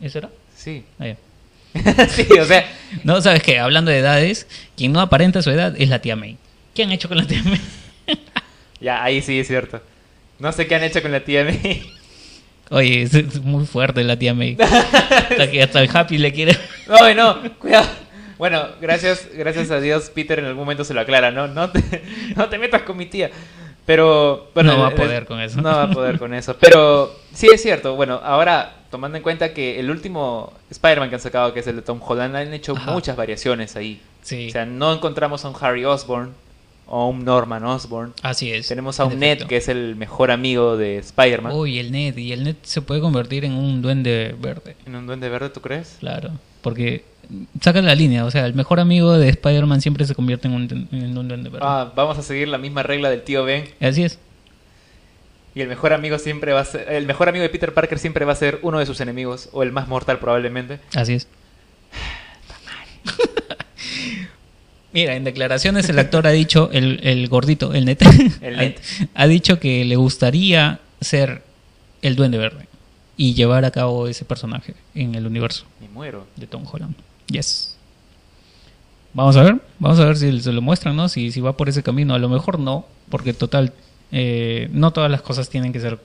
¿Eso 0.00 0.18
era? 0.18 0.30
Sí. 0.56 0.84
Ah, 0.98 1.06
ya. 1.06 1.16
sí, 2.08 2.26
o 2.38 2.44
sea, 2.44 2.66
No, 3.04 3.20
¿sabes 3.20 3.42
qué? 3.42 3.58
Hablando 3.58 3.90
de 3.90 3.98
edades, 3.98 4.46
quien 4.76 4.92
no 4.92 5.00
aparenta 5.00 5.42
su 5.42 5.50
edad 5.50 5.74
es 5.78 5.88
la 5.88 6.00
tía 6.00 6.16
May. 6.16 6.36
¿Qué 6.74 6.82
han 6.82 6.92
hecho 6.92 7.08
con 7.08 7.18
la 7.18 7.26
tía 7.26 7.42
May? 7.44 7.60
ya, 8.80 9.02
ahí 9.02 9.22
sí 9.22 9.38
es 9.38 9.46
cierto. 9.46 9.80
No 10.38 10.52
sé 10.52 10.66
qué 10.66 10.74
han 10.74 10.84
hecho 10.84 11.02
con 11.02 11.12
la 11.12 11.20
tía 11.20 11.44
May. 11.44 11.90
Oye, 12.70 13.02
es, 13.02 13.14
es 13.14 13.40
muy 13.42 13.66
fuerte 13.66 14.02
la 14.04 14.18
tía 14.18 14.34
May. 14.34 14.56
hasta 14.60 15.50
que 15.50 15.62
hasta 15.62 15.82
el 15.82 15.90
Happy 15.94 16.18
le 16.18 16.32
quiere... 16.32 16.56
No, 16.88 17.14
no, 17.14 17.58
cuidado. 17.58 17.88
Bueno, 18.38 18.66
gracias, 18.80 19.28
gracias 19.34 19.70
a 19.70 19.80
Dios, 19.80 20.10
Peter 20.10 20.38
en 20.38 20.46
algún 20.46 20.64
momento 20.64 20.84
se 20.84 20.94
lo 20.94 21.00
aclara, 21.00 21.30
¿no? 21.30 21.46
No 21.46 21.70
te, 21.70 21.80
no 22.36 22.48
te 22.48 22.58
metas 22.58 22.82
con 22.82 22.96
mi 22.96 23.06
tía. 23.06 23.30
Pero, 23.86 24.50
bueno. 24.54 24.72
No 24.72 24.80
va 24.80 24.88
a 24.88 24.92
eh, 24.92 24.96
poder 24.96 25.26
con 25.26 25.40
eso. 25.40 25.60
No 25.60 25.68
va 25.68 25.84
a 25.84 25.90
poder 25.90 26.18
con 26.18 26.34
eso. 26.34 26.56
Pero 26.58 27.14
sí 27.32 27.48
es 27.52 27.62
cierto. 27.62 27.94
Bueno, 27.94 28.20
ahora, 28.22 28.81
tomando 28.92 29.16
en 29.16 29.24
cuenta 29.24 29.52
que 29.52 29.80
el 29.80 29.90
último 29.90 30.52
Spider-Man 30.70 31.08
que 31.08 31.16
han 31.16 31.20
sacado, 31.20 31.52
que 31.52 31.58
es 31.60 31.66
el 31.66 31.74
de 31.74 31.82
Tom 31.82 32.00
Holland, 32.00 32.36
han 32.36 32.54
hecho 32.54 32.76
Ajá. 32.76 32.92
muchas 32.92 33.16
variaciones 33.16 33.74
ahí. 33.74 34.00
Sí, 34.22 34.46
O 34.48 34.52
sea, 34.52 34.64
no 34.66 34.92
encontramos 34.92 35.44
a 35.44 35.48
un 35.48 35.56
Harry 35.60 35.84
Osborn 35.84 36.30
o 36.86 37.00
a 37.02 37.08
un 37.08 37.24
Norman 37.24 37.64
Osborn. 37.64 38.12
así 38.22 38.52
es. 38.52 38.68
Tenemos 38.68 39.00
a 39.00 39.06
un 39.06 39.18
Ned, 39.18 39.28
efecto. 39.32 39.48
que 39.48 39.56
es 39.56 39.66
el 39.68 39.96
mejor 39.96 40.30
amigo 40.30 40.76
de 40.76 40.98
Spider-Man. 40.98 41.52
Uy, 41.54 41.80
el 41.80 41.90
Ned. 41.90 42.16
Y 42.16 42.30
el 42.32 42.44
Ned 42.44 42.54
se 42.62 42.82
puede 42.82 43.00
convertir 43.00 43.44
en 43.44 43.54
un 43.54 43.82
duende 43.82 44.36
verde. 44.38 44.76
¿En 44.86 44.94
un 44.94 45.06
duende 45.08 45.28
verde, 45.28 45.48
tú 45.50 45.60
crees? 45.60 45.96
Claro. 45.98 46.30
Porque 46.60 47.04
saca 47.60 47.80
la 47.82 47.94
línea, 47.94 48.24
o 48.24 48.30
sea, 48.30 48.46
el 48.46 48.54
mejor 48.54 48.78
amigo 48.78 49.14
de 49.18 49.28
Spider-Man 49.30 49.80
siempre 49.80 50.04
se 50.06 50.14
convierte 50.14 50.46
en 50.48 50.54
un, 50.54 50.88
en 50.92 51.16
un 51.18 51.26
duende 51.28 51.48
verde. 51.48 51.66
Ah, 51.66 51.90
vamos 51.96 52.18
a 52.18 52.22
seguir 52.22 52.46
la 52.48 52.58
misma 52.58 52.82
regla 52.82 53.10
del 53.10 53.22
tío 53.22 53.42
Ben. 53.44 53.64
Así 53.80 54.04
es. 54.04 54.18
Y 55.54 55.60
el 55.60 55.68
mejor 55.68 55.92
amigo 55.92 56.18
siempre 56.18 56.52
va 56.52 56.60
a 56.60 56.64
ser. 56.64 56.90
El 56.90 57.06
mejor 57.06 57.28
amigo 57.28 57.42
de 57.42 57.48
Peter 57.50 57.74
Parker 57.74 57.98
siempre 57.98 58.24
va 58.24 58.32
a 58.32 58.36
ser 58.36 58.58
uno 58.62 58.78
de 58.78 58.86
sus 58.86 59.00
enemigos. 59.00 59.48
O 59.52 59.62
el 59.62 59.70
más 59.72 59.86
mortal 59.88 60.18
probablemente. 60.18 60.80
Así 60.94 61.14
es. 61.14 61.28
Mira, 64.92 65.14
en 65.16 65.24
declaraciones 65.24 65.88
el 65.88 65.98
actor 65.98 66.26
ha 66.26 66.30
dicho, 66.30 66.68
el, 66.72 67.00
el 67.02 67.26
gordito, 67.28 67.72
el 67.72 67.86
net, 67.86 68.02
El 68.42 68.54
ha- 68.58 68.62
net. 68.62 68.80
ha 69.14 69.26
dicho 69.26 69.58
que 69.58 69.84
le 69.86 69.96
gustaría 69.96 70.80
ser 71.00 71.42
el 72.02 72.14
duende 72.14 72.36
verde 72.36 72.66
y 73.16 73.32
llevar 73.34 73.64
a 73.64 73.70
cabo 73.70 74.06
ese 74.08 74.24
personaje 74.26 74.74
en 74.94 75.14
el 75.14 75.26
universo 75.26 75.64
Me 75.80 75.88
muero. 75.88 76.26
de 76.36 76.46
Tom 76.46 76.64
Holland. 76.70 76.94
Yes. 77.28 77.76
Vamos 79.14 79.36
a 79.36 79.42
ver, 79.42 79.56
vamos 79.78 79.98
a 79.98 80.04
ver 80.04 80.16
si 80.18 80.40
se 80.40 80.52
lo 80.52 80.60
muestran, 80.60 80.94
¿no? 80.96 81.08
Si, 81.08 81.32
si 81.32 81.40
va 81.40 81.56
por 81.56 81.68
ese 81.70 81.82
camino. 81.82 82.14
A 82.14 82.18
lo 82.18 82.28
mejor 82.28 82.58
no, 82.58 82.86
porque 83.08 83.32
total, 83.32 83.72
eh, 84.12 84.68
no 84.72 84.92
todas 84.92 85.10
las 85.10 85.22
cosas 85.22 85.48
tienen 85.48 85.72
que 85.72 85.80
ser 85.80 85.98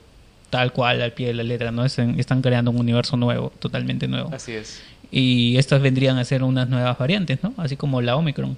tal 0.50 0.72
cual 0.72 1.02
al 1.02 1.12
pie 1.12 1.28
de 1.28 1.34
la 1.34 1.44
letra, 1.44 1.72
¿no? 1.72 1.86
Están, 1.86 2.20
están 2.20 2.42
creando 2.42 2.72
un 2.72 2.80
universo 2.80 3.18
nuevo, 3.18 3.52
totalmente 3.60 4.08
nuevo. 4.08 4.34
Así 4.34 4.54
es. 4.54 4.82
Y 5.12 5.58
estas 5.58 5.82
vendrían 5.82 6.18
a 6.18 6.26
ser 6.26 6.44
unas 6.44 6.70
nuevas 6.70 6.98
variantes, 6.98 7.44
¿no? 7.44 7.54
Así 7.58 7.76
como 7.76 8.02
la 8.02 8.16
Omicron. 8.16 8.58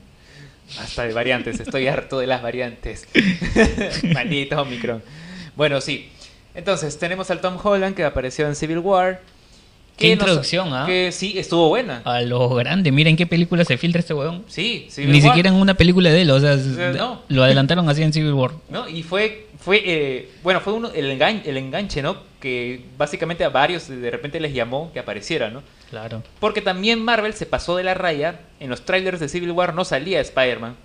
Hasta 0.79 1.03
de 1.03 1.13
variantes. 1.13 1.59
Estoy 1.59 1.87
harto 1.87 2.19
de 2.19 2.27
las 2.27 2.41
variantes. 2.41 3.07
Maldito 4.13 4.61
Omicron. 4.61 5.01
Bueno, 5.55 5.81
sí. 5.81 6.09
Entonces, 6.53 6.97
tenemos 6.99 7.31
al 7.31 7.41
Tom 7.41 7.57
Holland 7.61 7.95
que 7.95 8.03
apareció 8.03 8.47
en 8.47 8.55
Civil 8.55 8.79
War. 8.79 9.21
Qué 9.99 10.07
introducción, 10.09 10.73
¿ah? 10.73 10.85
Que 10.85 11.11
sí, 11.11 11.37
estuvo 11.37 11.67
buena. 11.69 12.01
A 12.05 12.21
lo 12.21 12.49
grande, 12.55 12.91
miren 12.91 13.15
qué 13.17 13.25
película 13.27 13.65
se 13.65 13.77
filtra 13.77 13.99
este 13.99 14.13
weón. 14.13 14.43
Sí, 14.47 14.87
Civil 14.89 15.11
Ni 15.11 15.19
War. 15.19 15.27
siquiera 15.29 15.49
en 15.49 15.55
una 15.55 15.73
película 15.75 16.09
de 16.09 16.21
él, 16.21 16.31
o 16.31 16.39
sea, 16.39 16.53
Eh, 16.53 16.93
no. 16.97 17.21
lo 17.27 17.43
adelantaron 17.43 17.87
así 17.89 18.01
en 18.01 18.13
Civil 18.13 18.33
War. 18.33 18.51
¿no? 18.69 18.87
Y 18.87 19.03
fue, 19.03 19.47
fue 19.59 19.81
eh, 19.85 20.29
bueno, 20.43 20.61
fue 20.61 20.73
uno, 20.73 20.89
el, 20.93 21.11
engan- 21.19 21.41
el 21.45 21.57
enganche, 21.57 22.01
¿no? 22.01 22.17
Que 22.39 22.85
básicamente 22.97 23.43
a 23.43 23.49
varios 23.49 23.87
de 23.89 24.09
repente 24.09 24.39
les 24.39 24.53
llamó 24.53 24.91
que 24.93 24.99
apareciera, 24.99 25.49
¿no? 25.49 25.61
Claro. 25.89 26.23
Porque 26.39 26.61
también 26.61 27.03
Marvel 27.03 27.33
se 27.33 27.45
pasó 27.45 27.75
de 27.75 27.83
la 27.83 27.93
raya. 27.95 28.39
En 28.59 28.69
los 28.69 28.85
trailers 28.85 29.19
de 29.19 29.27
Civil 29.27 29.51
War 29.51 29.73
no 29.73 29.83
salía 29.83 30.21
Spider-Man. 30.21 30.75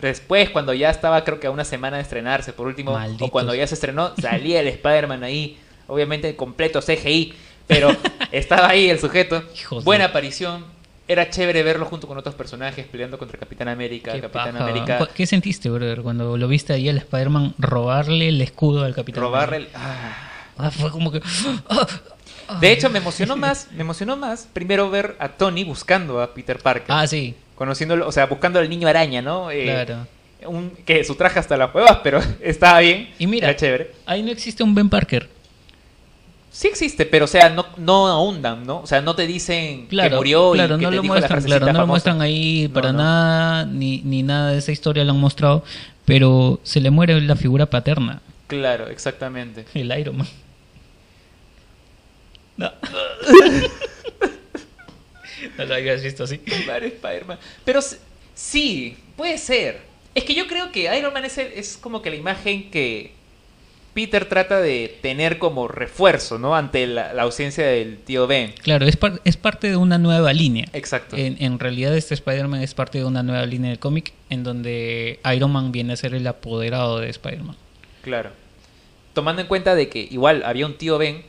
Después, 0.00 0.50
cuando 0.50 0.74
ya 0.74 0.90
estaba, 0.90 1.24
creo 1.24 1.40
que 1.40 1.46
a 1.46 1.50
una 1.50 1.64
semana 1.64 1.96
de 1.96 2.02
estrenarse, 2.02 2.52
por 2.52 2.66
último, 2.66 2.92
Malditos. 2.92 3.28
o 3.28 3.30
cuando 3.32 3.54
ya 3.54 3.66
se 3.66 3.74
estrenó, 3.74 4.12
salía 4.20 4.60
el 4.60 4.68
Spider-Man 4.68 5.24
ahí, 5.24 5.56
obviamente 5.86 6.36
completo 6.36 6.80
CGI, 6.82 7.32
pero 7.66 7.94
estaba 8.32 8.68
ahí 8.68 8.88
el 8.90 8.98
sujeto. 8.98 9.42
Hijos 9.60 9.82
de- 9.82 9.84
Buena 9.84 10.06
aparición. 10.06 10.64
Era 11.08 11.30
chévere 11.30 11.62
verlo 11.62 11.84
junto 11.86 12.08
con 12.08 12.18
otros 12.18 12.34
personajes 12.34 12.84
peleando 12.86 13.16
contra 13.16 13.38
Capitán 13.38 13.68
América. 13.68 14.12
Qué, 14.12 14.20
Capitán 14.20 14.52
paja. 14.54 14.64
América. 14.64 14.98
¿Cu- 14.98 15.06
¿Qué 15.14 15.24
sentiste, 15.26 15.70
brother, 15.70 16.02
cuando 16.02 16.36
lo 16.36 16.48
viste 16.48 16.72
ahí 16.72 16.88
al 16.88 16.96
Spider-Man 16.98 17.54
robarle 17.58 18.28
el 18.28 18.40
escudo 18.40 18.82
al 18.84 18.92
Capitán 18.94 19.22
Robarle 19.22 19.56
América? 19.56 19.78
ah. 19.80 20.32
Ah, 20.58 20.70
fue 20.72 20.90
como 20.90 21.12
que... 21.12 21.20
ah, 21.68 21.86
ah. 22.48 22.58
De 22.60 22.72
hecho, 22.72 22.90
me 22.90 22.98
emocionó 22.98 23.36
más, 23.36 23.68
me 23.72 23.82
emocionó 23.82 24.16
más 24.16 24.48
primero 24.52 24.90
ver 24.90 25.14
a 25.20 25.28
Tony 25.28 25.62
buscando 25.64 26.20
a 26.20 26.34
Peter 26.34 26.58
Parker. 26.58 26.86
Ah, 26.88 27.06
sí, 27.06 27.34
Conociéndolo, 27.54 28.06
o 28.08 28.12
sea, 28.12 28.26
buscando 28.26 28.58
al 28.58 28.68
niño 28.68 28.88
araña, 28.88 29.22
¿no? 29.22 29.50
Eh, 29.52 29.64
claro. 29.64 30.06
un- 30.46 30.70
que 30.84 31.04
su 31.04 31.14
traje 31.14 31.38
hasta 31.38 31.56
las 31.56 31.72
huevas, 31.74 31.98
pero 32.02 32.20
estaba 32.40 32.80
bien. 32.80 33.10
Y 33.18 33.26
mira, 33.28 33.48
Era 33.50 33.56
chévere. 33.56 33.92
ahí 34.06 34.22
no 34.24 34.30
existe 34.32 34.62
un 34.64 34.74
Ben 34.74 34.88
Parker. 34.88 35.28
Sí 36.56 36.68
existe, 36.68 37.04
pero 37.04 37.26
o 37.26 37.28
sea, 37.28 37.50
no, 37.50 37.66
no 37.76 38.06
ahondan, 38.08 38.64
¿no? 38.66 38.80
O 38.80 38.86
sea, 38.86 39.02
no 39.02 39.14
te 39.14 39.26
dicen 39.26 39.88
Claro, 39.88 40.08
que 40.08 40.16
murió 40.16 40.52
claro, 40.52 40.76
y 40.76 40.78
que 40.78 40.84
no 40.84 40.90
te 40.90 40.96
lo 40.96 41.02
dijo 41.02 41.14
la 41.14 41.20
muestran, 41.20 41.28
frasecita 41.42 41.58
claro, 41.58 41.72
no 41.74 41.80
lo 41.80 41.86
muestran 41.86 42.22
ahí 42.22 42.66
para 42.68 42.92
no. 42.92 42.98
nada, 43.00 43.66
ni, 43.66 43.98
ni 43.98 44.22
nada 44.22 44.52
de 44.52 44.58
esa 44.58 44.72
historia 44.72 45.04
lo 45.04 45.10
han 45.12 45.20
mostrado, 45.20 45.62
pero 46.06 46.58
se 46.62 46.80
le 46.80 46.90
muere 46.90 47.20
la 47.20 47.36
figura 47.36 47.66
paterna, 47.66 48.22
Claro, 48.46 48.86
exactamente. 48.88 49.66
el 49.74 49.98
Iron 49.98 50.16
Man. 50.16 50.26
No. 52.56 52.72
no 55.58 55.64
lo 55.66 55.74
habías 55.74 56.02
visto 56.02 56.24
así. 56.24 56.38
Claro, 56.38 56.86
Spider-Man. 56.86 57.38
Pero 57.66 57.80
sí, 58.34 58.96
puede 59.14 59.36
ser. 59.36 59.80
Es 60.14 60.24
que 60.24 60.34
yo 60.34 60.46
creo 60.46 60.72
que 60.72 60.96
Iron 60.98 61.12
Man 61.12 61.26
es, 61.26 61.36
el- 61.36 61.52
es 61.52 61.76
como 61.76 62.00
que 62.00 62.08
la 62.08 62.16
imagen 62.16 62.70
que 62.70 63.12
Peter 63.96 64.26
trata 64.28 64.60
de 64.60 64.98
tener 65.00 65.38
como 65.38 65.68
refuerzo, 65.68 66.38
¿no? 66.38 66.54
Ante 66.54 66.86
la, 66.86 67.14
la 67.14 67.22
ausencia 67.22 67.66
del 67.66 67.96
tío 67.96 68.26
Ben. 68.26 68.52
Claro, 68.62 68.84
es, 68.84 68.94
par- 68.98 69.22
es 69.24 69.38
parte 69.38 69.70
de 69.70 69.76
una 69.76 69.96
nueva 69.96 70.34
línea. 70.34 70.66
Exacto. 70.74 71.16
En, 71.16 71.36
en 71.42 71.58
realidad 71.58 71.96
este 71.96 72.12
Spider-Man 72.12 72.60
es 72.62 72.74
parte 72.74 72.98
de 72.98 73.06
una 73.06 73.22
nueva 73.22 73.46
línea 73.46 73.70
de 73.70 73.78
cómic 73.78 74.12
en 74.28 74.44
donde 74.44 75.18
Iron 75.34 75.50
Man 75.50 75.72
viene 75.72 75.94
a 75.94 75.96
ser 75.96 76.12
el 76.14 76.26
apoderado 76.26 77.00
de 77.00 77.08
Spider-Man. 77.08 77.56
Claro. 78.02 78.32
Tomando 79.14 79.40
en 79.40 79.48
cuenta 79.48 79.74
de 79.74 79.88
que 79.88 80.06
igual 80.10 80.42
había 80.44 80.66
un 80.66 80.74
tío 80.76 80.98
Ben 80.98 81.24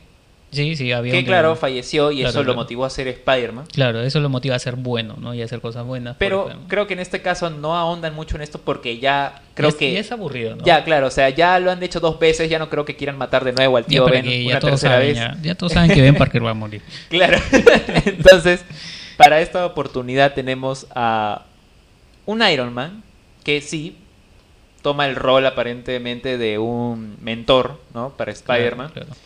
Sí, 0.50 0.76
sí, 0.76 0.92
había 0.92 1.12
que, 1.12 1.24
claro, 1.26 1.56
falleció 1.56 2.10
y 2.10 2.16
Claro, 2.20 2.30
eso 2.30 2.42
lo 2.42 2.54
motivó 2.54 2.84
a 2.86 2.90
ser 2.90 3.06
Spider-Man. 3.08 3.66
Claro, 3.72 4.00
eso 4.00 4.18
lo 4.20 4.30
motiva 4.30 4.56
a 4.56 4.58
ser 4.58 4.76
bueno, 4.76 5.16
¿no? 5.20 5.34
Y 5.34 5.42
a 5.42 5.44
hacer 5.44 5.60
cosas 5.60 5.84
buenas. 5.84 6.16
Pero 6.18 6.50
creo 6.68 6.86
que 6.86 6.94
en 6.94 7.00
este 7.00 7.20
caso 7.20 7.50
no 7.50 7.76
ahondan 7.76 8.14
mucho 8.14 8.36
en 8.36 8.42
esto 8.42 8.58
porque 8.58 8.98
ya 8.98 9.42
creo 9.52 9.68
es- 9.68 9.74
que... 9.74 9.92
ya 9.92 10.00
es 10.00 10.10
aburrido, 10.10 10.56
¿no? 10.56 10.64
Ya, 10.64 10.84
claro, 10.84 11.08
o 11.08 11.10
sea, 11.10 11.28
ya 11.28 11.58
lo 11.60 11.70
han 11.70 11.82
hecho 11.82 12.00
dos 12.00 12.18
veces, 12.18 12.48
ya 12.48 12.58
no 12.58 12.70
creo 12.70 12.86
que 12.86 12.96
quieran 12.96 13.18
matar 13.18 13.44
de 13.44 13.52
nuevo 13.52 13.76
al 13.76 13.84
tío 13.84 14.06
Ben 14.06 14.26
una 14.46 14.58
todos 14.58 14.80
tercera 14.80 14.94
saben, 14.94 15.08
vez. 15.08 15.16
ya, 15.18 15.36
ya 15.42 15.54
todos 15.54 15.72
saben 15.72 15.90
que 15.92 16.00
Ben 16.00 16.14
Parker 16.14 16.44
va 16.44 16.50
a 16.50 16.54
morir. 16.54 16.80
Claro. 17.10 17.38
Entonces, 18.06 18.64
para 19.18 19.40
esta 19.40 19.66
oportunidad 19.66 20.32
tenemos 20.32 20.86
a 20.94 21.44
un 22.24 22.42
Iron 22.48 22.72
Man 22.72 23.02
que 23.44 23.60
sí 23.60 23.96
toma 24.82 25.06
el 25.06 25.16
rol 25.16 25.44
aparentemente 25.44 26.38
de 26.38 26.58
un 26.58 27.16
mentor, 27.20 27.80
¿no? 27.92 28.10
Para 28.16 28.32
Spider-Man. 28.32 28.92
Claro, 28.92 29.08
claro. 29.08 29.20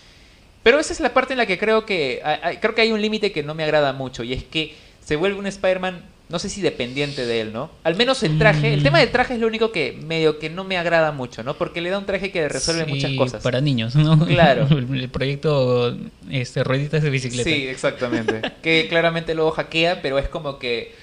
Pero 0.62 0.79
esa 0.79 0.92
es 0.92 1.01
la 1.01 1.12
parte 1.12 1.33
en 1.35 1.38
la 1.38 1.46
que 1.46 1.59
creo 1.59 1.85
que 1.87 2.22
creo 2.61 2.75
que 2.75 2.83
hay 2.83 2.92
un 2.92 3.01
límite 3.01 3.33
que 3.33 3.42
no 3.42 3.55
me 3.55 3.64
agrada 3.64 3.92
mucho 3.92 4.22
y 4.22 4.33
es 4.33 4.44
que 4.44 4.75
se 5.05 5.16
vuelve 5.16 5.38
un 5.38 5.46
Spider-Man 5.46 6.03
no 6.29 6.38
sé 6.38 6.48
si 6.48 6.62
dependiente 6.62 7.27
de 7.27 7.42
él, 7.42 7.53
¿no? 7.53 7.68
Al 7.85 7.94
menos 7.94 8.22
el 8.22 8.38
traje, 8.38 8.72
el 8.72 8.81
Mm. 8.81 8.85
tema 8.85 8.98
del 9.01 9.11
traje 9.11 9.35
es 9.35 9.40
lo 9.40 9.46
único 9.46 9.70
que 9.70 9.92
medio 10.07 10.38
que 10.38 10.48
no 10.48 10.64
me 10.64 10.79
agrada 10.79 11.12
mucho, 11.12 11.42
¿no? 11.42 11.53
Porque 11.59 11.83
le 11.83 11.90
da 11.90 11.98
un 11.98 12.07
traje 12.07 12.31
que 12.31 12.48
resuelve 12.48 12.87
Sí, 12.87 12.90
muchas 12.90 13.12
cosas. 13.18 13.42
Para 13.42 13.61
niños, 13.61 13.94
¿no? 13.96 14.25
Claro. 14.27 14.66
el, 14.70 15.11
proyecto 15.11 15.94
este, 16.31 16.64
Rueditas 16.64 17.03
de 17.03 17.11
Bicicleta. 17.11 17.51
Sí, 17.51 17.66
exactamente. 17.68 18.40
que 18.62 18.87
claramente 18.88 19.35
luego 19.35 19.51
hackea, 19.51 20.01
pero 20.01 20.18
es 20.18 20.29
como 20.31 20.59
que 20.59 20.94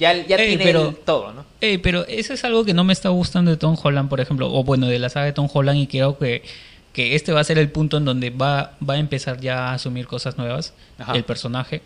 ya, 0.00 0.12
ya 0.26 0.36
Ey, 0.38 0.56
tiene 0.56 0.64
pero- 0.64 0.92
todo, 1.04 1.32
¿no? 1.32 1.44
Ey, 1.60 1.78
pero 1.78 2.04
eso 2.08 2.34
es 2.34 2.42
algo 2.42 2.64
que 2.64 2.74
no 2.74 2.82
me 2.82 2.92
está 2.94 3.10
gustando 3.10 3.52
de 3.52 3.56
Tom 3.56 3.76
Holland, 3.80 4.08
por 4.08 4.20
ejemplo, 4.20 4.52
o 4.52 4.64
bueno, 4.64 4.88
de 4.88 4.98
la 4.98 5.08
saga 5.08 5.26
de 5.26 5.32
Tom 5.34 5.48
Holland, 5.52 5.78
y 5.78 5.86
creo 5.86 6.18
que, 6.18 6.42
que 6.94 7.14
este 7.14 7.32
va 7.32 7.40
a 7.40 7.44
ser 7.44 7.58
el 7.58 7.68
punto 7.70 7.98
en 7.98 8.06
donde 8.06 8.30
va, 8.30 8.72
va 8.88 8.94
a 8.94 8.98
empezar 8.98 9.38
ya 9.40 9.68
a 9.68 9.74
asumir 9.74 10.06
cosas 10.06 10.38
nuevas, 10.38 10.72
Ajá. 10.98 11.12
el 11.14 11.24
personaje. 11.24 11.82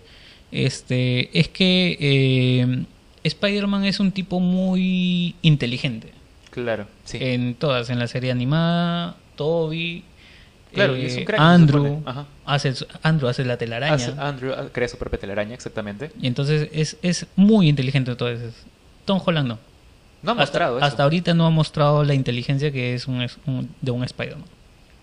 Este, 0.53 1.37
es 1.39 1.49
que 1.49 1.97
eh, 2.01 2.85
Spider-Man 3.25 3.85
es 3.85 4.01
un 4.01 4.13
tipo 4.13 4.39
muy 4.41 5.35
inteligente. 5.43 6.13
Claro, 6.51 6.87
sí. 7.05 7.19
En 7.21 7.55
todas, 7.55 7.91
en 7.91 7.99
la 7.99 8.07
serie 8.07 8.31
animada, 8.31 9.17
Toby, 9.37 10.05
Claro, 10.73 10.95
eh, 10.97 11.03
y 11.03 11.07
es 11.07 11.17
un 11.17 11.25
crack, 11.25 11.41
Andrew, 11.41 12.03
hace, 12.45 12.75
Andrew 13.03 13.29
hace 13.29 13.45
la 13.45 13.57
telaraña. 13.57 13.95
Hace- 13.95 14.15
Andrew 14.19 14.53
ah, 14.57 14.67
crea 14.73 14.89
su 14.89 14.99
propia 14.99 15.19
telaraña, 15.19 15.55
exactamente. 15.55 16.11
Y 16.21 16.27
entonces 16.27 16.69
es, 16.73 16.97
es 17.03 17.27
muy 17.37 17.69
inteligente 17.69 18.15
todo 18.17 18.29
eso. 18.31 18.45
Tom 19.07 19.21
Holland 19.25 19.49
no. 19.49 19.59
No 20.23 20.31
ha 20.31 20.33
hasta, 20.33 20.43
mostrado 20.43 20.77
eso. 20.79 20.87
hasta 20.87 21.03
ahorita 21.05 21.33
no 21.35 21.47
ha 21.47 21.51
mostrado 21.51 22.05
la 22.05 22.13
inteligencia 22.15 22.71
que 22.73 22.93
es 22.95 23.07
un, 23.07 23.27
un- 23.47 23.71
de 23.81 23.91
un 23.91 24.05
Spider-Man. 24.05 24.45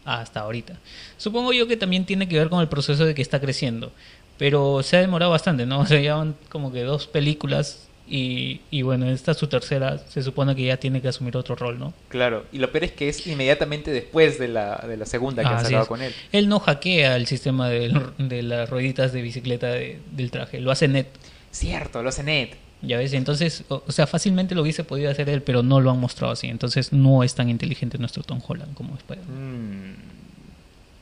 Hasta 0.06 0.42
ahorita. 0.42 0.78
Supongo 1.18 1.52
yo 1.52 1.68
que 1.68 1.78
también 1.78 2.06
tiene 2.06 2.28
que 2.30 2.38
ver 2.38 2.50
con 2.50 2.62
el 2.62 2.68
proceso 2.68 3.06
de 3.06 3.16
que 3.16 3.22
está 3.22 3.40
creciendo. 3.42 3.92
Pero 4.38 4.84
se 4.84 4.98
ha 4.98 5.02
demorado 5.02 5.32
bastante, 5.32 5.66
¿no? 5.66 5.80
O 5.82 5.86
sea, 5.86 6.00
ya 6.00 6.16
van 6.16 6.36
como 6.50 6.72
que 6.72 6.84
dos 6.84 7.08
películas 7.08 7.82
y, 8.08 8.62
y 8.70 8.84
bueno, 8.84 9.10
esta 9.10 9.32
es 9.32 9.38
su 9.38 9.48
tercera. 9.48 9.98
Se 9.98 10.22
supone 10.22 10.56
que 10.56 10.64
ya 10.66 10.78
tiene 10.78 11.02
que 11.02 11.08
asumir 11.08 11.36
otro 11.38 11.56
rol, 11.56 11.80
¿no? 11.80 11.94
Claro, 12.10 12.46
y 12.52 12.60
lo 12.60 12.72
peor 12.72 12.84
es 12.84 12.92
que 12.92 13.10
es 13.10 13.26
inmediatamente 13.26 13.92
después 13.92 14.38
de 14.38 14.48
la, 14.50 14.78
de 14.88 14.98
la 14.98 15.06
segunda 15.08 15.42
que 15.42 15.48
han 15.50 15.56
Así 15.56 15.66
sacado 15.68 15.88
con 15.88 16.02
él. 16.04 16.14
Él 16.32 16.48
no 16.50 16.60
hackea 16.60 17.16
el 17.16 17.26
sistema 17.26 17.68
del- 17.70 18.00
de, 18.20 18.44
las 18.44 18.70
rueditas 18.70 19.12
de 19.12 19.22
bicicleta 19.24 19.68
de- 19.68 20.00
del 20.12 20.30
traje. 20.30 20.60
Lo 20.60 20.70
hace 20.70 20.88
Net. 20.88 21.08
Cierto, 21.52 22.04
lo 22.04 22.10
hace 22.10 22.22
Ned. 22.22 22.50
Ya 22.88 22.98
ves, 22.98 23.14
entonces, 23.14 23.64
o, 23.70 23.84
o 23.86 23.92
sea, 23.92 24.08
fácilmente 24.08 24.56
lo 24.56 24.62
hubiese 24.62 24.84
podido 24.84 25.10
hacer 25.12 25.30
él, 25.30 25.42
pero 25.42 25.64
no 25.64 25.80
lo 25.82 25.92
han 25.92 26.00
mostrado 26.00 26.34
así. 26.34 26.48
Entonces 26.48 26.92
no 26.94 27.24
es 27.24 27.36
tan 27.36 27.50
inteligente 27.50 27.98
nuestro 27.98 28.24
Tom 28.24 28.40
Holland 28.46 28.74
como 28.74 28.96
Spider-Man. 28.96 29.92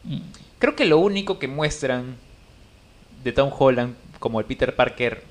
Mm. 0.05 0.13
Mm. 0.15 0.21
Creo 0.59 0.75
que 0.75 0.85
lo 0.85 0.97
único 0.99 1.39
que 1.39 1.47
muestran 1.47 2.15
de 3.23 3.31
Tom 3.31 3.51
Holland 3.57 3.95
como 4.19 4.39
el 4.39 4.45
Peter 4.45 4.75
Parker 4.75 5.23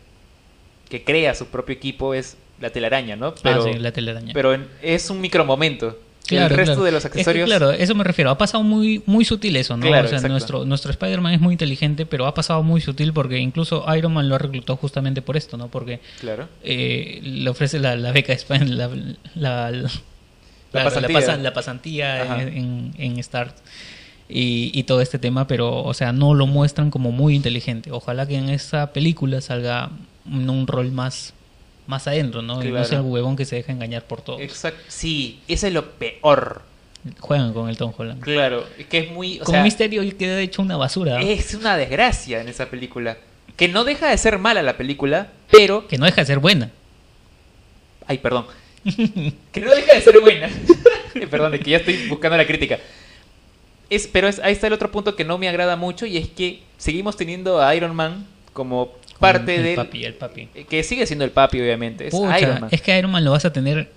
que 0.88 1.04
crea 1.04 1.34
su 1.34 1.46
propio 1.46 1.74
equipo 1.74 2.12
es 2.14 2.36
la 2.60 2.70
telaraña, 2.70 3.16
¿no? 3.16 3.34
Pero, 3.42 3.62
ah, 3.64 3.72
sí, 3.72 3.78
la 3.78 3.92
telaraña. 3.92 4.32
pero 4.34 4.52
en- 4.54 4.68
es 4.82 5.08
un 5.10 5.20
micromomento. 5.20 5.98
Claro, 6.38 6.54
el 6.54 6.58
resto 6.58 6.72
claro. 6.74 6.84
de 6.84 6.92
los 6.92 7.04
Es 7.04 7.10
que, 7.10 7.18
accesorios... 7.20 7.46
claro, 7.46 7.70
eso 7.72 7.94
me 7.94 8.04
refiero. 8.04 8.30
Ha 8.30 8.38
pasado 8.38 8.62
muy, 8.64 9.02
muy 9.06 9.24
sutil 9.24 9.56
eso, 9.56 9.76
¿no? 9.76 9.86
Claro, 9.86 10.06
o 10.06 10.08
sea, 10.08 10.18
exacto. 10.18 10.32
nuestro, 10.32 10.64
nuestro 10.64 10.90
Spider-Man 10.90 11.34
es 11.34 11.40
muy 11.40 11.52
inteligente, 11.54 12.06
pero 12.06 12.26
ha 12.26 12.34
pasado 12.34 12.62
muy 12.62 12.80
sutil 12.80 13.12
porque 13.12 13.38
incluso 13.38 13.84
Iron 13.96 14.12
Man 14.14 14.28
lo 14.28 14.34
ha 14.34 14.38
reclutado 14.38 14.76
justamente 14.76 15.22
por 15.22 15.36
esto, 15.36 15.56
¿no? 15.56 15.68
Porque 15.68 16.00
Claro. 16.20 16.48
eh, 16.64 17.20
le 17.22 17.48
ofrece 17.50 17.78
la, 17.78 17.96
la 17.96 18.12
beca 18.12 18.32
de 18.32 18.38
Spider- 18.38 18.68
la, 19.34 19.70
la, 19.70 19.90
pasantía. 20.72 22.24
la 22.24 22.42
en, 22.42 22.92
en 22.98 23.18
Stark 23.18 23.54
y, 24.28 24.70
y 24.72 24.84
todo 24.84 25.00
este 25.02 25.18
tema, 25.18 25.46
pero, 25.46 25.82
o 25.82 25.92
sea, 25.94 26.12
no 26.12 26.32
lo 26.34 26.46
muestran 26.46 26.90
como 26.90 27.12
muy 27.12 27.34
inteligente. 27.34 27.90
Ojalá 27.92 28.26
que 28.26 28.36
en 28.36 28.48
esa 28.48 28.92
película 28.92 29.40
salga 29.42 29.90
un 30.24 30.66
rol 30.66 30.90
más, 30.92 31.34
más 31.86 32.06
adentro, 32.06 32.42
¿no? 32.42 32.62
Y 32.62 32.70
no 32.70 32.84
sea 32.84 32.98
el 32.98 33.04
huevón 33.04 33.36
que 33.36 33.44
se 33.44 33.56
deja 33.56 33.72
engañar 33.72 34.04
por 34.04 34.22
todo. 34.22 34.40
Exacto. 34.40 34.80
Sí, 34.88 35.40
eso 35.48 35.66
es 35.66 35.72
lo 35.72 35.90
peor. 35.92 36.62
Juegan 37.18 37.52
con 37.52 37.68
el 37.68 37.76
Tom 37.76 37.92
Holland. 37.96 38.22
Claro, 38.22 38.64
es 38.78 38.86
que 38.86 38.98
es 38.98 39.10
muy... 39.10 39.40
O 39.40 39.44
Como 39.44 39.56
sea, 39.56 39.64
misterio 39.64 40.02
y 40.02 40.12
queda 40.12 40.40
hecho 40.40 40.62
una 40.62 40.76
basura. 40.76 41.20
es 41.20 41.54
una 41.54 41.76
desgracia 41.76 42.40
en 42.40 42.48
esa 42.48 42.66
película. 42.66 43.18
Que 43.56 43.68
no 43.68 43.84
deja 43.84 44.08
de 44.08 44.18
ser 44.18 44.38
mala 44.38 44.62
la 44.62 44.76
película, 44.76 45.28
pero... 45.50 45.88
Que 45.88 45.98
no 45.98 46.06
deja 46.06 46.20
de 46.22 46.26
ser 46.26 46.38
buena. 46.38 46.70
Ay, 48.06 48.18
perdón. 48.18 48.46
que 48.84 49.60
no 49.60 49.70
deja 49.74 49.94
de 49.94 50.00
ser 50.00 50.20
buena. 50.20 50.48
perdón, 51.30 51.54
es 51.54 51.60
que 51.60 51.70
ya 51.70 51.78
estoy 51.78 52.08
buscando 52.08 52.36
la 52.36 52.46
crítica. 52.46 52.78
Es, 53.90 54.06
pero 54.06 54.28
es, 54.28 54.38
ahí 54.38 54.52
está 54.52 54.68
el 54.68 54.72
otro 54.72 54.90
punto 54.90 55.16
que 55.16 55.24
no 55.24 55.38
me 55.38 55.48
agrada 55.48 55.76
mucho 55.76 56.06
y 56.06 56.16
es 56.16 56.28
que 56.28 56.62
seguimos 56.78 57.16
teniendo 57.16 57.60
a 57.60 57.74
Iron 57.74 57.94
Man 57.94 58.26
como 58.52 58.92
parte 59.22 59.56
el 59.56 59.62
del... 59.62 59.74
papi, 59.76 60.04
el 60.04 60.14
papi. 60.14 60.48
eh, 60.54 60.64
Que 60.68 60.82
sigue 60.82 61.06
siendo 61.06 61.24
el 61.24 61.30
papi, 61.30 61.60
obviamente. 61.60 62.08
Es 62.08 62.10
Pucha, 62.10 62.38
Iron 62.40 62.60
Man. 62.60 62.68
es 62.70 62.82
que 62.82 62.98
Iron 62.98 63.10
Man 63.10 63.24
lo 63.24 63.30
vas 63.30 63.44
a 63.44 63.52
tener 63.52 63.88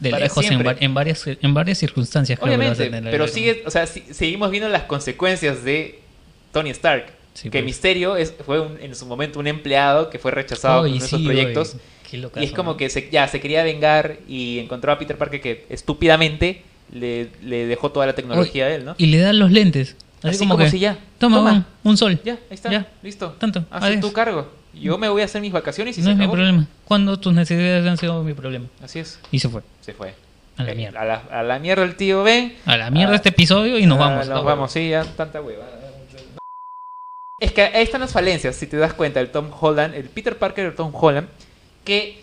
de 0.00 0.10
Para 0.10 0.24
lejos 0.24 0.44
en, 0.50 0.66
en 0.80 0.94
varias 0.94 1.24
en 1.26 1.54
varias 1.54 1.78
circunstancias. 1.78 2.38
Obviamente, 2.42 2.90
pero 3.10 3.26
sigue, 3.28 3.62
o 3.66 3.70
sea, 3.70 3.86
si- 3.86 4.02
seguimos 4.12 4.50
viendo 4.50 4.68
las 4.68 4.82
consecuencias 4.82 5.64
de 5.64 6.00
Tony 6.52 6.70
Stark. 6.70 7.06
Sí, 7.34 7.44
que 7.50 7.58
pues. 7.58 7.64
Misterio 7.64 8.16
es, 8.16 8.32
fue 8.44 8.60
un- 8.60 8.78
en 8.80 8.94
su 8.94 9.06
momento 9.06 9.38
un 9.40 9.46
empleado 9.46 10.10
que 10.10 10.18
fue 10.18 10.30
rechazado 10.30 10.86
en 10.86 10.94
esos 10.96 11.18
sí, 11.20 11.24
proyectos. 11.24 11.76
Y 12.12 12.44
es 12.44 12.52
como 12.52 12.76
que 12.76 12.90
se, 12.90 13.08
ya 13.10 13.26
se 13.26 13.40
quería 13.40 13.64
vengar 13.64 14.18
y 14.28 14.60
encontró 14.60 14.92
a 14.92 14.98
Peter 14.98 15.16
Parker 15.18 15.40
que 15.40 15.64
estúpidamente 15.68 16.62
le, 16.92 17.28
le 17.42 17.66
dejó 17.66 17.90
toda 17.90 18.06
la 18.06 18.12
tecnología 18.14 18.66
a 18.66 18.74
él, 18.74 18.84
¿no? 18.84 18.94
Y 18.98 19.06
le 19.06 19.18
dan 19.18 19.38
los 19.40 19.50
lentes. 19.50 19.96
Así, 20.18 20.28
Así 20.28 20.38
como, 20.38 20.54
como 20.54 20.64
que, 20.64 20.70
si 20.70 20.78
ya, 20.78 20.96
Toma, 21.18 21.36
toma. 21.38 21.52
man, 21.52 21.66
un 21.82 21.96
sol. 21.96 22.20
Ya, 22.24 22.34
ahí 22.34 22.38
está, 22.50 22.70
Ya. 22.70 22.86
listo. 23.02 23.34
Tanto. 23.38 23.64
Haz 23.70 24.00
tu 24.00 24.12
cargo. 24.12 24.48
Yo 24.80 24.98
me 24.98 25.08
voy 25.08 25.22
a 25.22 25.24
hacer 25.26 25.40
mis 25.40 25.52
vacaciones 25.52 25.96
y 25.98 26.00
no 26.00 26.06
se 26.06 26.12
es 26.12 26.18
mi 26.18 26.26
problema. 26.26 26.66
Cuando 26.84 27.18
tus 27.18 27.32
necesidades 27.32 27.86
han 27.86 27.96
sido 27.96 28.22
mi 28.22 28.34
problema. 28.34 28.66
Así 28.82 28.98
es, 28.98 29.18
Y 29.30 29.38
se 29.38 29.48
fue. 29.48 29.62
se 29.80 29.92
fue. 29.94 30.14
A 30.56 30.62
la 30.64 30.72
Eh, 30.72 30.74
mierda. 30.74 31.00
A 31.00 31.04
la, 31.04 31.14
a 31.30 31.42
la 31.42 31.58
mierda 31.58 31.82
el 31.84 31.96
tío, 31.96 32.22
ven. 32.22 32.56
A 32.66 32.76
la 32.76 32.90
mierda 32.90 33.12
Ah, 33.14 33.16
este 33.16 33.30
episodio 33.30 33.78
y 33.78 33.86
nos 33.86 33.98
Ah, 33.98 34.08
vamos. 34.08 34.28
Nos 34.28 34.44
vamos, 34.44 34.72
sí, 34.72 34.90
ya 34.90 35.04
tanta 35.04 35.40
hueva. 35.40 35.64
Es 37.40 37.52
que 37.52 37.62
ahí 37.62 37.82
están 37.82 38.00
las 38.00 38.12
falencias, 38.12 38.54
si 38.56 38.66
te 38.66 38.76
das 38.76 38.94
cuenta, 38.94 39.20
el 39.20 39.30
Tom 39.30 39.50
Holland, 39.58 39.94
el 39.94 40.04
Peter 40.08 40.38
Parker 40.38 40.70
de 40.70 40.76
Tom 40.76 40.92
Holland, 40.94 41.28
que 41.84 42.22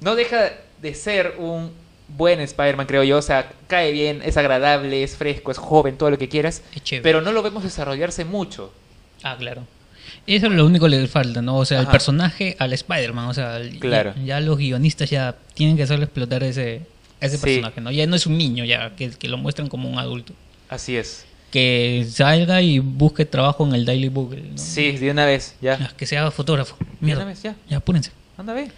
no 0.00 0.14
deja 0.16 0.50
de 0.80 0.94
ser 0.94 1.36
un 1.38 1.70
buen 2.08 2.40
Spider-Man, 2.40 2.86
creo 2.86 3.04
yo. 3.04 3.18
O 3.18 3.22
sea, 3.22 3.50
cae 3.68 3.92
bien, 3.92 4.20
es 4.24 4.36
agradable, 4.36 5.02
es 5.04 5.16
fresco, 5.16 5.52
es 5.52 5.58
joven, 5.58 5.96
todo 5.96 6.10
lo 6.10 6.18
que 6.18 6.28
quieras. 6.28 6.62
Pero 7.02 7.20
no 7.20 7.30
lo 7.32 7.42
vemos 7.42 7.62
desarrollarse 7.62 8.24
mucho. 8.24 8.72
Ah, 9.22 9.36
claro. 9.38 9.62
Eso 10.26 10.46
es 10.46 10.52
lo 10.52 10.64
único 10.66 10.86
que 10.86 10.90
le 10.90 11.06
falta, 11.08 11.42
¿no? 11.42 11.56
O 11.58 11.64
sea, 11.64 11.78
el 11.78 11.84
Ajá. 11.84 11.92
personaje 11.92 12.56
al 12.58 12.72
Spider-Man. 12.72 13.26
O 13.28 13.34
sea, 13.34 13.56
el- 13.58 13.78
Claro. 13.80 14.14
ya, 14.18 14.22
ya 14.24 14.40
los 14.40 14.56
guionistas 14.58 15.10
ya 15.10 15.34
tienen 15.54 15.76
que 15.76 15.82
hacerle 15.82 16.04
explotar 16.04 16.42
ese, 16.44 16.82
ese 17.20 17.36
Sí. 17.36 17.42
personaje, 17.42 17.80
¿no? 17.80 17.90
Ya 17.90 18.06
no 18.06 18.14
es 18.16 18.26
un 18.26 18.38
niño, 18.38 18.64
ya, 18.64 18.94
que, 18.96 19.10
que 19.10 19.28
lo 19.28 19.36
muestran 19.38 19.68
como 19.68 19.88
un 19.90 19.98
adulto. 19.98 20.32
Así 20.68 20.96
es. 20.96 21.24
Que 21.50 22.06
salga 22.10 22.62
y 22.62 22.78
busque 22.78 23.24
trabajo 23.26 23.66
en 23.66 23.74
el 23.74 23.84
Daily 23.84 24.08
Bugle, 24.08 24.40
¿no? 24.42 24.58
Sí, 24.58 24.92
de 24.92 25.10
una 25.10 25.26
vez, 25.26 25.54
ya. 25.60 25.78
Ya, 25.78 25.88
Que 25.96 26.06
se 26.06 26.16
haga 26.16 26.30
fotógrafo. 26.30 26.76
De 26.78 26.84
una 26.86 26.96
Mierda. 27.00 27.24
vez, 27.24 27.42
ya. 27.42 27.56
Ya, 27.68 27.76
apúrense. 27.78 28.10
Anda, 28.38 28.54
ve. 28.54 28.70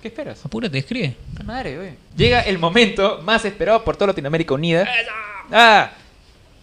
¿Qué 0.00 0.08
esperas? 0.08 0.44
Apúrate, 0.44 0.78
escribe. 0.78 1.14
Madre, 1.44 1.76
güey. 1.76 1.90
Llega 2.16 2.40
el 2.40 2.58
momento 2.58 3.20
más 3.22 3.44
esperado 3.44 3.84
por 3.84 3.96
toda 3.96 4.08
Latinoamérica 4.08 4.54
Unida. 4.54 4.88
Ah, 5.52 5.92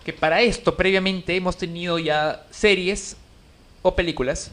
que 0.03 0.11
para 0.11 0.41
esto 0.41 0.75
previamente 0.75 1.35
hemos 1.35 1.57
tenido 1.57 1.99
ya 1.99 2.43
series 2.51 3.15
o 3.81 3.95
películas 3.95 4.51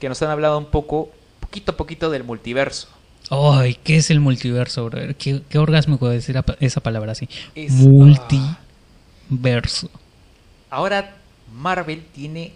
que 0.00 0.08
nos 0.08 0.20
han 0.22 0.30
hablado 0.30 0.58
un 0.58 0.66
poco, 0.66 1.10
poquito 1.40 1.72
a 1.72 1.76
poquito 1.76 2.10
del 2.10 2.24
multiverso. 2.24 2.88
Ay, 3.30 3.76
¿qué 3.82 3.96
es 3.96 4.10
el 4.10 4.20
multiverso, 4.20 4.84
brother? 4.84 5.16
¿Qué, 5.16 5.40
qué 5.48 5.58
orgasmo 5.58 5.96
decir 6.08 6.40
esa 6.60 6.80
palabra 6.80 7.12
así? 7.12 7.28
Es- 7.54 7.72
Multiverso. 7.72 9.90
Ahora 10.70 11.16
Marvel 11.52 12.04
tiene 12.14 12.52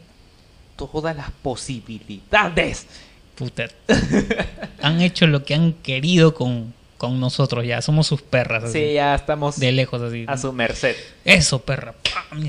todas 0.76 1.16
las 1.16 1.30
posibilidades. 1.42 2.86
Puta. 3.34 3.68
han 4.82 5.00
hecho 5.00 5.26
lo 5.26 5.44
que 5.44 5.54
han 5.54 5.72
querido 5.72 6.34
con, 6.34 6.74
con 6.98 7.18
nosotros 7.20 7.64
ya. 7.66 7.80
Somos 7.82 8.06
sus 8.06 8.22
perras. 8.22 8.64
Así, 8.64 8.72
Sí, 8.88 8.92
ya 8.94 9.14
estamos 9.14 9.58
De 9.58 9.72
lejos 9.72 10.00
así. 10.02 10.24
a 10.28 10.36
su 10.36 10.52
merced. 10.52 10.94
Eso, 11.24 11.60
perra. 11.62 11.94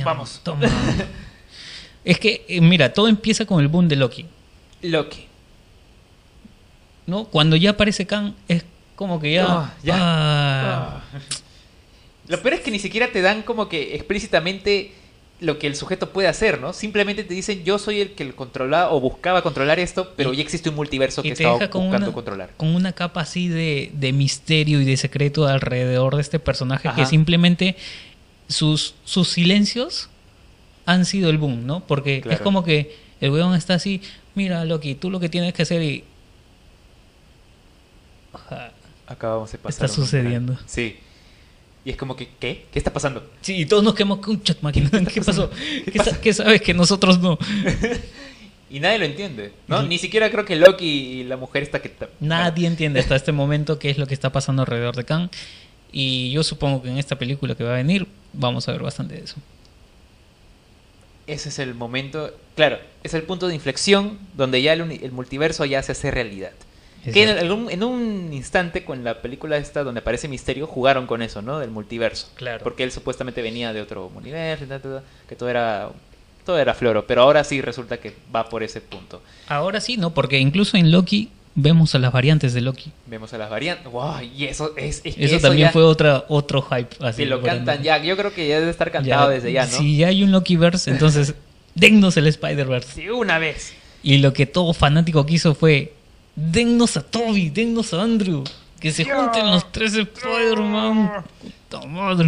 Vamos. 0.04 0.42
Toma. 0.44 0.68
es 2.06 2.20
que, 2.20 2.46
eh, 2.48 2.62
mira, 2.62 2.94
todo 2.94 3.08
empieza 3.08 3.46
con 3.46 3.62
el 3.62 3.68
boom 3.68 3.88
de 3.88 3.96
Loki. 3.96 4.26
Loki. 4.82 5.26
¿No? 7.08 7.26
Cuando 7.26 7.56
ya 7.56 7.72
aparece 7.72 8.06
Khan, 8.06 8.36
es 8.48 8.64
como 8.96 9.20
que 9.20 9.34
ya. 9.34 9.74
Ya. 9.84 9.96
ah, 9.98 11.02
Ah. 11.14 11.20
Lo 12.28 12.42
peor 12.42 12.54
es 12.56 12.62
que 12.62 12.72
ni 12.72 12.80
siquiera 12.80 13.12
te 13.12 13.22
dan 13.22 13.42
como 13.42 13.68
que 13.68 13.96
explícitamente 13.96 14.94
lo 15.42 15.58
que 15.58 15.66
el 15.68 15.76
sujeto 15.76 16.12
puede 16.12 16.28
hacer, 16.28 16.62
¿no? 16.62 16.72
Simplemente 16.72 17.24
te 17.24 17.34
dicen 17.34 17.64
yo 17.64 17.80
soy 17.80 18.00
el 18.00 18.12
que 18.12 18.24
lo 18.24 18.36
controlaba 18.36 18.92
o 18.92 19.00
buscaba 19.02 19.42
controlar 19.42 19.80
esto, 19.80 20.14
pero 20.16 20.32
Y- 20.34 20.38
ya 20.38 20.44
existe 20.44 20.70
un 20.70 20.76
multiverso 20.76 21.24
que 21.24 21.34
con 21.34 21.82
buscando 21.82 22.08
una, 22.08 22.14
controlar. 22.14 22.52
con 22.58 22.76
una 22.76 22.94
capa 22.94 23.22
así 23.22 23.48
de, 23.50 23.90
de 23.96 24.14
misterio 24.14 24.80
y 24.80 24.86
de 24.86 24.96
secreto 24.98 25.48
alrededor 25.48 26.16
de 26.16 26.22
este 26.22 26.38
personaje 26.40 26.90
que 26.96 27.08
simplemente 27.08 27.76
sus, 28.48 28.94
sus 29.04 29.30
silencios 29.30 30.10
han 30.92 31.06
sido 31.06 31.30
el 31.30 31.38
boom, 31.38 31.66
¿no? 31.66 31.86
Porque 31.88 32.24
es 32.30 32.40
como 32.42 32.64
que 32.64 32.96
el 33.20 33.32
weón 33.32 33.56
está 33.56 33.76
así, 33.76 34.02
mira 34.36 34.66
Loki, 34.66 34.96
tú 34.96 35.10
lo 35.10 35.20
que 35.20 35.30
tienes 35.30 35.54
que 35.54 35.64
hacer 35.64 35.82
y... 35.82 36.04
Ajá. 38.34 38.72
Acabamos 39.08 39.52
de 39.52 39.58
pasar. 39.58 39.86
Está 39.86 39.88
sucediendo. 39.88 40.58
Sí. 40.66 40.98
Y 41.84 41.90
es 41.92 41.98
como 41.98 42.16
que, 42.16 42.30
¿qué? 42.40 42.66
¿Qué 42.72 42.80
está 42.80 42.94
pasando? 42.94 43.28
Sí, 43.42 43.56
y 43.62 43.66
todos 43.66 43.84
nos 43.84 43.94
quedamos 43.96 44.20
con 44.20 44.42
chat 44.44 44.62
máquina. 44.62 44.90
¿Qué 45.14 45.22
pasó? 45.22 45.50
¿Qué 45.50 45.92
¿Qué, 45.92 45.98
pasa? 45.98 46.12
sa- 46.12 46.22
qué 46.22 46.34
sabes 46.34 46.62
que 46.62 46.74
nosotros 46.74 47.20
no? 47.20 47.38
Y 48.74 48.80
nadie 48.80 49.00
lo 49.00 49.04
entiende, 49.06 49.52
¿no? 49.68 49.84
Ni 49.84 49.98
siquiera 49.98 50.32
creo 50.32 50.46
que 50.46 50.56
Loki 50.56 50.86
y 50.86 51.24
la 51.26 51.36
mujer 51.36 51.62
está 51.62 51.82
que... 51.82 51.94
Nadie 52.22 52.68
entiende 52.68 53.02
hasta 53.02 53.16
este 53.18 53.34
momento 53.34 53.78
qué 53.78 53.90
es 53.90 53.98
lo 53.98 54.08
que 54.08 54.14
está 54.14 54.32
pasando 54.32 54.62
alrededor 54.62 54.96
de 54.96 55.04
Khan. 55.04 55.30
Y 55.92 56.32
yo 56.32 56.42
supongo 56.42 56.82
que 56.82 56.90
en 56.90 56.98
esta 56.98 57.20
película 57.20 57.54
que 57.56 57.66
va 57.66 57.72
a 57.74 57.76
venir 57.76 58.08
vamos 58.32 58.70
a 58.70 58.72
ver 58.72 58.82
bastante 58.82 59.16
de 59.16 59.26
eso. 59.26 59.36
Ese 61.32 61.50
es 61.50 61.60
el 61.60 61.74
momento, 61.76 62.32
claro, 62.56 62.78
es 63.04 63.14
el 63.14 63.24
punto 63.24 63.48
de 63.48 63.56
inflexión 63.56 64.20
donde 64.36 64.62
ya 64.62 64.74
el, 64.74 65.12
multiverso 65.12 65.66
ya 65.66 65.82
se 65.82 65.94
hace 65.94 66.12
realidad. 66.12 66.52
Que 67.14 67.24
en, 67.24 67.30
algún- 67.30 67.72
en 67.72 67.84
un 67.84 68.32
instante 68.32 68.86
con 68.86 69.04
la 69.04 69.22
película 69.24 69.58
esta 69.58 69.84
donde 69.84 70.02
aparece 70.02 70.28
Misterio 70.28 70.68
jugaron 70.68 71.08
con 71.08 71.24
eso, 71.24 71.42
¿no? 71.42 71.58
Del 71.58 71.72
multiverso. 71.72 72.28
Claro. 72.36 72.64
Porque 72.64 72.84
él 72.84 72.92
supuestamente 72.92 73.42
venía 73.42 73.74
de 73.74 73.82
otro 73.82 74.12
universo 74.14 74.66
y 74.66 74.68
tal, 74.68 74.82
tal, 74.82 74.92
tal, 74.96 75.04
que 75.28 75.36
todo 75.36 75.50
era 75.50 75.90
todo 76.46 76.58
era 76.60 76.74
floro, 76.74 77.06
pero 77.08 77.22
ahora 77.22 77.44
sí 77.44 77.62
resulta 77.62 77.98
que 77.98 78.14
va 78.36 78.50
por 78.50 78.62
ese 78.64 78.82
punto. 78.82 79.22
Ahora 79.48 79.80
sí, 79.80 79.98
¿no? 79.98 80.14
Porque 80.14 80.38
incluso 80.40 80.76
en 80.78 80.92
Loki 80.92 81.30
vemos 81.56 81.94
a 81.96 82.00
las 82.00 82.12
variantes 82.12 82.54
de 82.54 82.62
Loki. 82.62 82.92
Vemos 83.08 83.34
a 83.34 83.38
las 83.38 83.50
variantes. 83.50 83.92
¡Wow! 83.92 84.22
Y 84.22 84.46
eso 84.46 84.74
es, 84.78 85.02
es 85.04 85.16
que 85.16 85.26
Eso, 85.26 85.40
también 85.40 85.68
ya- 85.68 85.72
fue 85.72 85.84
otra, 85.84 86.26
otro 86.30 86.62
hype. 86.62 86.96
Así, 87.02 87.24
Si 87.24 87.26
lo 87.30 87.42
cantan 87.42 87.84
ya, 87.84 87.98
yo 87.98 88.16
creo 88.18 88.34
que 88.34 88.48
ya 88.48 88.60
debe 88.60 88.72
estar 88.72 88.92
cantado 88.92 89.28
Ya- 89.30 89.34
desde 89.36 89.52
ya, 89.52 89.66
¿no? 89.66 89.72
Si 89.72 89.98
ya 89.98 90.08
hay 90.08 90.24
un 90.24 90.32
Lokiverse, 90.32 90.90
entonces 90.92 91.36
dennos 91.76 92.16
el 92.18 92.28
Spider-Verse. 92.28 92.94
Sí, 93.02 93.10
una 93.10 93.38
vez. 93.40 93.74
Y 94.04 94.18
lo 94.18 94.34
que 94.34 94.46
todo 94.46 94.74
fanático 94.74 95.26
quiso 95.26 95.54
fue 95.56 95.94
dennos 96.36 96.98
a 96.98 97.02
Toby, 97.04 97.50
dennos 97.50 97.94
a 97.94 98.02
Andrew. 98.02 98.44
Que 98.80 98.92
se 98.92 99.06
junten 99.06 99.46
los 99.52 99.72
tres 99.72 99.94
Spider-Man. 99.94 101.24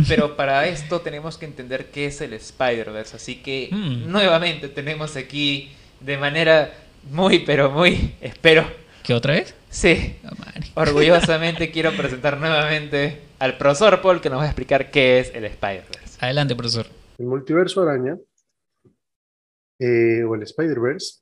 Pero 0.08 0.36
para 0.36 0.68
esto 0.68 1.02
tenemos 1.02 1.38
que 1.38 1.46
entender 1.46 1.90
qué 1.92 2.06
es 2.06 2.22
el 2.22 2.34
Spider-Verse. 2.34 3.16
Así 3.16 3.36
que 3.38 3.70
Mm. 3.72 4.12
nuevamente 4.12 4.70
tenemos 4.70 5.16
aquí 5.16 5.72
de 6.00 6.18
manera 6.18 6.72
muy, 7.12 7.40
pero 7.40 7.72
muy, 7.72 8.14
espero, 8.22 8.66
¿Qué 9.04 9.14
otra 9.14 9.34
vez? 9.34 9.54
sí, 9.70 10.16
Ah, 10.24 10.82
orgullosamente 10.82 11.72
quiero 11.72 11.92
presentar 11.92 12.40
nuevamente 12.40 13.20
al 13.40 13.58
profesor 13.58 14.02
Paul 14.02 14.22
que 14.22 14.30
nos 14.30 14.40
va 14.40 14.44
a 14.44 14.48
explicar 14.48 14.90
qué 14.92 15.20
es 15.20 15.34
el 15.36 15.46
Spider-Verse. 15.46 16.18
Adelante, 16.20 16.56
profesor. 16.56 16.86
El 17.18 17.26
multiverso 17.26 17.82
araña, 17.82 18.18
eh, 19.80 20.24
o 20.24 20.36
el 20.36 20.44
Spider-Verse, 20.44 21.20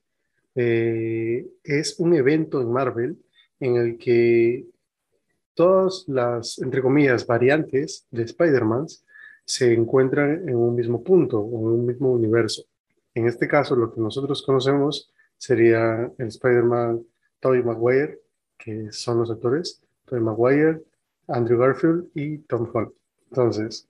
eh, 0.55 1.45
es 1.63 1.99
un 1.99 2.13
evento 2.13 2.61
en 2.61 2.71
Marvel 2.71 3.17
en 3.59 3.77
el 3.77 3.97
que 3.97 4.65
todas 5.53 6.05
las, 6.07 6.59
entre 6.59 6.81
comillas, 6.81 7.25
variantes 7.25 8.05
de 8.11 8.23
Spider-Man 8.23 8.87
se 9.45 9.73
encuentran 9.73 10.47
en 10.47 10.55
un 10.55 10.75
mismo 10.75 11.03
punto 11.03 11.39
o 11.39 11.59
en 11.59 11.79
un 11.79 11.85
mismo 11.85 12.11
universo. 12.11 12.63
En 13.13 13.27
este 13.27 13.47
caso, 13.47 13.75
lo 13.75 13.93
que 13.93 13.99
nosotros 13.99 14.43
conocemos 14.43 15.11
sería 15.37 16.11
el 16.17 16.27
Spider-Man 16.27 17.01
Tobey 17.41 17.61
Maguire, 17.63 18.21
que 18.57 18.91
son 18.91 19.19
los 19.19 19.29
actores, 19.29 19.81
Tobey 20.05 20.23
Maguire, 20.23 20.81
Andrew 21.27 21.59
Garfield 21.59 22.09
y 22.13 22.37
Tom 22.39 22.69
Holland. 22.71 22.93
Entonces, 23.29 23.89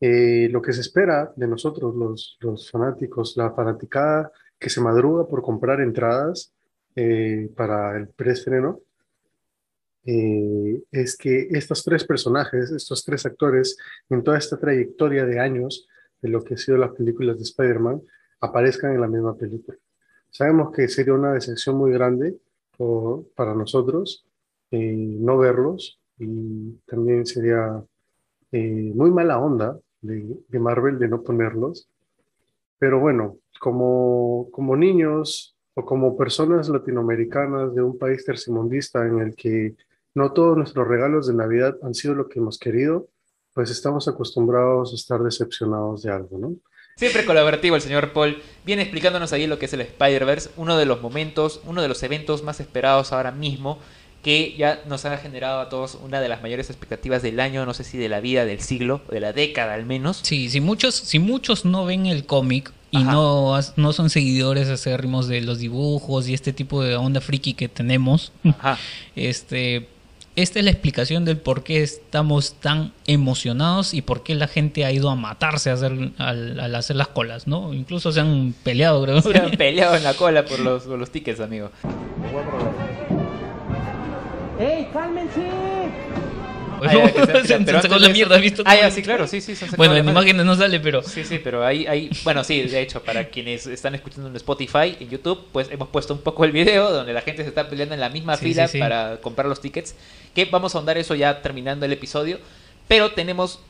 eh, 0.00 0.48
lo 0.50 0.62
que 0.62 0.72
se 0.72 0.80
espera 0.80 1.32
de 1.36 1.46
nosotros, 1.46 1.94
los, 2.40 2.70
fanáticos, 2.70 3.36
la 3.36 3.52
fanaticada 3.52 4.32
que 4.58 4.70
se 4.70 4.80
madruga 4.80 5.26
por 5.26 5.42
comprar 5.42 5.80
entradas 5.80 6.52
eh, 6.94 7.50
para 7.56 7.96
el 7.96 8.08
preestreno, 8.08 8.80
eh, 10.04 10.82
es 10.90 11.16
que 11.16 11.48
estos 11.50 11.84
tres 11.84 12.04
personajes, 12.04 12.70
estos 12.70 13.04
tres 13.04 13.24
actores, 13.24 13.76
en 14.10 14.22
toda 14.22 14.38
esta 14.38 14.58
trayectoria 14.58 15.24
de 15.24 15.38
años 15.38 15.88
de 16.20 16.28
lo 16.28 16.42
que 16.42 16.54
han 16.54 16.58
sido 16.58 16.78
las 16.78 16.92
películas 16.92 17.36
de 17.36 17.44
Spider-Man, 17.44 18.02
aparezcan 18.40 18.94
en 18.94 19.00
la 19.00 19.08
misma 19.08 19.36
película. 19.36 19.78
Sabemos 20.30 20.72
que 20.72 20.88
sería 20.88 21.14
una 21.14 21.32
decepción 21.34 21.76
muy 21.76 21.92
grande 21.92 22.36
para 23.34 23.54
nosotros 23.54 24.24
eh, 24.70 25.16
no 25.18 25.38
verlos 25.38 26.00
y 26.18 26.72
también 26.86 27.26
sería 27.26 27.82
eh, 28.52 28.92
muy 28.94 29.10
mala 29.10 29.38
onda 29.38 29.78
de, 30.00 30.36
de, 30.48 30.58
Marvel 30.58 30.98
de 30.98 31.08
no 31.08 31.22
ponerlos. 31.22 31.88
Pero 32.78 33.00
bueno, 33.00 33.38
como, 33.60 34.48
como 34.50 34.76
niños 34.76 35.56
o 35.74 35.84
como 35.84 36.16
personas 36.16 36.68
latinoamericanas 36.68 37.74
de 37.74 37.82
un 37.82 37.98
país 37.98 38.24
tercermundista 38.24 39.06
en 39.06 39.20
el 39.20 39.34
que 39.34 39.74
no 40.14 40.32
todos 40.32 40.56
nuestros 40.56 40.86
regalos 40.86 41.26
de 41.26 41.34
Navidad 41.34 41.76
han 41.82 41.94
sido 41.94 42.14
lo 42.14 42.28
que 42.28 42.38
hemos 42.38 42.58
querido, 42.58 43.08
pues 43.54 43.70
estamos 43.70 44.08
acostumbrados 44.08 44.92
a 44.92 44.96
estar 44.96 45.22
decepcionados 45.22 46.02
de 46.02 46.10
algo, 46.10 46.38
¿no? 46.38 46.56
Siempre 47.02 47.24
colaborativo 47.24 47.74
el 47.74 47.82
señor 47.82 48.12
Paul, 48.12 48.40
viene 48.64 48.82
explicándonos 48.82 49.32
ahí 49.32 49.48
lo 49.48 49.58
que 49.58 49.66
es 49.66 49.72
el 49.72 49.80
Spider-Verse, 49.80 50.50
uno 50.56 50.76
de 50.76 50.86
los 50.86 51.02
momentos, 51.02 51.60
uno 51.64 51.82
de 51.82 51.88
los 51.88 52.00
eventos 52.04 52.44
más 52.44 52.60
esperados 52.60 53.10
ahora 53.10 53.32
mismo, 53.32 53.80
que 54.22 54.54
ya 54.56 54.80
nos 54.86 55.04
ha 55.04 55.18
generado 55.18 55.58
a 55.58 55.68
todos 55.68 55.98
una 56.00 56.20
de 56.20 56.28
las 56.28 56.42
mayores 56.42 56.70
expectativas 56.70 57.20
del 57.20 57.40
año, 57.40 57.66
no 57.66 57.74
sé 57.74 57.82
si 57.82 57.98
de 57.98 58.08
la 58.08 58.20
vida, 58.20 58.44
del 58.44 58.60
siglo, 58.60 59.00
de 59.10 59.18
la 59.18 59.32
década 59.32 59.74
al 59.74 59.84
menos. 59.84 60.20
Sí, 60.22 60.48
si 60.48 60.60
muchos, 60.60 60.94
si 60.94 61.18
muchos 61.18 61.64
no 61.64 61.84
ven 61.84 62.06
el 62.06 62.24
cómic 62.24 62.72
y 62.92 63.02
no, 63.02 63.58
no 63.74 63.92
son 63.92 64.08
seguidores 64.08 64.68
acérrimos 64.68 65.26
de 65.26 65.40
los 65.40 65.58
dibujos 65.58 66.28
y 66.28 66.34
este 66.34 66.52
tipo 66.52 66.84
de 66.84 66.94
onda 66.94 67.20
friki 67.20 67.54
que 67.54 67.68
tenemos, 67.68 68.30
este 69.16 69.88
esta 70.34 70.58
es 70.58 70.64
la 70.64 70.70
explicación 70.70 71.24
del 71.24 71.36
por 71.36 71.62
qué 71.62 71.82
estamos 71.82 72.54
tan 72.54 72.92
emocionados 73.06 73.92
y 73.92 74.00
por 74.00 74.22
qué 74.22 74.34
la 74.34 74.48
gente 74.48 74.84
ha 74.84 74.92
ido 74.92 75.10
a 75.10 75.16
matarse 75.16 75.70
a 75.70 75.74
hacer, 75.74 75.92
al, 76.16 76.74
hacer 76.74 76.96
las 76.96 77.08
colas, 77.08 77.46
¿no? 77.46 77.74
Incluso 77.74 78.12
se 78.12 78.20
han 78.20 78.54
peleado, 78.64 79.02
creo. 79.02 79.20
Se 79.20 79.36
han 79.36 79.50
peleado 79.52 79.96
en 79.96 80.04
la 80.04 80.14
cola 80.14 80.44
por 80.44 80.58
los, 80.58 80.84
por 80.84 80.98
los 80.98 81.10
tickets, 81.10 81.40
amigo. 81.40 81.70
¡Ey, 84.58 84.88
cálmense! 84.92 85.42
la 86.82 88.08
mierda, 88.08 88.36
visto? 88.38 88.62
Ah, 88.66 88.90
sí, 88.90 89.02
claro, 89.02 89.26
sí, 89.26 89.40
sí. 89.40 89.54
bueno, 89.76 89.96
en 89.96 90.08
imágenes 90.08 90.44
no 90.44 90.56
sale, 90.56 90.80
pero... 90.80 91.02
Sí, 91.02 91.24
sí, 91.24 91.38
pero 91.42 91.64
hay, 91.64 91.86
hay... 91.86 92.10
Bueno, 92.24 92.44
sí, 92.44 92.62
de 92.62 92.80
hecho, 92.80 93.02
para 93.02 93.28
quienes 93.28 93.66
están 93.66 93.94
escuchando 93.94 94.28
en 94.28 94.36
Spotify, 94.36 94.96
en 94.98 95.08
YouTube, 95.08 95.46
pues 95.52 95.70
hemos 95.70 95.88
puesto 95.88 96.14
un 96.14 96.20
poco 96.20 96.44
el 96.44 96.52
video 96.52 96.90
donde 96.90 97.12
la 97.12 97.20
gente 97.20 97.42
se 97.42 97.48
está 97.48 97.68
peleando 97.68 97.94
en 97.94 98.00
la 98.00 98.08
misma 98.08 98.36
fila 98.36 98.68
para 98.78 99.18
comprar 99.18 99.46
los 99.46 99.60
tickets, 99.60 99.94
que 100.34 100.44
vamos 100.46 100.74
a 100.74 100.78
ahondar 100.78 100.98
eso 100.98 101.14
ya 101.14 101.42
terminando 101.42 101.86
el 101.86 101.92
episodio, 101.92 102.38
pero 102.88 103.12
tenemos 103.12 103.60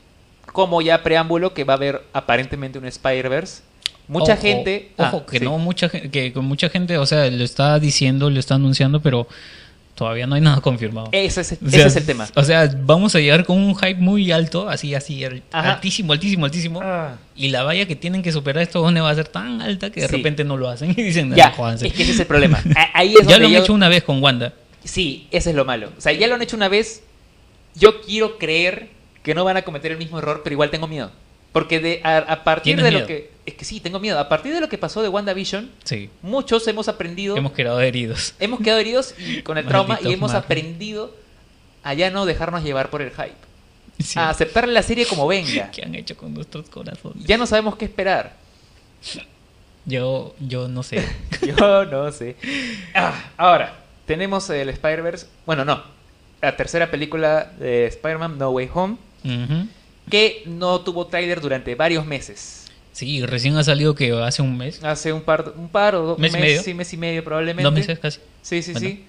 como 0.51 0.81
ya 0.81 1.03
preámbulo 1.03 1.53
que 1.53 1.63
va 1.63 1.73
a 1.73 1.77
haber 1.77 2.03
aparentemente 2.13 2.77
un 2.77 2.85
Spider-Verse. 2.85 3.63
Mucha 4.07 4.35
gente... 4.35 4.91
Ojo, 4.97 5.23
ah, 5.25 5.31
que 5.31 5.39
no, 5.39 5.57
mucha 5.57 5.87
gente, 5.87 6.09
que 6.09 6.33
con 6.33 6.45
mucha 6.45 6.69
gente, 6.69 6.97
o 6.97 7.05
sea, 7.05 7.29
lo 7.31 7.43
está 7.43 7.79
diciendo, 7.79 8.29
lo 8.29 8.39
está 8.39 8.55
anunciando, 8.55 9.01
pero 9.01 9.27
Todavía 9.95 10.25
no 10.25 10.35
hay 10.35 10.41
nada 10.41 10.59
confirmado. 10.61 11.09
Ese 11.11 11.41
es, 11.41 11.51
es 11.61 11.95
el 11.95 12.05
tema. 12.05 12.27
O 12.35 12.43
sea, 12.43 12.69
vamos 12.83 13.15
a 13.15 13.19
llegar 13.19 13.45
con 13.45 13.57
un 13.57 13.75
hype 13.75 13.95
muy 13.95 14.31
alto, 14.31 14.67
así, 14.67 14.95
así, 14.95 15.23
altísimo, 15.51 16.13
altísimo, 16.13 16.45
altísimo. 16.45 16.79
Ah. 16.81 17.15
Y 17.35 17.49
la 17.49 17.63
valla 17.63 17.85
que 17.85 17.95
tienen 17.95 18.23
que 18.23 18.31
superar 18.31 18.63
esto 18.63 18.81
donde 18.81 19.01
va 19.01 19.11
a 19.11 19.15
ser 19.15 19.27
tan 19.27 19.61
alta 19.61 19.91
que 19.91 20.01
de 20.01 20.07
repente 20.07 20.43
no 20.43 20.57
lo 20.57 20.69
hacen 20.69 20.91
y 20.97 21.01
dicen, 21.01 21.33
ya, 21.35 21.53
es 21.73 21.93
que 21.93 22.03
ese 22.03 22.11
es 22.11 22.19
el 22.19 22.25
problema. 22.25 22.61
Ahí 22.93 23.13
ya 23.27 23.37
lo 23.37 23.47
han 23.47 23.55
hecho 23.55 23.73
una 23.73 23.89
vez 23.89 24.03
con 24.03 24.21
Wanda. 24.21 24.53
Sí, 24.83 25.27
ese 25.31 25.51
es 25.51 25.55
lo 25.55 25.65
malo. 25.65 25.91
O 25.97 26.01
sea, 26.01 26.11
ya 26.11 26.27
lo 26.27 26.35
han 26.35 26.41
hecho 26.41 26.55
una 26.55 26.69
vez. 26.69 27.03
Yo 27.75 28.01
quiero 28.01 28.37
creer 28.37 28.89
que 29.23 29.33
no 29.33 29.43
van 29.43 29.57
a 29.57 29.61
cometer 29.63 29.91
el 29.91 29.97
mismo 29.97 30.19
error, 30.19 30.41
pero 30.43 30.53
igual 30.53 30.69
tengo 30.69 30.87
miedo. 30.87 31.11
Porque 31.51 31.79
de, 31.79 32.01
a, 32.03 32.43
partir 32.43 32.81
de 32.81 32.91
lo 32.91 33.05
que... 33.05 33.31
Es 33.45 33.53
que 33.53 33.63
sí, 33.63 33.79
tengo 33.79 33.99
miedo. 33.99 34.19
A 34.19 34.27
partir 34.27 34.53
de 34.53 34.59
lo 34.59 34.69
que 34.69 34.77
pasó 34.77 35.01
de 35.01 35.09
WandaVision, 35.09 35.71
sí. 35.83 36.09
muchos 36.21 36.67
hemos 36.67 36.87
aprendido... 36.87 37.37
Hemos 37.37 37.53
quedado 37.53 37.79
heridos. 37.79 38.33
Hemos 38.39 38.59
quedado 38.59 38.79
heridos 38.79 39.13
y 39.19 39.41
con 39.43 39.57
el 39.57 39.65
trauma 39.65 39.99
y 40.03 40.13
hemos 40.13 40.33
aprendido 40.33 41.15
a 41.83 41.93
ya 41.93 42.09
no 42.09 42.25
dejarnos 42.25 42.63
llevar 42.63 42.89
por 42.89 43.01
el 43.01 43.11
hype. 43.11 43.35
A 44.15 44.29
aceptar 44.29 44.67
la 44.67 44.81
serie 44.81 45.05
como 45.05 45.27
venga. 45.27 45.69
¿Qué 45.73 45.83
han 45.83 45.93
hecho 45.93 46.17
con 46.17 46.33
nuestros 46.33 46.69
corazones? 46.69 47.23
Ya 47.25 47.37
no 47.37 47.45
sabemos 47.45 47.75
qué 47.75 47.85
esperar. 47.85 48.35
Yo, 49.85 50.33
yo 50.39 50.67
no 50.67 50.81
sé. 50.81 51.05
yo 51.45 51.85
no 51.85 52.11
sé. 52.11 52.35
Ah, 52.95 53.31
ahora, 53.37 53.82
tenemos 54.05 54.49
el 54.49 54.69
Spider-Verse. 54.69 55.27
Bueno, 55.45 55.65
no. 55.65 55.83
La 56.41 56.55
tercera 56.57 56.91
película 56.91 57.51
de 57.59 57.87
Spider-Man, 57.87 58.37
No 58.37 58.49
Way 58.51 58.69
Home 58.73 58.97
que 60.09 60.43
no 60.45 60.81
tuvo 60.81 61.07
tráiler 61.07 61.39
durante 61.41 61.75
varios 61.75 62.05
meses. 62.05 62.65
Sí, 62.91 63.25
recién 63.25 63.57
ha 63.57 63.63
salido 63.63 63.95
que 63.95 64.11
hace 64.11 64.41
un 64.41 64.57
mes. 64.57 64.83
Hace 64.83 65.13
un 65.13 65.21
par, 65.21 65.53
un 65.57 65.69
par 65.69 65.95
o 65.95 66.03
dos 66.03 66.19
¿Mes, 66.19 66.33
meses, 66.33 66.63
sí, 66.63 66.73
mes 66.73 66.93
y 66.93 66.97
medio 66.97 67.23
probablemente. 67.23 67.63
Dos 67.63 67.73
meses 67.73 67.99
casi. 67.99 68.19
Sí, 68.41 68.61
sí, 68.61 68.75
sí. 68.75 69.03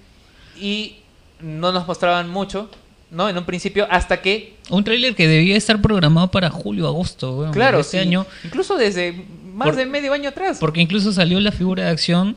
Y 0.59 0.97
no 1.39 1.71
nos 1.71 1.85
mostraban 1.85 2.29
mucho, 2.29 2.69
¿no? 3.11 3.29
En 3.29 3.37
un 3.37 3.45
principio, 3.45 3.87
hasta 3.91 4.21
que... 4.21 4.55
Un 4.69 4.83
tráiler 4.83 5.15
que 5.15 5.27
debía 5.27 5.55
estar 5.55 5.81
programado 5.81 6.31
para 6.31 6.49
julio, 6.49 6.87
agosto, 6.87 7.49
Claro, 7.51 7.79
este 7.79 7.99
año. 7.99 8.25
Incluso 8.43 8.77
desde 8.77 9.13
más 9.53 9.75
de 9.75 9.85
medio 9.85 10.13
año 10.13 10.29
atrás. 10.29 10.57
Porque 10.59 10.81
incluso 10.81 11.11
salió 11.11 11.39
la 11.39 11.51
figura 11.51 11.85
de 11.85 11.89
acción 11.91 12.35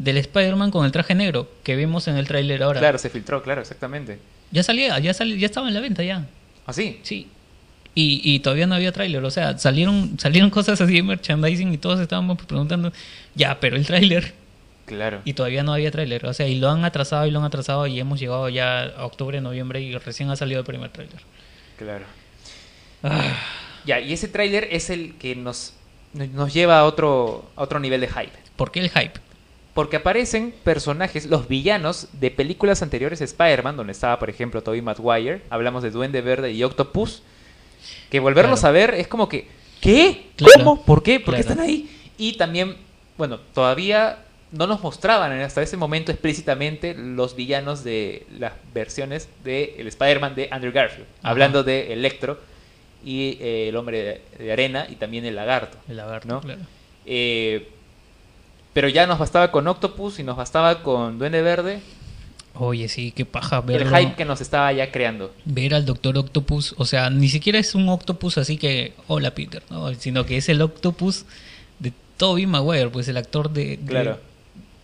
del 0.00 0.16
Spider-Man 0.16 0.70
con 0.70 0.86
el 0.86 0.92
traje 0.92 1.14
negro 1.14 1.46
que 1.62 1.76
vimos 1.76 2.08
en 2.08 2.16
el 2.16 2.26
tráiler 2.26 2.62
ahora. 2.62 2.80
Claro, 2.80 2.96
se 2.96 3.10
filtró, 3.10 3.42
claro, 3.42 3.60
exactamente. 3.60 4.18
Ya 4.50 4.62
salía, 4.62 4.98
ya 4.98 5.12
salió, 5.12 5.36
ya 5.36 5.44
estaba 5.44 5.68
en 5.68 5.74
la 5.74 5.80
venta 5.80 6.02
ya. 6.02 6.26
¿Ah, 6.66 6.72
sí? 6.72 7.00
Sí. 7.02 7.28
Y, 7.94 8.22
y 8.24 8.40
todavía 8.40 8.66
no 8.66 8.74
había 8.76 8.92
tráiler, 8.92 9.22
o 9.22 9.30
sea, 9.30 9.58
salieron 9.58 10.18
salieron 10.18 10.48
cosas 10.48 10.80
así 10.80 10.94
de 10.94 11.02
merchandising 11.02 11.74
y 11.74 11.76
todos 11.76 12.00
estábamos 12.00 12.38
preguntando, 12.42 12.92
ya, 13.34 13.60
pero 13.60 13.76
el 13.76 13.84
tráiler. 13.84 14.32
Claro. 14.86 15.20
Y 15.26 15.34
todavía 15.34 15.62
no 15.64 15.74
había 15.74 15.90
tráiler, 15.90 16.24
o 16.24 16.32
sea, 16.32 16.48
y 16.48 16.54
lo 16.54 16.70
han 16.70 16.84
atrasado 16.84 17.26
y 17.26 17.30
lo 17.30 17.40
han 17.40 17.44
atrasado 17.44 17.86
y 17.86 18.00
hemos 18.00 18.18
llegado 18.18 18.48
ya 18.48 18.84
a 18.84 19.04
octubre, 19.04 19.40
noviembre 19.42 19.82
y 19.82 19.94
recién 19.98 20.30
ha 20.30 20.36
salido 20.36 20.60
el 20.60 20.66
primer 20.66 20.90
tráiler. 20.90 21.20
Claro. 21.76 22.06
Ah. 23.02 23.36
Ya, 23.84 24.00
y 24.00 24.14
ese 24.14 24.28
tráiler 24.28 24.68
es 24.70 24.88
el 24.88 25.16
que 25.16 25.36
nos, 25.36 25.74
nos 26.14 26.54
lleva 26.54 26.78
a 26.78 26.84
otro, 26.84 27.50
a 27.54 27.62
otro 27.62 27.80
nivel 27.80 28.00
de 28.00 28.08
hype. 28.08 28.32
¿Por 28.56 28.70
qué 28.70 28.80
el 28.80 28.90
hype? 28.90 29.20
Porque 29.74 29.96
aparecen 29.96 30.52
personajes, 30.64 31.26
los 31.26 31.46
villanos 31.48 32.08
de 32.12 32.30
películas 32.30 32.82
anteriores 32.82 33.20
de 33.20 33.24
Spider-Man, 33.24 33.76
donde 33.76 33.92
estaba, 33.92 34.18
por 34.18 34.28
ejemplo, 34.28 34.62
Tobey 34.62 34.82
Maguire, 34.82 35.42
hablamos 35.48 35.82
de 35.82 35.90
Duende 35.90 36.20
Verde 36.22 36.52
y 36.52 36.62
Octopus, 36.64 37.22
que 38.10 38.20
volverlos 38.20 38.64
a 38.64 38.70
ver 38.70 38.94
es 38.94 39.06
como 39.06 39.28
que, 39.28 39.46
¿qué? 39.80 40.30
¿Cómo? 40.56 40.82
¿Por 40.82 41.02
qué? 41.02 41.20
¿Por 41.20 41.34
qué 41.34 41.40
están 41.40 41.60
ahí? 41.60 41.88
Y 42.18 42.34
también, 42.34 42.76
bueno, 43.16 43.38
todavía 43.54 44.24
no 44.52 44.66
nos 44.66 44.82
mostraban 44.82 45.32
hasta 45.40 45.62
ese 45.62 45.76
momento 45.76 46.10
explícitamente 46.10 46.94
los 46.94 47.36
villanos 47.36 47.84
de 47.84 48.26
las 48.38 48.52
versiones 48.74 49.28
de 49.44 49.76
el 49.78 49.86
Spider-Man 49.86 50.34
de 50.34 50.48
Andrew 50.50 50.72
Garfield, 50.72 51.06
hablando 51.22 51.62
de 51.62 51.92
Electro 51.92 52.38
y 53.04 53.38
eh, 53.40 53.68
el 53.68 53.76
hombre 53.76 54.22
de, 54.38 54.52
arena 54.52 54.86
y 54.88 54.96
también 54.96 55.24
el 55.24 55.36
lagarto. 55.36 55.78
El 55.88 55.96
lagarto, 55.96 56.28
¿no? 56.28 56.40
claro. 56.40 56.60
Eh, 57.06 57.68
pero 58.72 58.88
ya 58.88 59.06
nos 59.06 59.18
bastaba 59.18 59.50
con 59.50 59.66
Octopus 59.68 60.18
y 60.18 60.22
nos 60.22 60.36
bastaba 60.36 60.82
con 60.82 61.18
Duende 61.18 61.42
Verde 61.42 61.80
Oye, 62.54 62.88
sí, 62.88 63.12
qué 63.12 63.24
paja 63.24 63.60
verlo. 63.60 63.96
El 63.96 64.04
hype 64.04 64.16
que 64.16 64.24
nos 64.24 64.40
estaba 64.40 64.72
ya 64.72 64.90
creando. 64.90 65.32
Ver 65.44 65.74
al 65.74 65.86
Doctor 65.86 66.18
Octopus, 66.18 66.74
o 66.76 66.84
sea, 66.84 67.08
ni 67.08 67.28
siquiera 67.28 67.58
es 67.58 67.74
un 67.74 67.88
Octopus 67.88 68.38
así 68.38 68.58
que, 68.58 68.92
hola 69.06 69.30
Peter, 69.32 69.62
¿no? 69.70 69.94
sino 69.94 70.26
que 70.26 70.36
es 70.36 70.48
el 70.48 70.60
Octopus 70.60 71.24
de 71.78 71.92
Toby 72.16 72.46
Maguire, 72.46 72.90
pues 72.90 73.08
el 73.08 73.16
actor 73.16 73.50
de, 73.50 73.78
claro. 73.86 74.18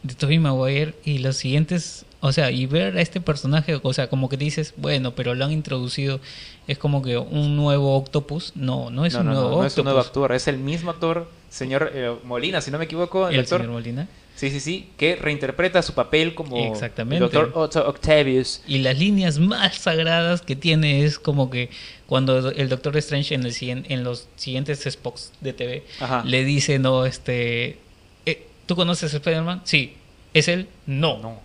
De, 0.06 0.14
Toby 0.14 0.38
Maguire 0.38 0.94
y 1.04 1.18
los 1.18 1.36
siguientes, 1.36 2.04
o 2.20 2.32
sea, 2.32 2.50
y 2.50 2.66
ver 2.66 2.96
a 2.96 3.00
este 3.00 3.20
personaje, 3.20 3.78
o 3.82 3.92
sea, 3.92 4.08
como 4.08 4.28
que 4.28 4.36
dices, 4.36 4.74
bueno, 4.76 5.14
pero 5.14 5.34
lo 5.34 5.44
han 5.44 5.52
introducido, 5.52 6.20
es 6.66 6.78
como 6.78 7.02
que 7.02 7.18
un 7.18 7.56
nuevo 7.56 7.96
Octopus, 7.96 8.52
no, 8.54 8.90
no 8.90 9.06
es 9.06 9.14
un 9.14 9.26
nuevo 9.26 9.50
no, 9.50 9.56
no 9.58 9.66
es 9.66 9.76
un 9.78 9.84
nuevo 9.84 10.00
actor, 10.00 10.32
es 10.32 10.48
el 10.48 10.58
mismo 10.58 10.90
actor, 10.90 11.28
señor 11.50 11.90
eh, 11.94 12.14
Molina, 12.24 12.60
si 12.60 12.70
no 12.70 12.78
me 12.78 12.84
equivoco, 12.84 13.28
el, 13.28 13.40
actor. 13.40 13.60
señor 13.60 13.72
Molina 13.72 14.08
Sí, 14.36 14.50
sí, 14.50 14.60
sí, 14.60 14.90
que 14.98 15.16
reinterpreta 15.16 15.80
su 15.80 15.94
papel 15.94 16.34
como 16.34 16.58
Exactamente. 16.58 17.24
el 17.24 17.30
Dr. 17.30 17.52
Otto 17.54 17.88
Octavius. 17.88 18.60
Y 18.68 18.78
las 18.78 18.98
líneas 18.98 19.38
más 19.38 19.76
sagradas 19.76 20.42
que 20.42 20.54
tiene 20.54 21.04
es 21.04 21.18
como 21.18 21.48
que 21.48 21.70
cuando 22.06 22.50
el 22.50 22.68
Doctor 22.68 22.98
Strange 22.98 23.34
en, 23.34 23.46
el, 23.46 23.54
en 23.88 24.04
los 24.04 24.28
siguientes 24.36 24.86
spots 24.86 25.32
de 25.40 25.54
TV 25.54 25.84
Ajá. 26.00 26.22
le 26.24 26.44
dice, 26.44 26.78
no, 26.78 27.06
este... 27.06 27.78
¿Tú 28.66 28.74
conoces 28.76 29.14
a 29.14 29.16
Spider-Man? 29.16 29.62
Sí. 29.64 29.96
¿Es 30.34 30.48
él? 30.48 30.68
No. 30.86 31.18
No. 31.18 31.40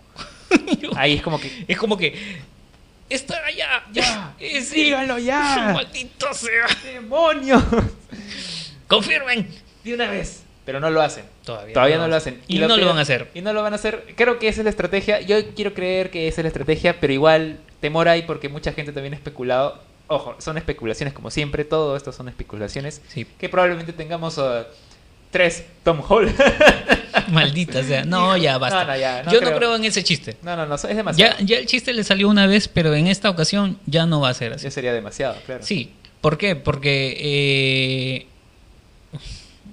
Ahí 0.96 1.14
es 1.14 1.22
como 1.22 1.40
que 1.40 1.64
Es 1.66 1.78
como 1.78 1.96
que... 1.96 2.42
Está 3.08 3.44
allá. 3.44 3.84
Ya, 3.92 4.34
Es 4.40 4.70
díganlo 4.70 5.18
ya. 5.18 5.70
Maldito 5.74 6.32
sea. 6.32 6.66
¡Demonios! 6.84 7.62
Confirmen. 8.88 9.48
De 9.84 9.94
una 9.94 10.10
vez. 10.10 10.44
Pero 10.64 10.80
no 10.80 10.90
lo 10.90 11.02
hacen. 11.02 11.24
Todavía, 11.44 11.74
Todavía 11.74 11.98
no 11.98 12.08
lo 12.08 12.16
hacen. 12.16 12.40
Y, 12.48 12.58
no 12.58 12.76
lo 12.76 12.86
van 12.86 12.98
a 12.98 13.02
hacer. 13.02 13.30
Y 13.34 13.42
no 13.42 13.52
lo 13.52 13.62
van 13.62 13.72
a 13.72 13.76
hacer. 13.76 14.14
Creo 14.16 14.38
que 14.38 14.48
esa 14.48 14.60
es 14.60 14.64
la 14.64 14.70
estrategia. 14.70 15.20
Yo 15.20 15.54
quiero 15.54 15.74
creer 15.74 16.10
que 16.10 16.28
esa 16.28 16.40
es 16.40 16.44
la 16.44 16.48
estrategia, 16.48 17.00
pero 17.00 17.12
igual 17.12 17.58
temor 17.80 18.08
hay 18.08 18.22
porque 18.22 18.48
mucha 18.48 18.72
gente 18.72 18.92
también 18.92 19.12
ha 19.12 19.16
especulado. 19.16 19.82
Ojo, 20.06 20.36
son 20.38 20.56
especulaciones 20.56 21.12
como 21.12 21.30
siempre. 21.30 21.64
Todo 21.64 21.96
esto 21.96 22.12
son 22.12 22.28
especulaciones. 22.28 23.02
Sí. 23.08 23.26
Que 23.38 23.48
probablemente 23.48 23.92
tengamos 23.92 24.38
uh, 24.38 24.64
tres 25.32 25.64
Tom 25.82 26.00
Holland. 26.08 26.36
Maldita 27.28 27.82
sea. 27.82 28.04
No, 28.04 28.36
ya 28.36 28.58
basta. 28.58 28.84
No, 28.84 28.92
no, 28.92 28.96
ya, 28.98 29.22
no 29.24 29.32
Yo 29.32 29.40
no 29.40 29.46
creo. 29.48 29.58
creo 29.58 29.76
en 29.76 29.84
ese 29.84 30.04
chiste. 30.04 30.36
no, 30.42 30.54
no, 30.56 30.66
no. 30.66 30.74
Es 30.76 30.82
demasiado. 30.82 31.36
Ya, 31.38 31.44
ya 31.44 31.56
el 31.58 31.66
chiste 31.66 31.92
le 31.92 32.04
salió 32.04 32.28
una 32.28 32.46
vez, 32.46 32.68
pero 32.68 32.94
en 32.94 33.06
esta 33.08 33.28
ocasión 33.30 33.78
ya 33.86 34.06
no 34.06 34.20
va 34.20 34.28
a 34.28 34.34
ser 34.34 34.52
así. 34.52 34.64
Ya 34.64 34.70
sería 34.70 34.92
demasiado, 34.92 35.34
claro. 35.44 35.64
Sí, 35.64 35.90
¿por 36.20 36.38
qué? 36.38 36.54
Porque 36.54 37.16
eh, 37.18 38.26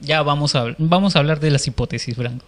ya 0.02 0.22
vamos 0.24 0.56
a, 0.56 0.74
vamos 0.78 1.16
a 1.16 1.20
hablar 1.20 1.40
de 1.40 1.52
las 1.52 1.68
hipótesis, 1.68 2.16
Blanco. 2.16 2.46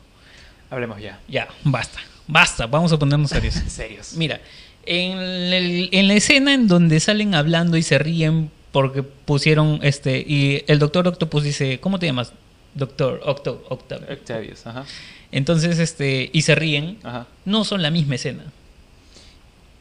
Hablemos 0.70 1.02
ya. 1.02 1.20
Ya, 1.28 1.48
basta, 1.64 2.00
basta, 2.28 2.66
vamos 2.68 2.92
a 2.94 2.98
ponernos 3.00 3.30
serios. 3.30 3.56
Serios. 3.68 4.14
Mira, 4.14 4.40
en, 4.86 5.18
el- 5.18 5.90
en 5.92 6.08
la 6.08 6.14
escena 6.14 6.54
en 6.54 6.68
donde 6.68 7.00
salen 7.00 7.36
hablando 7.36 7.78
y 7.78 7.84
se 7.84 7.98
ríen 7.98 8.50
porque 8.72 9.04
pusieron 9.04 9.80
este, 9.84 10.20
y 10.26 10.64
el 10.68 10.80
doctor 10.80 11.08
Octopus 11.08 11.44
dice, 11.44 11.80
¿cómo 11.82 12.00
te 12.00 12.06
llamas? 12.06 12.32
Doctor 12.74 13.22
Octo. 13.26 13.66
Octavius, 13.70 14.66
ajá. 14.66 14.86
Entonces, 15.32 15.80
este, 15.80 16.30
y 16.34 16.42
se 16.42 16.56
ríen, 16.56 17.00
Ajá. 17.04 17.28
no 17.46 17.64
son 17.64 17.82
la 17.82 17.90
misma 17.92 18.16
escena, 18.16 18.44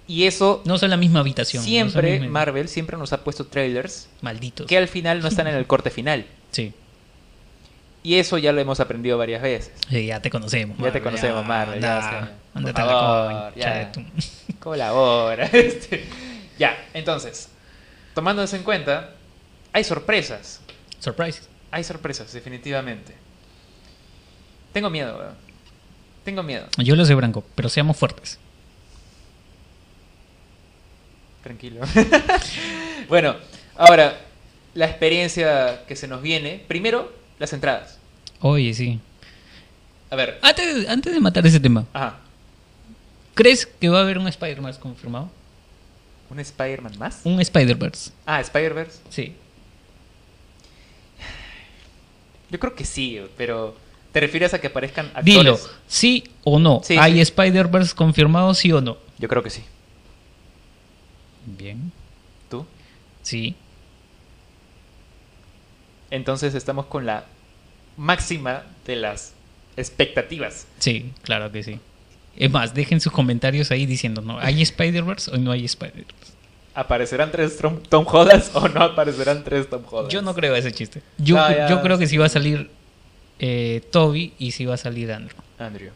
Y 0.07 0.25
eso 0.25 0.61
no 0.65 0.77
son 0.79 0.91
la 0.91 0.97
misma 0.97 1.21
habitación. 1.21 1.63
no 1.63 1.69
siempre, 1.69 2.19
misma- 2.21 2.29
Marvel 2.33 2.69
siempre 2.69 2.97
nos 2.97 3.13
ha 3.13 3.23
puesto 3.23 3.47
trailers 3.47 4.09
Malditos. 4.23 4.67
que 4.67 4.77
al 4.77 4.89
final 4.89 5.21
no 5.21 5.29
están 5.29 5.47
en 5.47 5.55
el 5.55 5.67
corte 5.69 5.91
final. 5.91 6.27
Sí. 6.51 6.73
Y 8.03 8.15
eso 8.17 8.39
ya 8.39 8.53
lo 8.53 8.61
hemos 8.61 8.81
aprendido 8.81 9.19
varias 9.19 9.43
veces. 9.43 9.73
Sí, 9.89 10.07
ya 10.07 10.21
te 10.21 10.31
conocemos. 10.31 10.79
Ya 10.79 10.91
te 10.91 11.01
conocemos, 11.03 11.45
Marvel, 11.47 11.81
ya, 11.81 11.97
anda, 11.99 12.27
sí. 12.27 12.33
ándate 12.55 12.73
Por 12.73 12.83
a 12.83 12.87
la 12.87 12.93
favor, 12.93 13.55
ya. 13.57 13.93
Colabora. 14.59 15.47
Este. 15.53 16.05
Ya, 16.59 16.77
entonces, 16.95 17.49
tomando 18.15 18.43
eso 18.43 18.57
en 18.57 18.63
cuenta, 18.63 19.15
hay 19.73 19.85
sorpresas. 19.85 20.61
Surprise. 20.99 21.43
Hay 21.71 21.85
sorpresas, 21.85 22.33
definitivamente. 22.33 23.15
Tengo 24.73 24.91
miedo, 24.91 25.19
weón. 25.19 25.35
Tengo 26.25 26.43
miedo. 26.43 26.67
Yo 26.79 26.97
lo 26.97 27.05
sé, 27.05 27.15
Branco, 27.15 27.45
pero 27.55 27.69
seamos 27.69 27.97
fuertes. 27.97 28.39
Tranquilo. 31.43 31.81
bueno, 33.09 33.37
ahora, 33.77 34.21
la 34.75 34.87
experiencia 34.87 35.85
que 35.87 35.97
se 35.97 36.07
nos 36.07 36.23
viene. 36.23 36.63
Primero, 36.69 37.13
las 37.39 37.53
entradas. 37.53 37.99
Oye, 38.41 38.75
sí. 38.75 39.01
A 40.11 40.17
ver. 40.17 40.39
Antes, 40.43 40.89
antes 40.89 41.13
de 41.13 41.21
matar 41.21 41.47
ese 41.47 41.61
tema, 41.61 41.87
Ajá. 41.93 42.19
¿crees 43.35 43.67
que 43.67 43.89
va 43.89 43.99
a 43.99 44.03
haber 44.03 44.19
un 44.19 44.29
Spider-Man 44.29 44.75
confirmado? 44.75 45.31
¿Un 46.29 46.41
Spider-Man 46.41 46.99
más? 46.99 47.21
Un 47.25 47.41
Spider-Verse. 47.41 48.13
Ah, 48.27 48.41
Spider-Verse. 48.41 49.01
Sí. 49.09 49.35
Yo 52.51 52.59
creo 52.59 52.75
que 52.75 52.85
sí, 52.85 53.21
pero 53.37 53.77
¿te 54.13 54.21
refieres 54.21 54.55
a 54.55 54.61
que 54.61 54.67
aparezcan 54.69 55.07
actores? 55.07 55.25
Dilo, 55.25 55.59
sí 55.87 56.25
o 56.45 56.59
no. 56.59 56.81
Sí, 56.85 56.97
¿Hay 56.99 57.15
sí. 57.15 57.21
Spider-Verse 57.21 57.95
confirmado, 57.95 58.55
sí 58.55 58.73
o 58.73 58.81
no? 58.81 58.99
Yo 59.19 59.29
creo 59.29 59.43
que 59.43 59.51
sí. 59.51 59.63
Bien. 61.47 61.93
¿Tú? 62.49 62.67
Sí. 63.23 63.55
Entonces 66.11 66.55
estamos 66.55 66.87
con 66.87 67.07
la 67.07 67.25
máxima 67.97 68.65
de 68.87 68.97
las 68.97 69.33
expectativas. 69.77 70.67
Sí, 70.79 71.13
claro 71.23 71.53
que 71.53 71.63
sí. 71.63 71.79
Es 72.37 72.51
más, 72.51 72.75
dejen 72.75 73.01
sus 73.01 73.13
comentarios 73.13 73.71
ahí 73.71 73.87
diciendo, 73.87 74.23
¿no? 74.23 74.39
¿Hay 74.39 74.63
Spider-Verse 74.63 75.31
o 75.33 75.37
no 75.37 75.53
hay 75.53 75.65
Spider-Verse? 75.65 76.33
¿Aparecerán 76.75 77.31
tres 77.33 77.57
Tom, 77.59 77.79
Tom 77.89 78.07
Hollands 78.09 78.51
o 78.55 78.69
no 78.69 78.83
aparecerán 78.83 79.43
tres 79.45 79.69
Tom 79.69 79.83
Hollands? 79.91 80.13
Yo 80.13 80.23
no 80.23 80.35
creo 80.35 80.55
ese 80.55 80.73
chiste. 80.73 81.03
Yo, 81.19 81.37
No, 81.37 81.51
ya, 81.51 81.69
yo 81.69 81.83
creo 81.83 81.99
que 81.99 82.07
sí. 82.07 82.17
va 82.17 82.27
a 82.27 82.31
salir 82.31 82.71
eh, 83.39 83.83
Toby 83.91 84.35
y 84.39 84.53
sí 84.53 84.67
va 84.67 84.75
a 84.75 84.79
salir 84.79 85.11
Andrew. 85.13 85.37
Andrew. 85.59 85.91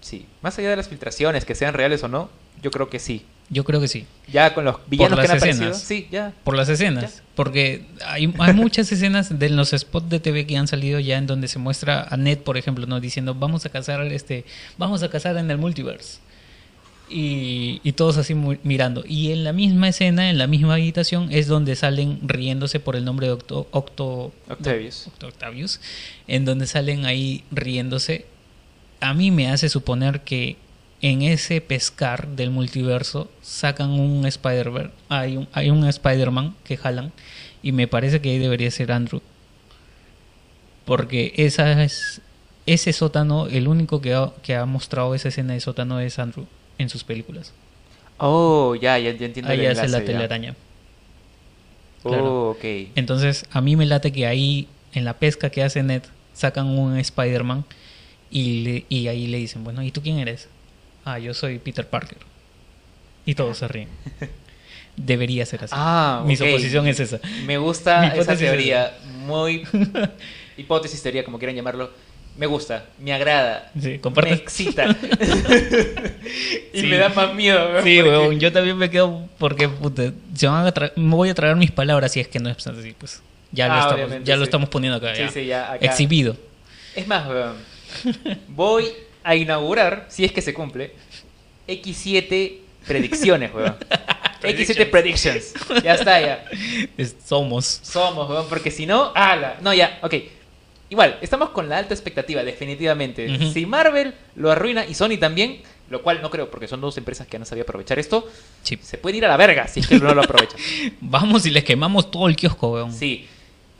Sí. 0.00 0.26
Más 0.42 0.58
allá 0.58 0.70
de 0.70 0.76
las 0.76 0.88
filtraciones, 0.88 1.44
que 1.44 1.54
sean 1.54 1.74
reales 1.74 2.02
o 2.02 2.08
no, 2.08 2.30
yo 2.62 2.70
creo 2.70 2.88
que 2.88 2.98
sí. 2.98 3.24
Yo 3.50 3.64
creo 3.64 3.80
que 3.80 3.88
sí. 3.88 4.04
Ya 4.30 4.52
con 4.52 4.64
los 4.66 4.76
villanos 4.88 5.18
que 5.20 5.22
las 5.22 5.30
han 5.30 5.36
aparecido. 5.38 5.70
escenas. 5.70 5.82
Sí, 5.82 6.06
ya. 6.10 6.32
Por 6.44 6.54
las 6.54 6.68
escenas. 6.68 7.16
Ya. 7.16 7.22
Porque 7.34 7.86
hay, 8.04 8.32
hay 8.38 8.52
muchas 8.52 8.90
escenas 8.92 9.38
de 9.38 9.48
los 9.48 9.70
spots 9.70 10.10
de 10.10 10.20
TV 10.20 10.46
que 10.46 10.56
han 10.58 10.68
salido 10.68 10.98
ya 11.00 11.16
en 11.16 11.26
donde 11.26 11.48
se 11.48 11.58
muestra 11.58 12.06
a 12.10 12.16
Ned, 12.18 12.38
por 12.38 12.58
ejemplo, 12.58 12.86
no 12.86 13.00
diciendo 13.00 13.34
vamos 13.34 13.64
a 13.64 13.70
cazar 13.70 14.02
este, 14.12 14.44
vamos 14.76 15.02
a 15.02 15.08
cazar 15.08 15.36
en 15.38 15.50
el 15.50 15.56
multiverse. 15.56 16.18
Y, 17.10 17.80
y 17.84 17.92
todos 17.92 18.18
así 18.18 18.34
mirando. 18.34 19.02
Y 19.06 19.32
en 19.32 19.42
la 19.44 19.52
misma 19.52 19.88
escena, 19.88 20.28
en 20.28 20.36
la 20.38 20.46
misma 20.46 20.74
habitación, 20.74 21.28
es 21.32 21.46
donde 21.46 21.74
salen 21.74 22.18
riéndose 22.22 22.80
por 22.80 22.96
el 22.96 23.04
nombre 23.04 23.26
de 23.28 23.32
Octo, 23.32 23.66
Octo- 23.72 24.32
Octavius. 24.48 25.06
Octo- 25.08 25.28
Octavius, 25.28 25.80
en 26.26 26.44
donde 26.44 26.66
salen 26.66 27.06
ahí 27.06 27.44
riéndose. 27.50 28.26
A 29.00 29.14
mí 29.14 29.30
me 29.30 29.48
hace 29.48 29.68
suponer 29.68 30.20
que 30.20 30.56
en 31.00 31.22
ese 31.22 31.60
pescar 31.60 32.28
del 32.28 32.50
multiverso 32.50 33.30
sacan 33.40 33.90
un 33.90 34.26
Spider-Man, 34.26 34.90
hay 35.08 35.36
un, 35.36 35.48
hay 35.52 35.70
un 35.70 35.86
Spider-Man 35.86 36.56
que 36.64 36.76
jalan 36.76 37.12
y 37.62 37.72
me 37.72 37.86
parece 37.88 38.20
que 38.20 38.30
ahí 38.30 38.38
debería 38.38 38.70
ser 38.70 38.90
Andrew. 38.92 39.22
Porque 40.84 41.32
esa 41.36 41.82
es, 41.84 42.20
ese 42.66 42.92
sótano, 42.92 43.46
el 43.46 43.68
único 43.68 44.00
que 44.00 44.14
ha, 44.14 44.32
que 44.42 44.56
ha 44.56 44.64
mostrado 44.66 45.14
esa 45.14 45.28
escena 45.28 45.52
de 45.54 45.60
sótano 45.60 46.00
es 46.00 46.18
Andrew 46.18 46.46
en 46.78 46.88
sus 46.88 47.04
películas. 47.04 47.52
Oh, 48.18 48.74
ya, 48.74 48.98
ya, 48.98 49.12
ya 49.12 49.26
entiendo 49.26 49.50
Ahí 49.52 49.64
el 49.64 49.72
hace 49.78 49.88
la 49.88 50.04
telaraña. 50.04 50.54
Oh, 52.04 52.08
claro. 52.08 52.50
ok. 52.50 52.64
Entonces, 52.94 53.44
a 53.50 53.60
mí 53.60 53.76
me 53.76 53.86
late 53.86 54.12
que 54.12 54.26
ahí, 54.26 54.68
en 54.92 55.04
la 55.04 55.14
pesca 55.14 55.50
que 55.50 55.62
hace 55.62 55.82
Ned, 55.82 56.02
sacan 56.32 56.66
un 56.66 56.96
Spider-Man 56.98 57.64
y, 58.30 58.62
le- 58.64 58.84
y 58.88 59.08
ahí 59.08 59.26
le 59.26 59.38
dicen, 59.38 59.64
bueno, 59.64 59.82
¿y 59.82 59.90
tú 59.90 60.02
quién 60.02 60.18
eres? 60.18 60.48
Ah, 61.04 61.18
yo 61.18 61.34
soy 61.34 61.58
Peter 61.58 61.86
Parker. 61.86 62.18
Y 63.26 63.34
todos 63.34 63.58
se 63.58 63.68
ríen. 63.68 63.88
Debería 64.96 65.46
ser 65.46 65.62
así. 65.64 65.74
Ah, 65.76 66.22
Mi 66.26 66.34
ok. 66.34 66.40
suposición 66.40 66.86
es 66.88 66.98
esa. 67.00 67.20
Me 67.44 67.56
gusta 67.58 68.08
esa 68.16 68.32
es 68.32 68.38
teoría. 68.38 68.96
Muy. 69.26 69.62
hipótesis, 70.56 71.00
teoría, 71.02 71.24
como 71.24 71.38
quieran 71.38 71.54
llamarlo. 71.54 71.90
Me 72.38 72.46
gusta, 72.46 72.86
me 73.00 73.12
agrada. 73.12 73.70
Sí. 73.78 74.00
Me 74.24 74.32
excita. 74.32 74.86
y 76.72 76.80
Sí. 76.80 76.86
me 76.86 76.96
da 76.96 77.08
más 77.10 77.34
miedo. 77.34 77.58
weón, 77.72 77.84
Sí, 77.84 78.00
weón, 78.02 78.38
yo 78.40 78.52
también 78.52 78.76
me 78.78 78.88
quedo 78.88 79.28
porque 79.38 79.68
puta, 79.68 80.12
se 80.34 80.46
van 80.46 80.64
a 80.66 80.72
tra- 80.72 80.92
me 80.96 81.14
voy 81.16 81.28
a 81.30 81.34
tragar 81.34 81.56
mis 81.56 81.70
palabras 81.72 82.12
si 82.12 82.20
es 82.20 82.28
que 82.28 82.38
no 82.38 82.48
es 82.48 82.66
así, 82.66 82.94
pues. 82.96 83.22
Ya, 83.50 83.66
lo, 83.68 83.74
Ah, 83.74 83.88
estamos, 83.90 84.24
ya 84.24 84.36
lo 84.36 84.42
sí. 84.44 84.48
estamos 84.48 84.68
poniendo 84.68 84.98
acá. 84.98 85.14
Sí, 85.16 85.22
ya. 85.22 85.30
sí, 85.30 85.46
ya, 85.46 85.72
acá. 85.72 85.84
Exhibido. 85.86 86.36
Es 86.94 87.06
más, 87.08 87.26
weón, 87.28 87.56
voy 88.48 88.84
a 89.24 89.34
inaugurar, 89.34 90.06
si 90.08 90.24
es 90.24 90.30
que 90.32 90.40
se 90.42 90.54
cumple, 90.54 90.92
X7 91.66 92.58
predicciones, 92.86 93.52
weón. 93.54 93.74
X7 94.42 94.88
predictions. 94.90 95.54
Ya 95.82 95.94
está, 95.94 96.20
ya. 96.20 96.44
Es- 96.96 97.16
somos. 97.26 97.80
Somos, 97.82 98.28
weón, 98.30 98.46
porque 98.48 98.70
si 98.70 98.86
no, 98.86 99.10
ala. 99.14 99.56
No, 99.60 99.74
ya, 99.74 99.98
ok. 100.02 100.14
Igual, 100.90 101.18
estamos 101.20 101.50
con 101.50 101.68
la 101.68 101.78
alta 101.78 101.92
expectativa, 101.94 102.42
definitivamente. 102.42 103.52
Si 103.52 103.66
Marvel 103.66 104.14
lo 104.36 104.50
arruina 104.50 104.86
y 104.86 104.94
Sony 104.94 105.18
también, 105.20 105.60
lo 105.90 106.02
cual 106.02 106.22
no 106.22 106.30
creo, 106.30 106.50
porque 106.50 106.66
son 106.66 106.80
dos 106.80 106.96
empresas 106.96 107.26
que 107.26 107.36
han 107.36 107.44
sabido 107.44 107.64
aprovechar 107.64 107.98
esto, 107.98 108.26
Sí. 108.62 108.78
se 108.82 108.96
puede 108.98 109.18
ir 109.18 109.24
a 109.24 109.28
la 109.28 109.36
verga 109.36 109.68
si 109.68 109.80
es 109.80 109.86
que 109.86 109.98
no 109.98 110.14
lo 110.14 110.22
aprovechan. 110.22 110.58
Vamos 111.00 111.44
y 111.46 111.50
les 111.50 111.64
quemamos 111.64 112.10
todo 112.10 112.28
el 112.28 112.36
kiosco, 112.36 112.72
weón. 112.72 112.92
Sí. 112.92 113.26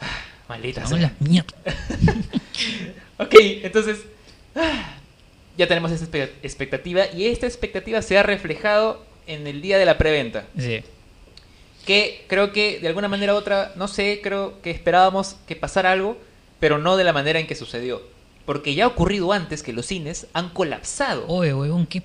Ah, 0.01 0.07
Maldita 0.49 0.87
sea. 0.87 0.99
la 0.99 1.13
mierda. 1.21 1.55
Ok, 3.21 3.35
entonces 3.63 3.99
ah, 4.55 4.95
ya 5.57 5.67
tenemos 5.67 5.91
esa 5.91 6.05
expectativa 6.43 7.07
y 7.13 7.27
esta 7.27 7.47
expectativa 7.47 8.01
se 8.01 8.17
ha 8.17 8.23
reflejado 8.23 9.05
en 9.27 9.47
el 9.49 9.61
día 9.61 9.77
de 9.79 9.85
la 9.85 9.99
preventa. 9.99 10.47
Sí. 10.57 10.83
Que 11.85 12.25
creo 12.29 12.53
que 12.53 12.79
de 12.81 12.87
alguna 12.89 13.09
manera 13.09 13.35
u 13.35 13.37
otra, 13.37 13.73
no 13.77 13.89
sé, 13.89 14.21
creo 14.23 14.61
que 14.63 14.71
esperábamos 14.71 15.37
que 15.49 15.57
pasara 15.57 15.91
algo, 15.93 16.17
pero 16.61 16.79
no 16.79 16.97
de 16.97 17.05
la 17.05 17.13
manera 17.13 17.39
en 17.41 17.47
que 17.47 17.55
sucedió. 17.55 18.03
Porque 18.47 18.75
ya 18.75 18.85
ha 18.85 18.89
ocurrido 18.89 19.33
antes 19.33 19.63
que 19.63 19.73
los 19.75 19.85
cines 19.87 20.27
han 20.33 20.49
colapsado 20.49 21.27
Oye, 21.29 21.53
huevón, 21.53 21.87
qué 21.87 22.03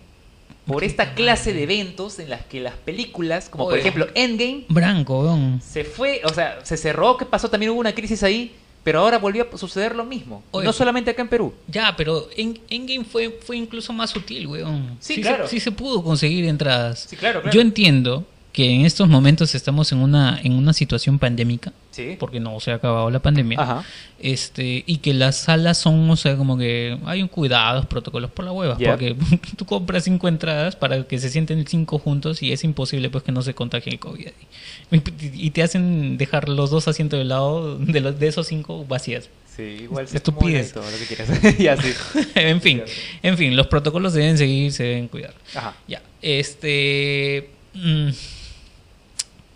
por 0.66 0.84
esta 0.84 1.14
clase 1.14 1.54
de 1.54 1.64
eventos 1.64 2.20
en 2.20 2.30
las 2.30 2.46
que 2.46 2.62
las 2.62 2.76
películas, 2.76 3.50
como 3.50 3.66
por 3.66 3.78
ejemplo 3.78 4.08
Endgame, 4.16 4.64
branco, 4.70 5.20
huevón. 5.20 5.62
se 5.62 5.84
fue, 5.84 6.22
o 6.24 6.34
sea, 6.34 6.60
se 6.64 6.78
cerró, 6.78 7.18
¿qué 7.18 7.26
pasó? 7.26 7.50
También 7.50 7.72
hubo 7.72 7.80
una 7.82 7.94
crisis 7.94 8.24
ahí, 8.24 8.54
pero 8.84 9.00
ahora 9.00 9.18
volvió 9.18 9.46
a 9.54 9.58
suceder 9.58 9.94
lo 9.96 10.06
mismo. 10.06 10.42
Oye. 10.52 10.66
no 10.66 10.72
solamente 10.72 11.12
acá 11.12 11.22
en 11.22 11.28
Perú. 11.28 11.54
Ya, 11.68 11.94
pero 11.98 12.30
en 12.38 12.60
Endgame 12.70 13.04
fue, 13.04 13.30
fue 13.46 13.58
incluso 13.58 13.92
más 13.92 14.10
sutil, 14.12 14.48
weón. 14.48 14.96
Sí, 15.02 15.16
se- 15.16 15.22
claro. 15.22 15.48
sí 15.48 15.60
se 15.60 15.72
pudo 15.72 16.02
conseguir 16.04 16.46
entradas. 16.46 17.08
Sí, 17.10 17.18
claro, 17.18 17.42
claro. 17.42 17.54
Yo 17.54 17.60
entiendo 17.62 18.26
que 18.54 18.70
en 18.70 18.86
estos 18.86 19.10
momentos 19.10 19.56
estamos 19.56 19.92
en 19.92 19.98
una, 19.98 20.40
en 20.44 20.54
una 20.54 20.72
situación 20.74 21.18
pandémica, 21.20 21.74
Sí. 21.92 22.16
porque 22.20 22.40
no 22.40 22.60
se 22.60 22.72
ha 22.72 22.76
acabado 22.76 23.10
la 23.10 23.20
pandemia. 23.20 23.60
Ajá. 23.60 23.84
Este, 24.20 24.84
y 24.86 24.98
que 24.98 25.14
las 25.14 25.38
salas 25.38 25.78
son, 25.80 26.10
o 26.10 26.16
sea, 26.16 26.38
como 26.38 26.58
que 26.58 26.98
hay 27.06 27.22
un 27.22 27.28
cuidados, 27.28 27.88
protocolos 27.88 28.30
por 28.32 28.46
la 28.46 28.52
hueva, 28.52 28.78
porque 28.78 29.16
tú 29.58 29.66
compras 29.66 30.04
cinco 30.06 30.28
entradas 30.28 30.76
para 30.76 31.04
que 31.08 31.18
se 31.20 31.30
sienten 31.30 31.66
cinco 31.68 31.98
juntos 32.00 32.42
y 32.44 32.52
es 32.52 32.64
imposible 32.64 33.10
pues 33.10 33.24
que 33.24 33.32
no 33.32 33.42
se 33.42 33.54
contagie 33.56 33.92
el 33.92 34.00
COVID. 34.00 34.28
Y 35.34 35.50
te 35.50 35.64
hacen 35.64 36.18
dejar 36.18 36.48
los 36.48 36.70
dos 36.70 36.88
asientos 36.88 37.18
de 37.20 37.26
lado 37.26 37.78
de, 37.78 38.00
los, 38.02 38.20
de 38.20 38.28
esos 38.28 38.48
cinco 38.48 38.86
vacías. 38.88 39.30
Sí, 39.56 39.64
igual 39.84 40.08
se 40.08 40.18
Estupidez. 40.18 40.72
acumula 40.76 40.90
y 40.90 40.92
todo 40.92 40.92
lo 40.92 40.98
que 40.98 41.16
quieras. 41.42 41.58
ya, 41.60 41.78
sí. 41.82 41.94
en 42.36 42.62
fin, 42.62 42.82
en 43.24 43.38
fin, 43.38 43.56
los 43.56 43.68
protocolos 43.68 44.14
deben 44.14 44.38
seguir, 44.38 44.72
se 44.72 44.84
deben 44.84 45.08
cuidar. 45.08 45.34
Ajá. 45.56 45.76
Ya, 45.88 46.02
este. 46.22 47.50
mm, 47.74 48.10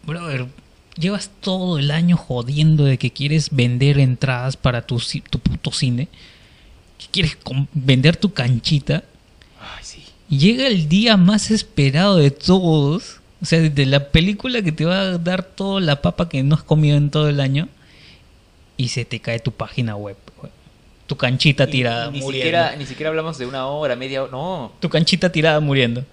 brother, 0.08 0.48
llevas 0.98 1.30
todo 1.42 1.78
el 1.78 1.92
año 1.92 2.18
jodiendo 2.18 2.86
de 2.86 2.98
que 2.98 3.12
quieres 3.12 3.50
vender 3.52 4.00
entradas 4.00 4.58
para 4.58 4.88
tu, 4.88 5.00
tu 5.30 5.40
puto 5.40 5.72
cine. 5.72 6.08
Que 6.98 7.06
quieres 7.12 7.38
vender 7.74 8.18
tu 8.18 8.34
canchita. 8.34 9.04
Ay, 9.60 9.84
sí. 9.84 10.04
Llega 10.30 10.66
el 10.66 10.90
día 10.90 11.16
más 11.18 11.52
esperado 11.52 12.16
de 12.16 12.32
todos. 12.32 13.20
O 13.40 13.46
sea, 13.46 13.60
de 13.60 13.86
la 13.86 14.10
película 14.10 14.64
que 14.64 14.72
te 14.72 14.86
va 14.86 15.02
a 15.02 15.18
dar 15.20 15.44
toda 15.44 15.80
la 15.80 16.02
papa 16.02 16.28
que 16.28 16.42
no 16.42 16.56
has 16.56 16.64
comido 16.64 16.98
en 16.98 17.12
todo 17.12 17.30
el 17.30 17.40
año. 17.40 17.70
Y 18.78 18.88
se 18.88 19.06
te 19.06 19.20
cae 19.20 19.40
tu 19.40 19.52
página 19.52 19.96
web. 19.96 20.18
güey. 20.40 20.52
Tu 21.08 21.16
canchita 21.16 21.66
tirada 21.66 22.08
y 22.10 22.12
ni 22.12 22.20
muriendo. 22.20 22.32
siquiera, 22.46 22.76
ni 22.76 22.86
siquiera 22.86 23.10
hablamos 23.10 23.38
de 23.38 23.46
una 23.46 23.66
hora, 23.68 23.96
media 23.96 24.24
hora. 24.24 24.32
No, 24.32 24.74
Tu 24.80 24.90
canchita 24.90 25.32
tirada 25.32 25.60
muriendo. 25.62 26.04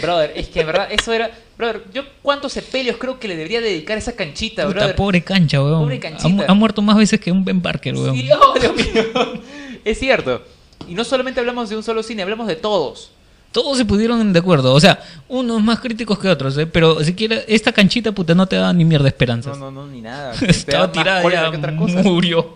brother, 0.00 0.32
es 0.36 0.48
que 0.48 0.60
en 0.60 0.66
verdad 0.66 0.88
eso 0.92 1.12
era. 1.12 1.30
Brother, 1.56 1.82
yo 1.94 2.02
cuántos 2.22 2.52
sepelios 2.52 2.96
creo 2.98 3.18
que 3.18 3.28
le 3.28 3.36
debería 3.36 3.60
dedicar 3.62 3.96
a 3.96 3.98
esa 3.98 4.12
canchita, 4.14 4.64
Puta, 4.66 4.74
brother. 4.78 4.96
pobre 4.96 5.22
cancha, 5.22 5.62
weón. 5.62 5.80
Pobre 5.82 5.96
Ha, 5.96 6.00
canchita. 6.00 6.28
mu- 6.28 6.44
ha 6.46 6.54
muerto 6.54 6.82
más 6.82 6.96
veces 6.96 7.18
que 7.18 7.32
un 7.32 7.44
Ben 7.44 7.60
Parker, 7.62 7.94
weón. 7.94 8.14
Sí, 8.16 8.28
oh, 8.32 8.58
Dios 8.58 8.74
mío. 8.76 9.40
Es 9.84 9.98
cierto. 9.98 10.42
Y 10.86 10.94
no 10.94 11.02
solamente 11.04 11.40
hablamos 11.40 11.68
de 11.70 11.76
un 11.76 11.82
solo 11.82 12.02
cine, 12.02 12.22
hablamos 12.22 12.46
de 12.46 12.56
todos. 12.56 13.10
Todos 13.52 13.76
se 13.78 13.84
pudieron 13.84 14.32
de 14.32 14.38
acuerdo. 14.38 14.72
O 14.74 14.80
sea, 14.80 15.02
unos 15.28 15.62
más 15.62 15.80
críticos 15.80 16.18
que 16.18 16.28
otros, 16.28 16.56
¿eh? 16.58 16.66
Pero 16.66 17.02
siquiera 17.04 17.36
esta 17.48 17.72
canchita, 17.72 18.12
puta, 18.12 18.34
no 18.34 18.46
te 18.46 18.56
da 18.56 18.72
ni 18.72 18.84
mierda 18.84 19.04
de 19.04 19.10
No, 19.10 19.14
esperanzas. 19.14 19.58
no, 19.58 19.70
no, 19.70 19.86
ni 19.86 20.00
nada. 20.02 20.34
Estaba 20.46 20.90
tirada 20.92 21.22
ya, 21.30 21.48
otra 21.48 21.76
cosa. 21.76 22.02
murió. 22.02 22.54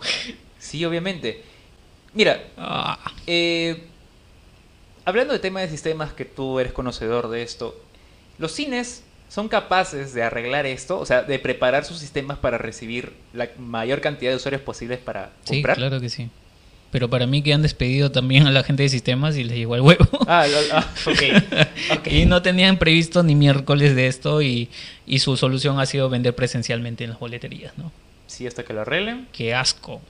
Sí, 0.59 0.85
obviamente. 0.85 1.43
Mira, 2.17 2.43
Ah, 2.57 2.99
eh, 3.29 3.85
hablando 5.05 5.33
de 5.33 5.39
tema 5.39 5.61
de 5.61 5.69
sistemas 5.69 6.13
que 6.13 6.25
tú 6.25 6.59
eres 6.59 6.73
conocedor 6.73 7.29
de 7.29 7.43
esto, 7.43 7.77
los 8.39 8.53
cines 8.53 9.03
son 9.29 9.49
capaces 9.49 10.15
de 10.15 10.23
arreglar 10.23 10.67
esto, 10.67 10.99
o 10.99 11.07
sea, 11.07 11.23
de 11.23 11.39
preparar 11.39 11.85
sus 11.85 11.99
sistemas 11.99 12.39
para 12.39 12.59
recibir 12.59 13.13
la 13.35 13.49
mayor 13.59 14.01
cantidad 14.01 14.31
de 14.31 14.37
usuarios 14.37 14.63
posibles 14.63 14.99
para 14.99 15.31
sí, 15.45 15.55
comprar. 15.57 15.77
claro 15.77 16.01
que 16.01 16.09
sí. 16.09 16.29
Pero 16.93 17.11
para 17.11 17.27
mí 17.27 17.43
que 17.43 17.53
han 17.53 17.63
despedido 17.63 18.11
también 18.13 18.47
a 18.47 18.51
la 18.51 18.63
gente 18.63 18.85
de 18.85 18.89
sistemas 18.89 19.37
y 19.37 19.45
les 19.45 19.57
llegó 19.57 19.75
el 19.75 19.83
huevo. 19.83 20.07
Ah, 20.29 20.47
lo- 20.47 20.77
ah, 20.77 20.87
ok. 21.07 21.99
ok. 21.99 22.07
Y 22.11 22.27
no 22.27 22.41
tenían 22.43 22.79
previsto 22.79 23.23
ni 23.23 23.35
miércoles 23.35 23.95
de 23.95 24.07
esto 24.07 24.41
y, 24.43 24.71
y 25.07 25.19
su 25.19 25.37
solución 25.37 25.79
ha 25.81 25.87
sido 25.87 26.09
vender 26.09 26.35
presencialmente 26.35 27.05
en 27.05 27.11
las 27.11 27.19
boleterías, 27.19 27.77
¿no? 27.77 27.93
Sí, 28.27 28.47
hasta 28.47 28.65
que 28.65 28.73
lo 28.73 28.81
arreglen. 28.81 29.29
Qué 29.33 29.55
asco. 29.55 30.01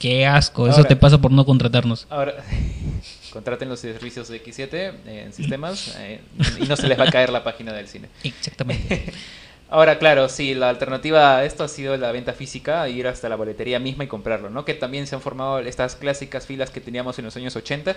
Qué 0.00 0.26
asco. 0.26 0.66
Eso 0.66 0.78
Ahora- 0.78 0.88
te 0.88 0.96
pasa 0.96 1.18
por 1.18 1.30
no 1.30 1.44
contratarnos. 1.46 2.06
Ahora, 2.10 2.34
contraten 3.32 3.68
los 3.68 3.78
servicios 3.78 4.26
de 4.28 4.42
X7 4.42 4.68
eh, 4.72 4.92
en 5.26 5.32
sistemas 5.32 5.94
eh, 6.00 6.20
y 6.58 6.64
no 6.66 6.74
se 6.76 6.88
les 6.88 6.98
va 6.98 7.04
a 7.04 7.10
caer 7.12 7.30
la 7.30 7.44
página 7.44 7.72
del 7.72 7.86
cine. 7.86 8.08
Exactamente. 8.24 9.04
Ahora, 9.72 10.00
claro, 10.00 10.28
sí, 10.28 10.52
la 10.56 10.68
alternativa 10.68 11.36
a 11.36 11.44
esto 11.44 11.62
ha 11.62 11.68
sido 11.68 11.96
la 11.96 12.10
venta 12.10 12.32
física, 12.32 12.88
ir 12.88 13.06
hasta 13.06 13.28
la 13.28 13.36
boletería 13.36 13.78
misma 13.78 14.02
y 14.02 14.08
comprarlo, 14.08 14.50
¿no? 14.50 14.64
Que 14.64 14.74
también 14.74 15.06
se 15.06 15.14
han 15.14 15.20
formado 15.20 15.60
estas 15.60 15.94
clásicas 15.94 16.44
filas 16.44 16.70
que 16.70 16.80
teníamos 16.80 17.16
en 17.20 17.26
los 17.26 17.36
años 17.36 17.54
80, 17.54 17.94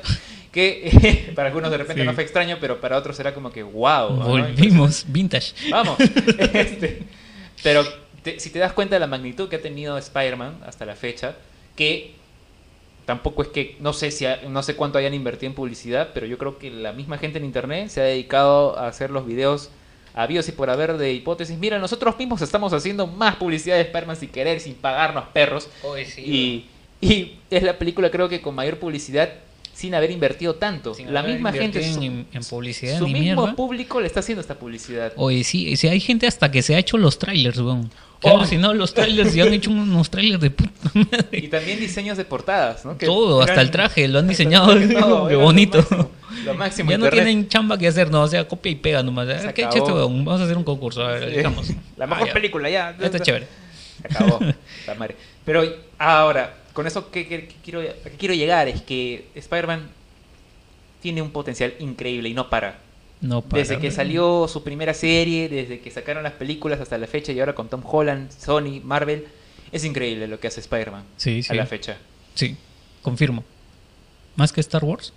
que 0.51 0.89
eh, 0.89 1.31
para 1.35 1.47
algunos 1.47 1.71
de 1.71 1.77
repente 1.79 2.03
Sí. 2.03 2.05
no 2.07 2.13
fue 2.13 2.21
extraño, 2.25 2.57
pero 2.61 2.79
para 2.79 2.95
otros 2.95 3.19
era 3.19 3.33
como 3.33 3.49
que 3.51 3.63
wow. 3.63 4.11
¿no? 4.17 4.25
Volvimos. 4.27 5.05
Vintage. 5.07 5.53
Vamos. 5.71 5.97
Este, 5.99 7.01
pero 7.63 7.83
te- 8.21 8.39
si 8.39 8.51
te 8.51 8.59
das 8.59 8.73
cuenta 8.73 8.95
de 8.97 8.99
la 8.99 9.07
magnitud 9.07 9.49
que 9.49 9.55
ha 9.55 9.61
tenido 9.61 9.97
Spider-Man 9.97 10.59
hasta 10.67 10.85
la 10.85 10.95
fecha, 10.95 11.35
que 11.75 12.13
tampoco 13.05 13.41
es 13.41 13.49
que 13.49 13.75
no 13.79 13.91
sé 13.93 14.11
si 14.11 14.25
ha- 14.25 14.41
no 14.47 14.63
sé 14.63 14.75
cuánto 14.75 14.97
hayan 14.97 15.13
invertido 15.13 15.49
en 15.49 15.55
publicidad, 15.55 16.09
pero 16.13 16.25
yo 16.25 16.37
creo 16.37 16.57
que 16.57 16.69
la 16.71 16.93
misma 16.93 17.17
gente 17.17 17.37
en 17.39 17.45
internet 17.45 17.89
se 17.89 18.01
ha 18.01 18.05
dedicado 18.05 18.77
a 18.79 18.87
hacer 18.87 19.09
los 19.11 19.25
videos 19.25 19.69
habidos 20.13 20.47
y 20.47 20.51
por 20.51 20.69
haber 20.69 20.97
de 20.97 21.11
hipótesis. 21.13 21.57
Mira, 21.57 21.79
nosotros 21.79 22.17
mismos 22.17 22.41
estamos 22.41 22.71
haciendo 22.71 23.07
más 23.07 23.35
publicidad 23.35 23.75
de 23.75 23.81
Spider-Man 23.81 24.15
sin 24.15 24.29
querer, 24.29 24.59
sin 24.59 24.75
pagarnos 24.75 25.25
perros. 25.33 25.69
Y, 26.17 26.65
y 27.01 27.33
es 27.49 27.63
la 27.63 27.77
película 27.77 28.09
creo 28.11 28.29
que 28.29 28.39
con 28.39 28.55
mayor 28.55 28.77
publicidad 28.79 29.29
sin 29.73 29.95
haber 29.95 30.11
invertido 30.11 30.53
tanto. 30.55 30.93
Sin 30.93 31.11
la 31.11 31.23
misma 31.23 31.51
gente, 31.51 31.83
su, 31.91 31.99
en, 32.01 32.27
en 32.31 32.43
publicidad 32.43 32.99
su 32.99 33.07
ni 33.07 33.13
mismo 33.13 33.41
mierda. 33.41 33.55
público 33.55 33.99
le 33.99 34.05
está 34.07 34.19
haciendo 34.19 34.39
esta 34.41 34.53
publicidad. 34.59 35.11
Oye, 35.15 35.43
sí, 35.43 35.75
sí, 35.77 35.87
hay 35.87 35.99
gente 35.99 36.27
hasta 36.27 36.51
que 36.51 36.61
se 36.61 36.75
ha 36.75 36.77
hecho 36.77 36.97
los 36.99 37.17
trailers, 37.17 37.57
weón. 37.59 37.89
Que 38.23 38.29
Oh. 38.29 38.45
si 38.45 38.57
no, 38.57 38.73
los 38.73 38.93
trailers 38.93 39.33
ya 39.33 39.43
han 39.43 39.53
hecho 39.53 39.69
unos 39.69 40.09
trailers 40.09 40.41
de 40.41 40.49
puta 40.49 40.71
Y 40.93 40.99
madre. 40.99 41.47
también 41.49 41.79
diseños 41.79 42.17
de 42.17 42.23
portadas, 42.25 42.85
¿no? 42.85 42.97
Que 42.97 43.05
Todo, 43.05 43.41
hasta 43.41 43.59
el 43.61 43.69
traje, 43.69 44.07
lo 44.07 44.19
han 44.19 44.27
diseñado. 44.27 44.73
Qué 44.79 44.85
era 44.85 45.01
lo 45.01 45.39
bonito. 45.39 45.79
máximo, 45.79 46.09
Lo 46.45 46.53
máximo. 46.55 46.91
Ya 46.91 46.97
no 46.97 47.09
tienen 47.09 47.47
chamba 47.49 47.77
que 47.77 47.87
hacer, 47.87 48.09
no, 48.09 48.21
o 48.23 48.27
sea, 48.27 48.47
copia 48.47 48.71
y 48.71 48.75
pega 48.75 49.03
nomás. 49.03 49.27
Se 49.41 49.53
¿Qué 49.53 49.65
acabó. 49.65 49.85
hecho 49.85 49.95
weón? 49.95 50.23
Vamos 50.25 50.41
a 50.41 50.45
hacer 50.45 50.55
un 50.57 50.63
concurso, 50.63 51.03
a 51.05 51.11
ver, 51.11 51.29
Sí. 51.29 51.35
digamos. 51.37 51.69
La 51.97 52.07
mejor 52.07 52.23
Ah, 52.23 52.27
ya. 52.27 52.33
película, 52.33 52.69
ya. 52.69 52.95
Está 52.99 53.19
chévere. 53.19 53.47
Se 54.01 54.07
acabó. 54.07 54.39
la 54.87 54.95
madre. 54.95 55.15
Pero 55.43 55.63
ahora, 55.99 56.55
con 56.73 56.87
eso 56.87 57.11
que, 57.11 57.49
quiero, 57.63 57.81
a 57.81 58.09
qué 58.09 58.15
quiero 58.17 58.33
llegar 58.33 58.67
es 58.69 58.81
que 58.81 59.25
Spider-Man 59.35 59.89
tiene 61.01 61.21
un 61.21 61.31
potencial 61.31 61.73
increíble 61.79 62.29
y 62.29 62.33
no 62.33 62.49
para. 62.49 62.79
No. 63.23 63.43
Desde 63.49 63.79
que 63.79 63.89
salió 63.89 64.47
su 64.47 64.63
primera 64.63 64.93
serie, 64.93 65.49
desde 65.49 65.79
que 65.79 65.89
sacaron 65.89 66.23
las 66.23 66.33
películas 66.33 66.79
hasta 66.79 66.97
la 66.97 67.07
fecha 67.07 67.31
y 67.31 67.39
ahora 67.39 67.55
con 67.55 67.69
Tom 67.69 67.81
Holland, 67.83 68.29
Sony, 68.31 68.81
Marvel, 68.83 69.25
es 69.71 69.85
increíble 69.85 70.27
lo 70.27 70.39
que 70.39 70.47
hace 70.47 70.59
Spider-Man 70.59 71.03
Sí, 71.17 71.39
a 71.39 71.43
sí. 71.43 71.53
la 71.55 71.65
fecha. 71.65 71.97
Sí, 72.35 72.55
confirmo. 73.01 73.43
¿Más 74.35 74.51
que 74.53 74.59
Star 74.61 74.83
Wars? 74.83 75.13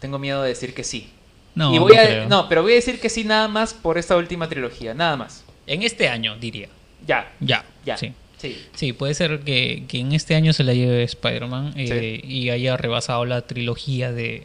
Tengo 0.00 0.18
miedo 0.18 0.42
de 0.42 0.48
decir 0.50 0.74
que 0.74 0.84
sí. 0.84 1.08
No, 1.54 1.72
y 1.74 1.78
voy 1.78 1.94
no 1.94 2.00
a, 2.00 2.04
creo. 2.04 2.28
no, 2.28 2.48
pero 2.48 2.62
voy 2.62 2.72
a 2.72 2.74
decir 2.76 2.98
que 3.00 3.08
sí 3.08 3.22
nada 3.24 3.46
más 3.48 3.72
por 3.74 3.96
esta 3.96 4.16
última 4.16 4.48
trilogía, 4.48 4.92
nada 4.92 5.16
más. 5.16 5.44
En 5.66 5.82
este 5.82 6.08
año, 6.08 6.36
diría. 6.36 6.68
Ya, 7.06 7.32
Ya, 7.40 7.64
ya. 7.86 7.96
sí. 7.96 8.12
Sí. 8.38 8.58
Sí, 8.74 8.92
puede 8.92 9.14
ser 9.14 9.40
que, 9.40 9.84
que 9.88 10.00
en 10.00 10.12
este 10.12 10.34
año 10.34 10.52
se 10.52 10.64
la 10.64 10.74
lleve 10.74 11.02
Spider-Man 11.04 11.72
eh, 11.76 12.20
y 12.22 12.50
haya 12.50 12.76
rebasado 12.76 13.24
la 13.24 13.42
trilogía 13.42 14.12
de, 14.12 14.42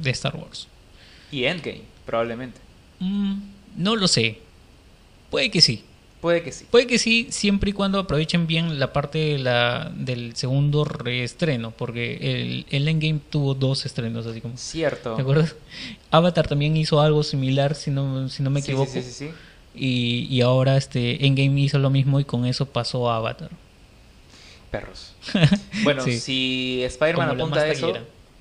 de 0.00 0.10
Star 0.10 0.34
Wars. 0.34 0.66
Y 1.30 1.44
Endgame, 1.44 1.82
probablemente. 2.06 2.58
Mm, 2.98 3.34
no 3.76 3.96
lo 3.96 4.08
sé. 4.08 4.38
Puede 5.30 5.50
que 5.50 5.60
sí. 5.60 5.84
Puede 6.20 6.42
que 6.42 6.52
sí. 6.52 6.66
Puede 6.70 6.86
que 6.86 6.98
sí, 6.98 7.28
siempre 7.30 7.70
y 7.70 7.72
cuando 7.72 7.98
aprovechen 7.98 8.46
bien 8.46 8.78
la 8.78 8.92
parte 8.92 9.16
de 9.18 9.38
la, 9.38 9.90
del 9.94 10.36
segundo 10.36 10.84
reestreno, 10.84 11.70
porque 11.70 12.18
el, 12.20 12.66
el 12.68 12.88
Endgame 12.88 13.20
tuvo 13.30 13.54
dos 13.54 13.86
estrenos, 13.86 14.26
así 14.26 14.42
como... 14.42 14.56
Cierto. 14.58 15.14
¿Te 15.14 15.22
acuerdas? 15.22 15.56
Avatar 16.10 16.46
también 16.46 16.76
hizo 16.76 17.00
algo 17.00 17.22
similar, 17.22 17.74
si 17.74 17.90
no, 17.90 18.28
si 18.28 18.42
no 18.42 18.50
me 18.50 18.60
Sí, 18.60 18.66
sí, 18.66 18.72
equivoco. 18.72 18.92
Sí, 18.92 19.02
sí, 19.02 19.12
sí. 19.12 19.30
Y, 19.74 20.26
y 20.28 20.40
ahora 20.42 20.76
este 20.76 21.24
Endgame 21.24 21.58
hizo 21.60 21.78
lo 21.78 21.88
mismo 21.88 22.20
y 22.20 22.24
con 22.24 22.44
eso 22.44 22.66
pasó 22.66 23.08
a 23.10 23.16
Avatar. 23.16 23.50
Perros. 24.70 25.14
Bueno, 25.84 26.02
Sí. 26.02 26.20
si 26.20 26.82
Spider-Man 26.84 27.30
apunta 27.30 27.60
a 27.60 27.68
eso, 27.68 27.94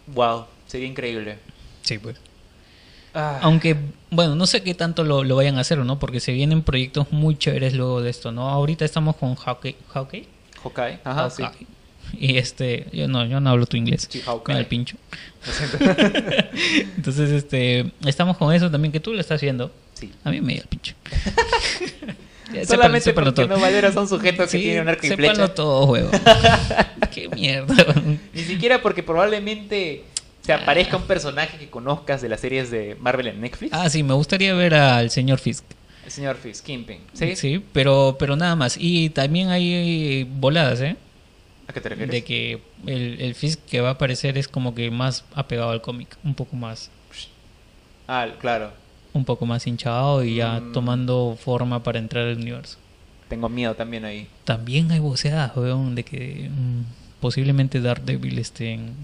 wow, 0.07 0.45
sería 0.67 0.87
increíble. 0.87 1.37
Sí, 1.83 1.97
pues. 1.97 2.17
Ah, 3.13 3.39
Aunque, 3.41 3.75
bueno, 4.11 4.35
no 4.35 4.45
sé 4.45 4.61
qué 4.61 4.73
tanto 4.73 5.03
lo, 5.03 5.23
lo 5.23 5.35
vayan 5.35 5.57
a 5.57 5.61
hacer, 5.61 5.79
¿no? 5.79 5.99
Porque 5.99 6.19
se 6.19 6.31
vienen 6.31 6.61
proyectos 6.61 7.11
muy 7.11 7.37
chéveres 7.37 7.73
luego 7.73 8.01
de 8.01 8.09
esto, 8.09 8.31
¿no? 8.31 8.49
Ahorita 8.49 8.85
estamos 8.85 9.15
con 9.15 9.35
Hawkeye. 9.35 9.75
¿Hawkeye? 9.93 10.27
Hawkeye, 10.63 10.99
ajá, 11.03 11.29
sí. 11.29 11.43
Y 12.17 12.37
este, 12.37 12.87
yo 12.91 13.07
no, 13.07 13.25
yo 13.25 13.39
no 13.39 13.49
hablo 13.51 13.65
tu 13.65 13.77
inglés. 13.77 14.07
Sí, 14.09 14.21
Hawkeye. 14.21 14.57
el 14.57 14.65
pincho. 14.65 14.97
Entonces, 16.97 17.31
este, 17.31 17.91
estamos 18.05 18.37
con 18.37 18.53
eso 18.53 18.69
también 18.69 18.91
que 18.91 18.99
tú 18.99 19.13
lo 19.13 19.21
estás 19.21 19.41
viendo. 19.41 19.71
Sí. 19.93 20.11
A 20.23 20.31
mí 20.31 20.41
me 20.41 20.55
da 20.55 20.61
el 20.61 20.67
pincho. 20.67 20.95
Solamente 22.65 23.05
sépanlo 23.05 23.33
porque 23.33 23.47
no 23.47 23.59
Valera 23.59 23.91
son 23.91 24.07
sujetos 24.07 24.49
que 24.49 24.57
tienen 24.57 24.81
un 24.81 24.89
arco 24.89 25.05
y 25.05 25.11
flecha. 25.11 25.53
todo, 25.53 25.85
huevo. 25.85 26.09
Qué 27.13 27.29
mierda. 27.29 27.75
Ni 28.33 28.41
siquiera 28.41 28.81
porque 28.81 29.03
probablemente 29.03 30.03
te 30.49 30.53
aparezca 30.53 30.97
un 30.97 31.03
personaje 31.03 31.59
que 31.59 31.69
conozcas 31.69 32.23
de 32.23 32.29
las 32.29 32.39
series 32.39 32.71
de 32.71 32.97
Marvel 32.99 33.27
en 33.27 33.39
Netflix. 33.39 33.71
ah, 33.71 33.87
sí, 33.87 34.01
me 34.01 34.15
gustaría 34.15 34.51
ver 34.55 34.73
al 34.73 35.11
señor 35.11 35.37
Fisk. 35.37 35.63
El 36.03 36.09
señor 36.11 36.37
Fisk, 36.37 36.65
Kingpin. 36.65 37.01
¿Sí? 37.13 37.35
Sí, 37.35 37.63
pero, 37.71 38.15
pero 38.17 38.35
nada 38.35 38.55
más. 38.55 38.75
Y 38.79 39.11
también 39.11 39.49
hay 39.49 40.23
voladas, 40.23 40.81
¿eh? 40.81 40.95
¿A 41.67 41.73
qué 41.73 41.81
te 41.81 41.89
refieres? 41.89 42.11
De 42.11 42.23
que 42.23 42.63
el, 42.87 43.21
el 43.21 43.35
Fisk 43.35 43.59
que 43.65 43.79
va 43.79 43.89
a 43.89 43.91
aparecer 43.91 44.39
es 44.39 44.47
como 44.47 44.73
que 44.73 44.89
más 44.89 45.23
apegado 45.35 45.69
al 45.69 45.81
cómic, 45.83 46.17
un 46.23 46.33
poco 46.33 46.55
más, 46.55 46.89
Ah, 48.07 48.25
claro. 48.39 48.71
un 49.13 49.23
poco 49.25 49.45
más 49.45 49.67
hinchado 49.67 50.23
y 50.23 50.37
ya 50.37 50.59
Mm. 50.61 50.71
tomando 50.71 51.37
forma 51.39 51.83
para 51.83 51.99
entrar 51.99 52.25
al 52.25 52.37
universo. 52.37 52.79
Tengo 53.27 53.49
miedo 53.49 53.75
también 53.75 54.03
ahí. 54.03 54.27
También 54.45 54.91
hay 54.91 54.97
voceadas, 54.97 55.55
weón, 55.55 55.93
de 55.93 56.03
que 56.03 56.49
mm, 56.49 57.19
posiblemente 57.21 57.81
Daredevil 57.81 58.39
esté 58.39 58.71
en... 58.73 58.95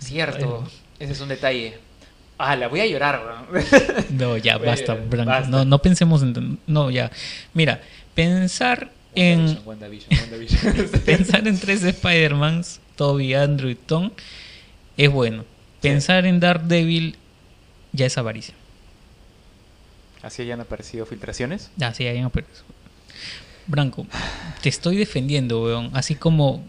Cierto. 0.00 0.64
Ay. 0.66 0.72
Ese 0.98 1.12
es 1.12 1.20
un 1.20 1.28
detalle. 1.28 1.78
Ah, 2.38 2.56
la 2.56 2.68
voy 2.68 2.80
a 2.80 2.86
llorar, 2.86 3.46
weón. 3.50 3.64
No, 4.10 4.36
ya, 4.36 4.56
basta, 4.58 4.94
Branco. 4.94 5.30
basta. 5.30 5.48
No, 5.50 5.64
no 5.64 5.78
pensemos 5.80 6.22
en... 6.22 6.58
No, 6.66 6.90
ya. 6.90 7.10
Mira, 7.54 7.80
pensar 8.14 8.90
en... 9.14 9.58
WandaVision, 9.64 10.18
WandaVision, 10.18 10.64
WandaVision. 10.66 11.00
Pensar 11.04 11.46
en 11.46 11.58
tres 11.60 11.82
Spider-Mans, 11.84 12.80
Toby, 12.96 13.34
Andrew 13.34 13.68
y 13.70 13.74
Tom, 13.74 14.10
es 14.96 15.10
bueno. 15.10 15.44
Pensar 15.82 16.24
en 16.26 16.40
Daredevil 16.40 17.16
ya 17.92 18.06
es 18.06 18.16
avaricia. 18.18 18.54
¿Así 20.22 20.42
hayan 20.42 20.60
aparecido 20.60 21.06
filtraciones? 21.06 21.70
Sí, 21.94 22.06
ahí 22.06 22.20
no, 22.20 22.30
pero- 22.30 22.46
Branco, 23.66 24.06
te 24.62 24.68
estoy 24.68 24.96
defendiendo, 24.96 25.62
weón. 25.62 25.90
Así 25.94 26.14
como, 26.14 26.64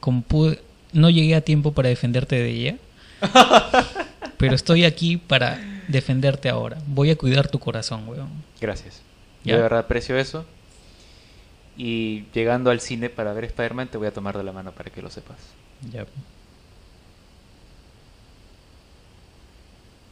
como 0.00 0.22
pude- 0.22 0.60
no 0.92 1.10
llegué 1.10 1.34
a 1.34 1.40
tiempo 1.40 1.72
para 1.72 1.88
defenderte 1.88 2.36
de 2.36 2.48
ella. 2.50 2.76
pero 4.38 4.54
estoy 4.54 4.84
aquí 4.84 5.16
para 5.16 5.58
defenderte 5.88 6.48
ahora. 6.48 6.78
Voy 6.86 7.10
a 7.10 7.16
cuidar 7.16 7.48
tu 7.48 7.58
corazón, 7.58 8.08
weón. 8.08 8.30
Gracias. 8.60 9.02
Ya. 9.44 9.52
Yo 9.52 9.56
de 9.56 9.62
verdad 9.62 9.78
aprecio 9.80 10.16
eso. 10.18 10.44
Y 11.76 12.24
llegando 12.34 12.70
al 12.70 12.80
cine 12.80 13.08
para 13.08 13.32
ver 13.32 13.44
Spider-Man, 13.44 13.88
te 13.88 13.98
voy 13.98 14.06
a 14.06 14.12
tomar 14.12 14.36
de 14.36 14.44
la 14.44 14.52
mano 14.52 14.72
para 14.72 14.90
que 14.90 15.00
lo 15.00 15.10
sepas. 15.10 15.38
Ya. 15.90 16.04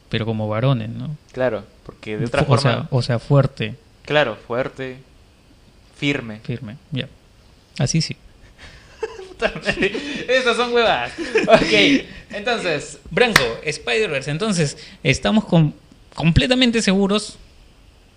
Pero 0.09 0.25
como 0.25 0.49
varones, 0.49 0.89
¿no? 0.89 1.15
Claro, 1.31 1.63
porque 1.85 2.17
de 2.17 2.25
otra 2.25 2.41
o, 2.41 2.45
forma. 2.45 2.61
sea, 2.61 2.87
o 2.91 3.01
sea, 3.01 3.19
fuerte, 3.19 3.75
Claro, 4.03 4.35
fuerte, 4.35 4.97
firme. 5.95 6.39
firme. 6.39 6.77
Ya. 6.91 7.07
Así 7.77 8.01
sí. 8.01 8.17
Esas 10.27 10.55
son 10.57 10.73
huevas. 10.73 11.11
Ok, 11.47 12.05
entonces. 12.31 12.99
Branco, 13.09 13.41
Spider-Verse. 13.63 14.31
Entonces, 14.31 14.77
estamos 15.03 15.45
con- 15.45 15.73
completamente 16.15 16.81
seguros 16.81 17.37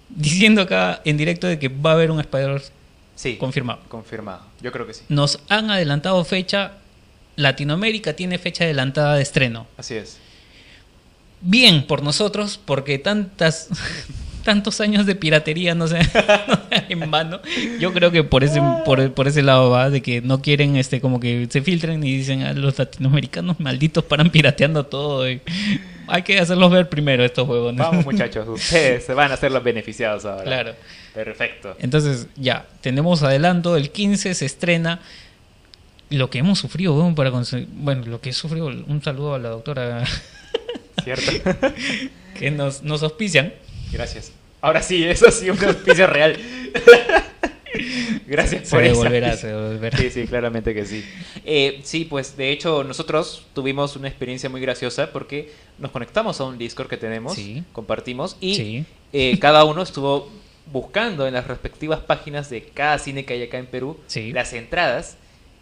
diciendo 0.09 0.62
acá 0.62 1.01
en 1.05 1.16
directo 1.16 1.47
de 1.47 1.59
que 1.59 1.68
va 1.68 1.91
a 1.91 1.95
haber 1.95 2.11
un 2.11 2.20
Spider-Verse 2.20 2.70
Sí, 3.16 3.37
confirmado. 3.37 3.81
confirmado. 3.89 4.43
Yo 4.61 4.72
creo 4.72 4.87
que 4.87 4.95
sí. 4.95 5.03
Nos 5.09 5.41
han 5.49 5.70
adelantado 5.70 6.25
fecha. 6.25 6.72
Latinoamérica 7.37 8.14
tiene 8.14 8.39
fecha 8.39 8.64
adelantada 8.64 9.16
de 9.16 9.22
estreno. 9.22 9.66
Así 9.77 9.95
es. 9.95 10.18
Bien 11.41 11.87
por 11.87 12.03
nosotros, 12.03 12.61
porque 12.64 12.99
tantas 12.99 13.68
tantos 14.45 14.81
años 14.81 15.07
de 15.07 15.15
piratería 15.15 15.75
no 15.75 15.89
se 15.89 15.99
en 16.89 17.11
vano. 17.11 17.41
Yo 17.81 17.93
creo 17.93 18.11
que 18.11 18.23
por 18.23 18.45
ese 18.45 18.63
por, 18.85 19.13
por 19.13 19.27
ese 19.27 19.43
lado 19.43 19.71
va 19.71 19.91
de 19.91 20.03
que 20.03 20.21
no 20.21 20.41
quieren 20.41 20.77
este 20.77 21.01
como 21.01 21.19
que 21.19 21.49
se 21.51 21.63
filtren 21.63 22.05
y 22.05 22.17
dicen 22.17 22.43
a 22.43 22.53
los 22.53 22.79
latinoamericanos 22.79 23.59
malditos 23.59 24.05
paran 24.05 24.31
pirateando 24.31 24.87
todo. 24.87 25.29
y 25.29 25.41
hay 26.07 26.23
que 26.23 26.39
hacerlos 26.39 26.71
ver 26.71 26.89
primero 26.89 27.25
estos 27.25 27.47
juegos. 27.47 27.75
¿no? 27.75 27.83
Vamos, 27.83 28.05
muchachos, 28.13 28.47
ustedes 28.49 29.05
se 29.05 29.15
van 29.15 29.33
a 29.33 29.37
ser 29.37 29.51
los 29.51 29.65
beneficiados 29.65 30.25
ahora. 30.25 30.45
Claro. 30.45 30.75
Perfecto. 31.15 31.77
Entonces, 31.79 32.27
ya, 32.37 32.67
tenemos 32.81 33.23
adelanto, 33.23 33.77
el 33.77 33.91
15 33.91 34.35
se 34.35 34.47
estrena. 34.47 35.01
Lo 36.11 36.29
que 36.29 36.39
hemos 36.39 36.59
sufrido, 36.59 36.95
weón, 36.95 37.15
para 37.15 37.31
conseguir. 37.31 37.69
Bueno, 37.73 38.05
lo 38.07 38.21
que 38.21 38.31
he 38.31 38.33
sufrido, 38.33 38.67
un 38.67 39.03
saludo 39.03 39.35
a 39.35 39.39
la 39.39 39.49
doctora 39.49 40.05
¿Cierto? 41.03 41.33
que 42.39 42.51
nos, 42.51 42.83
nos 42.83 43.03
auspician. 43.03 43.53
Gracias. 43.95 44.33
Ahora 44.61 44.83
sí, 44.83 45.05
eso 45.05 45.31
sí, 45.31 45.51
un 45.51 45.63
auspicio 45.65 46.07
real. 46.07 46.39
Gracias 48.27 48.69
Se 48.69 48.71
por 48.77 48.85
eso. 48.85 48.93
devolverá, 48.95 49.37
se 49.37 49.49
devolverá. 49.49 49.99
Sí, 49.99 50.11
sí, 50.11 50.27
claramente 50.27 50.73
que 50.75 50.85
sí. 50.87 51.05
Eh, 51.45 51.81
sí, 51.83 52.05
pues 52.05 52.37
de 52.37 52.51
hecho 52.51 52.85
nosotros 52.85 53.45
tuvimos 53.53 53.97
una 53.97 54.09
experiencia 54.09 54.49
muy 54.49 54.61
graciosa 54.61 55.11
porque 55.13 55.53
nos 55.79 55.91
conectamos 55.91 56.41
a 56.41 56.45
un 56.45 56.57
Discord 56.57 56.89
que 56.89 56.97
tenemos, 56.97 57.35
Sí. 57.35 57.65
compartimos 57.73 58.37
y 58.41 58.55
Sí. 58.55 58.85
eh, 59.13 59.39
cada 59.41 59.65
uno 59.65 59.83
estuvo 59.83 60.31
buscando 60.73 61.27
en 61.27 61.35
las 61.35 61.47
respectivas 61.47 62.01
páginas 62.01 62.49
de 62.49 62.63
cada 62.63 62.99
cine 62.99 63.25
que 63.25 63.35
hay 63.35 63.43
acá 63.43 63.59
en 63.59 63.67
Perú 63.67 63.99
Sí. 64.07 64.33
las 64.33 64.53
entradas, 64.53 65.17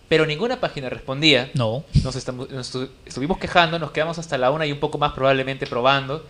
pero 0.08 0.26
ninguna 0.26 0.60
página 0.60 0.90
respondía. 0.90 1.50
No. 1.54 1.82
Nos, 2.04 2.14
estamos, 2.14 2.50
nos 2.50 2.74
estu- 2.74 2.88
estuvimos 3.06 3.38
quejando, 3.38 3.78
nos 3.78 3.90
quedamos 3.90 4.18
hasta 4.18 4.36
la 4.38 4.50
una 4.50 4.66
y 4.66 4.72
un 4.72 4.78
poco 4.80 4.98
más 4.98 5.12
probablemente 5.12 5.66
probando, 5.66 6.24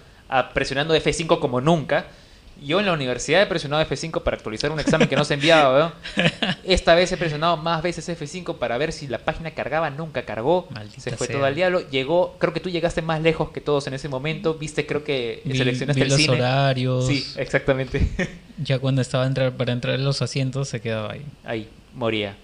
presionando 0.55 0.95
F5 0.95 1.39
como 1.39 1.61
nunca. 1.61 2.07
Yo 2.65 2.79
en 2.79 2.87
la 2.87 2.93
universidad 2.93 3.43
he 3.43 3.47
presionado 3.47 3.83
F5 3.85 4.23
para 4.23 4.37
actualizar 4.37 4.71
un 4.71 4.79
examen 4.79 5.09
que 5.09 5.17
no 5.17 5.25
se 5.25 5.35
enviaba, 5.35 5.75
weón. 5.75 5.93
Esta 6.65 6.95
vez 6.95 7.11
he 7.11 7.17
presionado 7.17 7.57
más 7.57 7.83
veces 7.83 8.09
F5 8.09 8.57
para 8.59 8.79
ver 8.79 8.93
si 8.93 9.09
la 9.09 9.19
página 9.19 9.51
cargaba, 9.51 9.91
nunca 9.91 10.23
cargó. 10.25 10.69
Maldita 10.71 11.01
se 11.01 11.17
fue 11.17 11.27
sea. 11.27 11.37
todo 11.37 11.45
al 11.47 11.57
diablo. 11.57 11.81
Llegó, 11.91 12.37
creo 12.39 12.53
que 12.53 12.61
tú 12.61 12.71
llegaste 12.71 13.03
más 13.03 13.21
lejos 13.21 13.51
que 13.51 13.61
todos 13.61 13.87
en 13.89 13.95
ese 13.95 14.09
momento. 14.09 14.55
Viste, 14.55 14.87
creo 14.87 15.03
que 15.03 15.41
Vi, 15.45 15.57
seleccionaste 15.57 15.99
vi 16.01 16.03
el 16.05 16.09
los 16.11 16.21
cine. 16.21 16.37
horarios. 16.37 17.07
Sí, 17.07 17.27
exactamente. 17.37 18.09
Ya 18.59 18.79
cuando 18.79 19.01
estaba 19.03 19.27
entrar, 19.27 19.53
para 19.57 19.73
entrar 19.73 19.95
en 19.97 20.05
los 20.05 20.23
asientos 20.23 20.69
se 20.69 20.81
quedaba 20.81 21.13
ahí. 21.15 21.25
Ahí, 21.43 21.69
moría. 21.95 22.37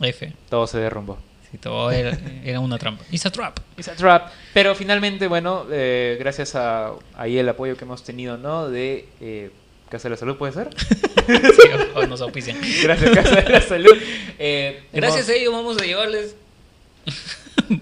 F. 0.00 0.32
Todo 0.48 0.66
se 0.66 0.78
derrumbó. 0.78 1.18
Todo 1.58 1.90
era, 1.90 2.16
era 2.44 2.60
una 2.60 2.78
trampa. 2.78 3.04
It's 3.10 3.26
a 3.26 3.30
trap. 3.30 3.58
It's 3.76 3.88
a 3.88 3.94
trap. 3.96 4.30
Pero 4.54 4.74
finalmente, 4.74 5.26
bueno, 5.26 5.66
eh, 5.70 6.16
gracias 6.20 6.54
a 6.54 6.92
ahí 7.16 7.38
el 7.38 7.48
apoyo 7.48 7.76
que 7.76 7.84
hemos 7.84 8.04
tenido, 8.04 8.38
¿no? 8.38 8.68
De 8.68 9.06
eh, 9.20 9.50
Casa 9.88 10.04
de 10.04 10.10
la 10.10 10.16
Salud, 10.16 10.36
¿puede 10.36 10.52
ser? 10.52 10.70
Sí, 11.26 11.68
o 11.94 12.06
nos 12.06 12.20
auspician. 12.20 12.56
Gracias, 12.82 13.10
Casa 13.10 13.36
de 13.40 13.48
la 13.50 13.60
Salud. 13.60 13.96
Eh, 14.42 14.84
Gracias 14.92 15.28
hemos- 15.28 15.30
a 15.30 15.34
ellos 15.40 15.52
vamos 15.52 15.82
a 15.82 15.84
llevarles 15.84 16.34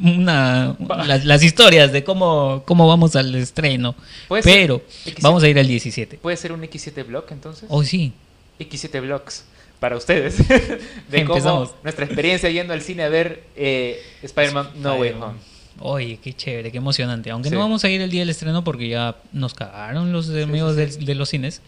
una, 0.02 0.76
las, 1.06 1.24
las 1.24 1.42
historias 1.42 1.92
de 1.92 2.04
cómo, 2.04 2.62
cómo 2.66 2.86
vamos 2.88 3.16
al 3.16 3.34
estreno. 3.34 3.94
Pero 4.42 4.82
X7. 5.06 5.16
vamos 5.22 5.42
a 5.42 5.48
ir 5.48 5.58
al 5.58 5.66
17. 5.66 6.18
¿Puede 6.18 6.36
ser 6.36 6.52
un 6.52 6.60
X7 6.62 7.06
blog 7.06 7.24
entonces? 7.30 7.66
Oh, 7.68 7.82
sí. 7.84 8.12
X7 8.58 9.00
blogs 9.02 9.44
para 9.81 9.97
ustedes. 9.97 10.37
de 10.49 11.24
cómo 11.24 11.37
Empezamos. 11.37 11.70
nuestra 11.83 12.05
experiencia 12.05 12.51
yendo 12.51 12.72
al 12.72 12.83
cine 12.83 13.05
a 13.05 13.09
ver 13.09 13.43
eh, 13.57 14.03
Spider-Man 14.22 14.70
No 14.76 14.97
Way. 14.97 15.12
Home. 15.12 15.35
Oye, 15.81 16.18
qué 16.22 16.33
chévere, 16.33 16.72
qué 16.72 16.79
emocionante. 16.79 17.31
Aunque 17.31 17.49
Sí. 17.51 17.55
no 17.55 17.61
vamos 17.61 17.85
a 17.85 17.89
ir 17.89 18.01
el 18.01 18.11
día 18.11 18.20
del 18.22 18.31
estreno 18.31 18.64
porque 18.64 18.89
ya 18.89 19.16
nos 19.33 19.55
cagaron 19.55 20.12
los 20.12 20.29
amigos 20.31 20.72
sí, 20.74 20.81
del- 20.81 21.05
De, 21.05 21.14
los 21.14 21.29
cines. 21.29 21.62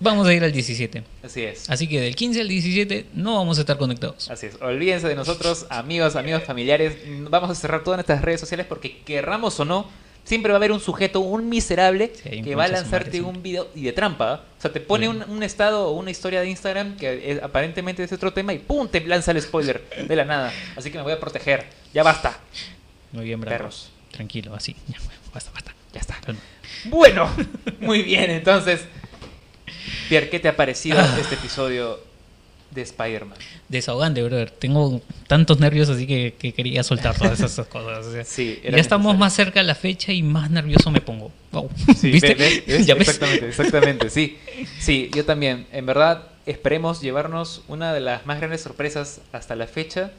Vamos 0.00 0.26
a 0.26 0.34
ir 0.34 0.42
al 0.42 0.52
17. 0.52 1.02
Así 1.22 1.42
es. 1.42 1.70
Así 1.70 1.86
que 1.86 2.00
del 2.00 2.16
15 2.16 2.40
al 2.40 2.48
17 2.48 3.06
no 3.14 3.36
vamos 3.36 3.58
a 3.58 3.60
estar 3.60 3.78
conectados. 3.78 4.28
Así 4.30 4.46
es. 4.46 4.56
Olvídense 4.60 5.06
de 5.08 5.14
nosotros, 5.14 5.66
amigos, 5.70 6.16
amigos, 6.16 6.42
familiares. 6.44 6.96
Vamos 7.30 7.50
a 7.50 7.54
cerrar 7.54 7.84
todas 7.84 7.98
nuestras 7.98 8.20
redes 8.22 8.40
sociales 8.40 8.66
porque 8.68 8.98
querramos 9.02 9.58
o 9.60 9.64
no, 9.64 9.88
siempre 10.24 10.50
va 10.52 10.56
a 10.56 10.58
haber 10.58 10.72
un 10.72 10.80
sujeto, 10.80 11.20
un 11.20 11.48
miserable, 11.48 12.12
Sí, 12.22 12.42
que 12.42 12.54
va 12.54 12.64
a 12.64 12.68
lanzarte 12.68 13.20
un 13.20 13.42
video 13.42 13.68
y 13.74 13.82
de 13.84 13.92
trampa. 13.92 14.42
O 14.58 14.60
sea, 14.60 14.72
te 14.72 14.80
pone 14.80 15.08
un, 15.08 15.22
un 15.28 15.42
estado 15.42 15.88
o 15.88 15.92
una 15.92 16.10
historia 16.10 16.40
de 16.40 16.48
Instagram 16.48 16.96
que 16.96 17.32
es- 17.32 17.42
aparentemente 17.42 18.02
es 18.02 18.12
otro 18.12 18.32
tema 18.32 18.52
y 18.54 18.58
¡pum! 18.58 18.88
te 18.88 19.00
lanza 19.02 19.30
el 19.32 19.40
spoiler 19.42 19.82
de 20.08 20.16
la 20.16 20.24
nada. 20.24 20.52
Así 20.76 20.90
que 20.90 20.96
me 20.98 21.04
voy 21.04 21.12
a 21.12 21.20
proteger. 21.20 21.66
Ya 21.92 22.02
basta. 22.02 22.38
Muy 23.12 23.24
bien, 23.26 23.40
Branco. 23.40 23.56
Perros. 23.58 23.90
Tranquilo, 24.10 24.54
así. 24.54 24.74
Ya, 24.88 24.98
basta, 25.32 25.50
basta. 25.52 25.74
Ya 25.92 26.00
está. 26.00 26.16
Bueno, 26.86 27.28
muy 27.80 28.02
bien. 28.02 28.30
Entonces, 28.30 28.80
Pierre, 30.08 30.28
¿qué 30.30 30.40
te 30.40 30.48
ha 30.48 30.56
parecido 30.56 30.98
Ah. 31.00 31.16
este 31.20 31.34
episodio 31.36 32.00
de 32.74 32.82
Spider-Man? 32.82 33.38
Desahogante, 33.68 34.22
brother. 34.22 34.50
Tengo 34.50 35.00
tantos 35.26 35.60
nervios 35.60 35.88
así 35.88 36.06
que, 36.06 36.34
que 36.38 36.52
quería 36.52 36.82
soltar 36.82 37.16
todas 37.16 37.40
esas 37.40 37.66
cosas. 37.68 38.06
o 38.06 38.12
sea, 38.12 38.24
Sí, 38.24 38.60
ya 38.62 38.70
estamos 38.70 39.06
necesario. 39.06 39.18
más 39.20 39.32
cerca 39.34 39.60
de 39.60 39.66
la 39.66 39.74
fecha 39.74 40.12
y 40.12 40.22
más 40.22 40.50
nervioso 40.50 40.90
me 40.90 41.00
pongo. 41.00 41.30
Wow. 41.52 41.70
Sí, 41.96 42.10
¿Viste? 42.10 42.34
ve- 42.34 42.62
ve- 42.64 42.64
¿ves? 42.78 42.86
¿Ya 42.86 42.94
ves? 42.94 43.08
Exactamente, 43.08 43.48
exactamente, 43.48 44.10
sí. 44.10 44.38
Sí, 44.78 45.10
yo 45.14 45.24
también. 45.24 45.66
En 45.72 45.86
verdad, 45.86 46.24
esperemos 46.46 47.00
llevarnos 47.00 47.62
una 47.68 47.92
de 47.94 48.00
las 48.00 48.26
más 48.26 48.38
grandes 48.38 48.60
sorpresas 48.60 49.20
hasta 49.32 49.54
la 49.56 49.66
fecha. 49.66 50.10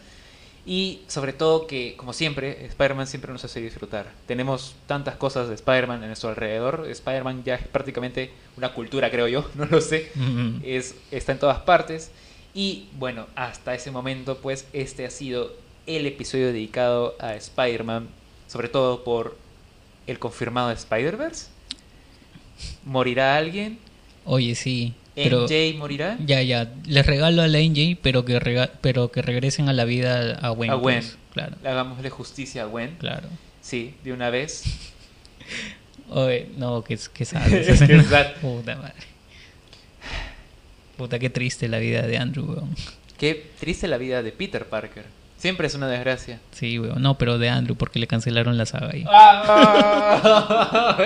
Y 0.68 1.02
sobre 1.08 1.32
todo 1.32 1.68
que, 1.68 1.94
como 1.96 2.12
siempre, 2.12 2.66
Spider-Man 2.66 3.06
siempre 3.06 3.32
nos 3.32 3.46
hace 3.46 3.62
disfrutar. 3.62 4.08
Tenemos 4.26 4.74
tantas 4.88 5.16
cosas 5.16 5.48
de 5.48 5.54
Spider-Man 5.54 6.02
en 6.02 6.08
nuestro 6.08 6.30
alrededor. 6.30 6.88
Spider-Man 6.90 7.44
ya 7.46 7.54
es 7.54 7.68
prácticamente 7.68 8.32
una 8.58 8.74
cultura, 8.74 9.12
creo 9.12 9.28
yo, 9.28 9.48
no 9.54 9.66
lo 9.66 9.80
sé. 9.80 10.10
Mm, 10.16 10.62
Es, 10.64 10.96
está 11.12 11.34
en 11.34 11.38
todas 11.38 11.60
partes. 11.60 12.10
Y 12.56 12.86
bueno, 12.98 13.28
hasta 13.36 13.76
ese 13.76 13.92
momento, 13.92 14.38
pues 14.38 14.66
este 14.74 15.06
ha 15.06 15.10
sido 15.12 15.52
el 15.88 16.06
episodio 16.08 16.48
dedicado 16.48 17.16
a 17.20 17.36
Spider-Man, 17.36 18.08
sobre 18.48 18.70
todo 18.70 19.04
por 19.04 19.38
el 20.08 20.18
confirmado 20.20 20.70
de 20.70 20.76
Spider-Verse. 20.76 21.48
¿Morirá 22.86 23.36
alguien? 23.38 23.78
Oye, 24.24 24.56
sí. 24.56 24.94
Pero 25.16 25.44
¿MJ 25.48 25.78
morirá? 25.78 26.18
ya, 26.26 26.42
ya. 26.42 26.72
Les 26.86 27.06
regalo 27.06 27.42
a 27.42 27.48
la 27.48 27.60
NJ, 27.60 27.98
pero 28.02 28.26
que 28.26 28.40
rega- 28.40 28.72
pero 28.82 29.12
que 29.12 29.22
regresen 29.22 29.70
a 29.70 29.74
la 29.74 29.86
vida 29.86 30.36
a 30.42 30.50
Gwen. 30.50 30.72
A 30.72 30.76
Gwen. 30.76 31.00
pues. 31.00 31.18
Claro, 31.34 31.58
Hagámosle 31.66 32.10
justicia 32.10 32.64
a 32.64 32.66
Gwen. 32.66 32.96
claro. 33.00 33.28
Sí, 33.62 33.96
de 34.04 34.14
una 34.14 34.30
vez. 34.30 34.64
Oye, 36.10 36.50
no, 36.58 36.84
que, 36.84 36.98
que 37.14 37.26
sabes. 37.26 37.68
Es 37.68 37.80
que. 37.82 37.96
Puta 38.42 38.76
madre. 38.76 38.94
Puta, 40.98 41.20
qué 41.20 41.30
triste 41.30 41.68
la 41.68 41.80
vida 41.80 42.02
de 42.04 42.18
Andrew, 42.18 42.46
weón. 42.46 42.76
Qué 43.18 43.52
triste 43.60 43.88
la 43.88 43.98
vida 43.98 44.24
de 44.24 44.32
Peter 44.32 44.66
Parker. 44.66 45.06
Siempre 45.38 45.68
es 45.68 45.76
una 45.76 45.88
desgracia. 45.88 46.40
Sí, 46.52 46.80
weón. 46.80 47.02
No, 47.02 47.18
pero 47.18 47.38
de 47.38 47.50
Andrew, 47.50 47.76
porque 47.76 48.00
le 48.00 48.08
cancelaron 48.08 48.58
la 48.58 48.66
saga 48.66 48.92
ahí. 48.94 49.06
¡Ah! 49.10 50.98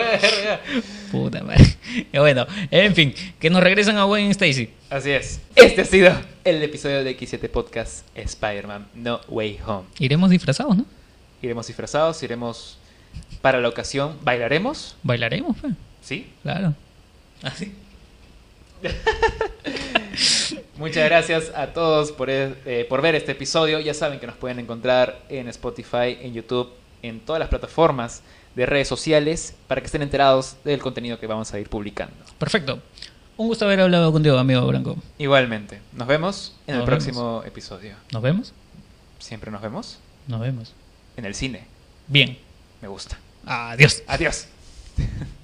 Puta 1.11 1.43
madre. 1.43 1.75
Y 2.13 2.17
bueno, 2.19 2.45
en 2.71 2.95
fin, 2.95 3.13
que 3.39 3.49
nos 3.49 3.63
regresen 3.63 3.97
a 3.97 4.03
Gwen 4.03 4.29
Stacy. 4.31 4.69
Así 4.89 5.09
es. 5.11 5.41
Este 5.55 5.81
ha 5.81 5.85
sido 5.85 6.13
el 6.43 6.61
episodio 6.61 7.03
de 7.03 7.17
X7 7.17 7.49
Podcast 7.49 8.05
Spider-Man 8.15 8.87
No 8.93 9.21
Way 9.27 9.59
Home. 9.65 9.87
Iremos 9.97 10.29
disfrazados, 10.29 10.77
¿no? 10.77 10.85
Iremos 11.41 11.67
disfrazados, 11.67 12.21
iremos 12.21 12.77
para 13.41 13.59
la 13.59 13.69
ocasión, 13.69 14.17
bailaremos, 14.21 14.95
Bailaremos, 15.03 15.57
pues. 15.59 15.73
¿sí? 16.01 16.27
Claro. 16.43 16.75
Así. 17.41 17.73
Muchas 20.77 21.05
gracias 21.09 21.51
a 21.55 21.67
todos 21.67 22.11
por, 22.11 22.29
e- 22.29 22.55
eh, 22.65 22.85
por 22.87 23.01
ver 23.01 23.15
este 23.15 23.33
episodio. 23.33 23.79
Ya 23.79 23.93
saben 23.93 24.19
que 24.19 24.27
nos 24.27 24.35
pueden 24.37 24.59
encontrar 24.59 25.19
en 25.29 25.47
Spotify, 25.49 26.17
en 26.21 26.33
YouTube, 26.33 26.69
en 27.01 27.19
todas 27.19 27.39
las 27.39 27.49
plataformas 27.49 28.21
de 28.55 28.65
redes 28.65 28.87
sociales 28.87 29.55
para 29.67 29.81
que 29.81 29.85
estén 29.85 30.01
enterados 30.01 30.55
del 30.63 30.79
contenido 30.81 31.19
que 31.19 31.27
vamos 31.27 31.53
a 31.53 31.59
ir 31.59 31.69
publicando. 31.69 32.15
Perfecto. 32.37 32.81
Un 33.37 33.47
gusto 33.47 33.65
haber 33.65 33.79
hablado 33.81 34.11
contigo, 34.11 34.37
amigo 34.37 34.65
Branco. 34.67 34.97
Igualmente, 35.17 35.79
nos 35.93 36.07
vemos 36.07 36.55
en 36.67 36.75
el 36.75 36.83
próximo 36.83 37.43
episodio. 37.45 37.95
¿Nos 38.11 38.21
vemos? 38.21 38.53
Siempre 39.19 39.51
nos 39.51 39.61
vemos 39.61 39.99
Nos 40.27 40.39
vemos. 40.41 40.73
en 41.17 41.25
el 41.25 41.35
cine. 41.35 41.65
Bien. 42.07 42.37
Me 42.81 42.87
gusta. 42.87 43.17
Adiós. 43.45 44.03
Adiós. 44.07 44.47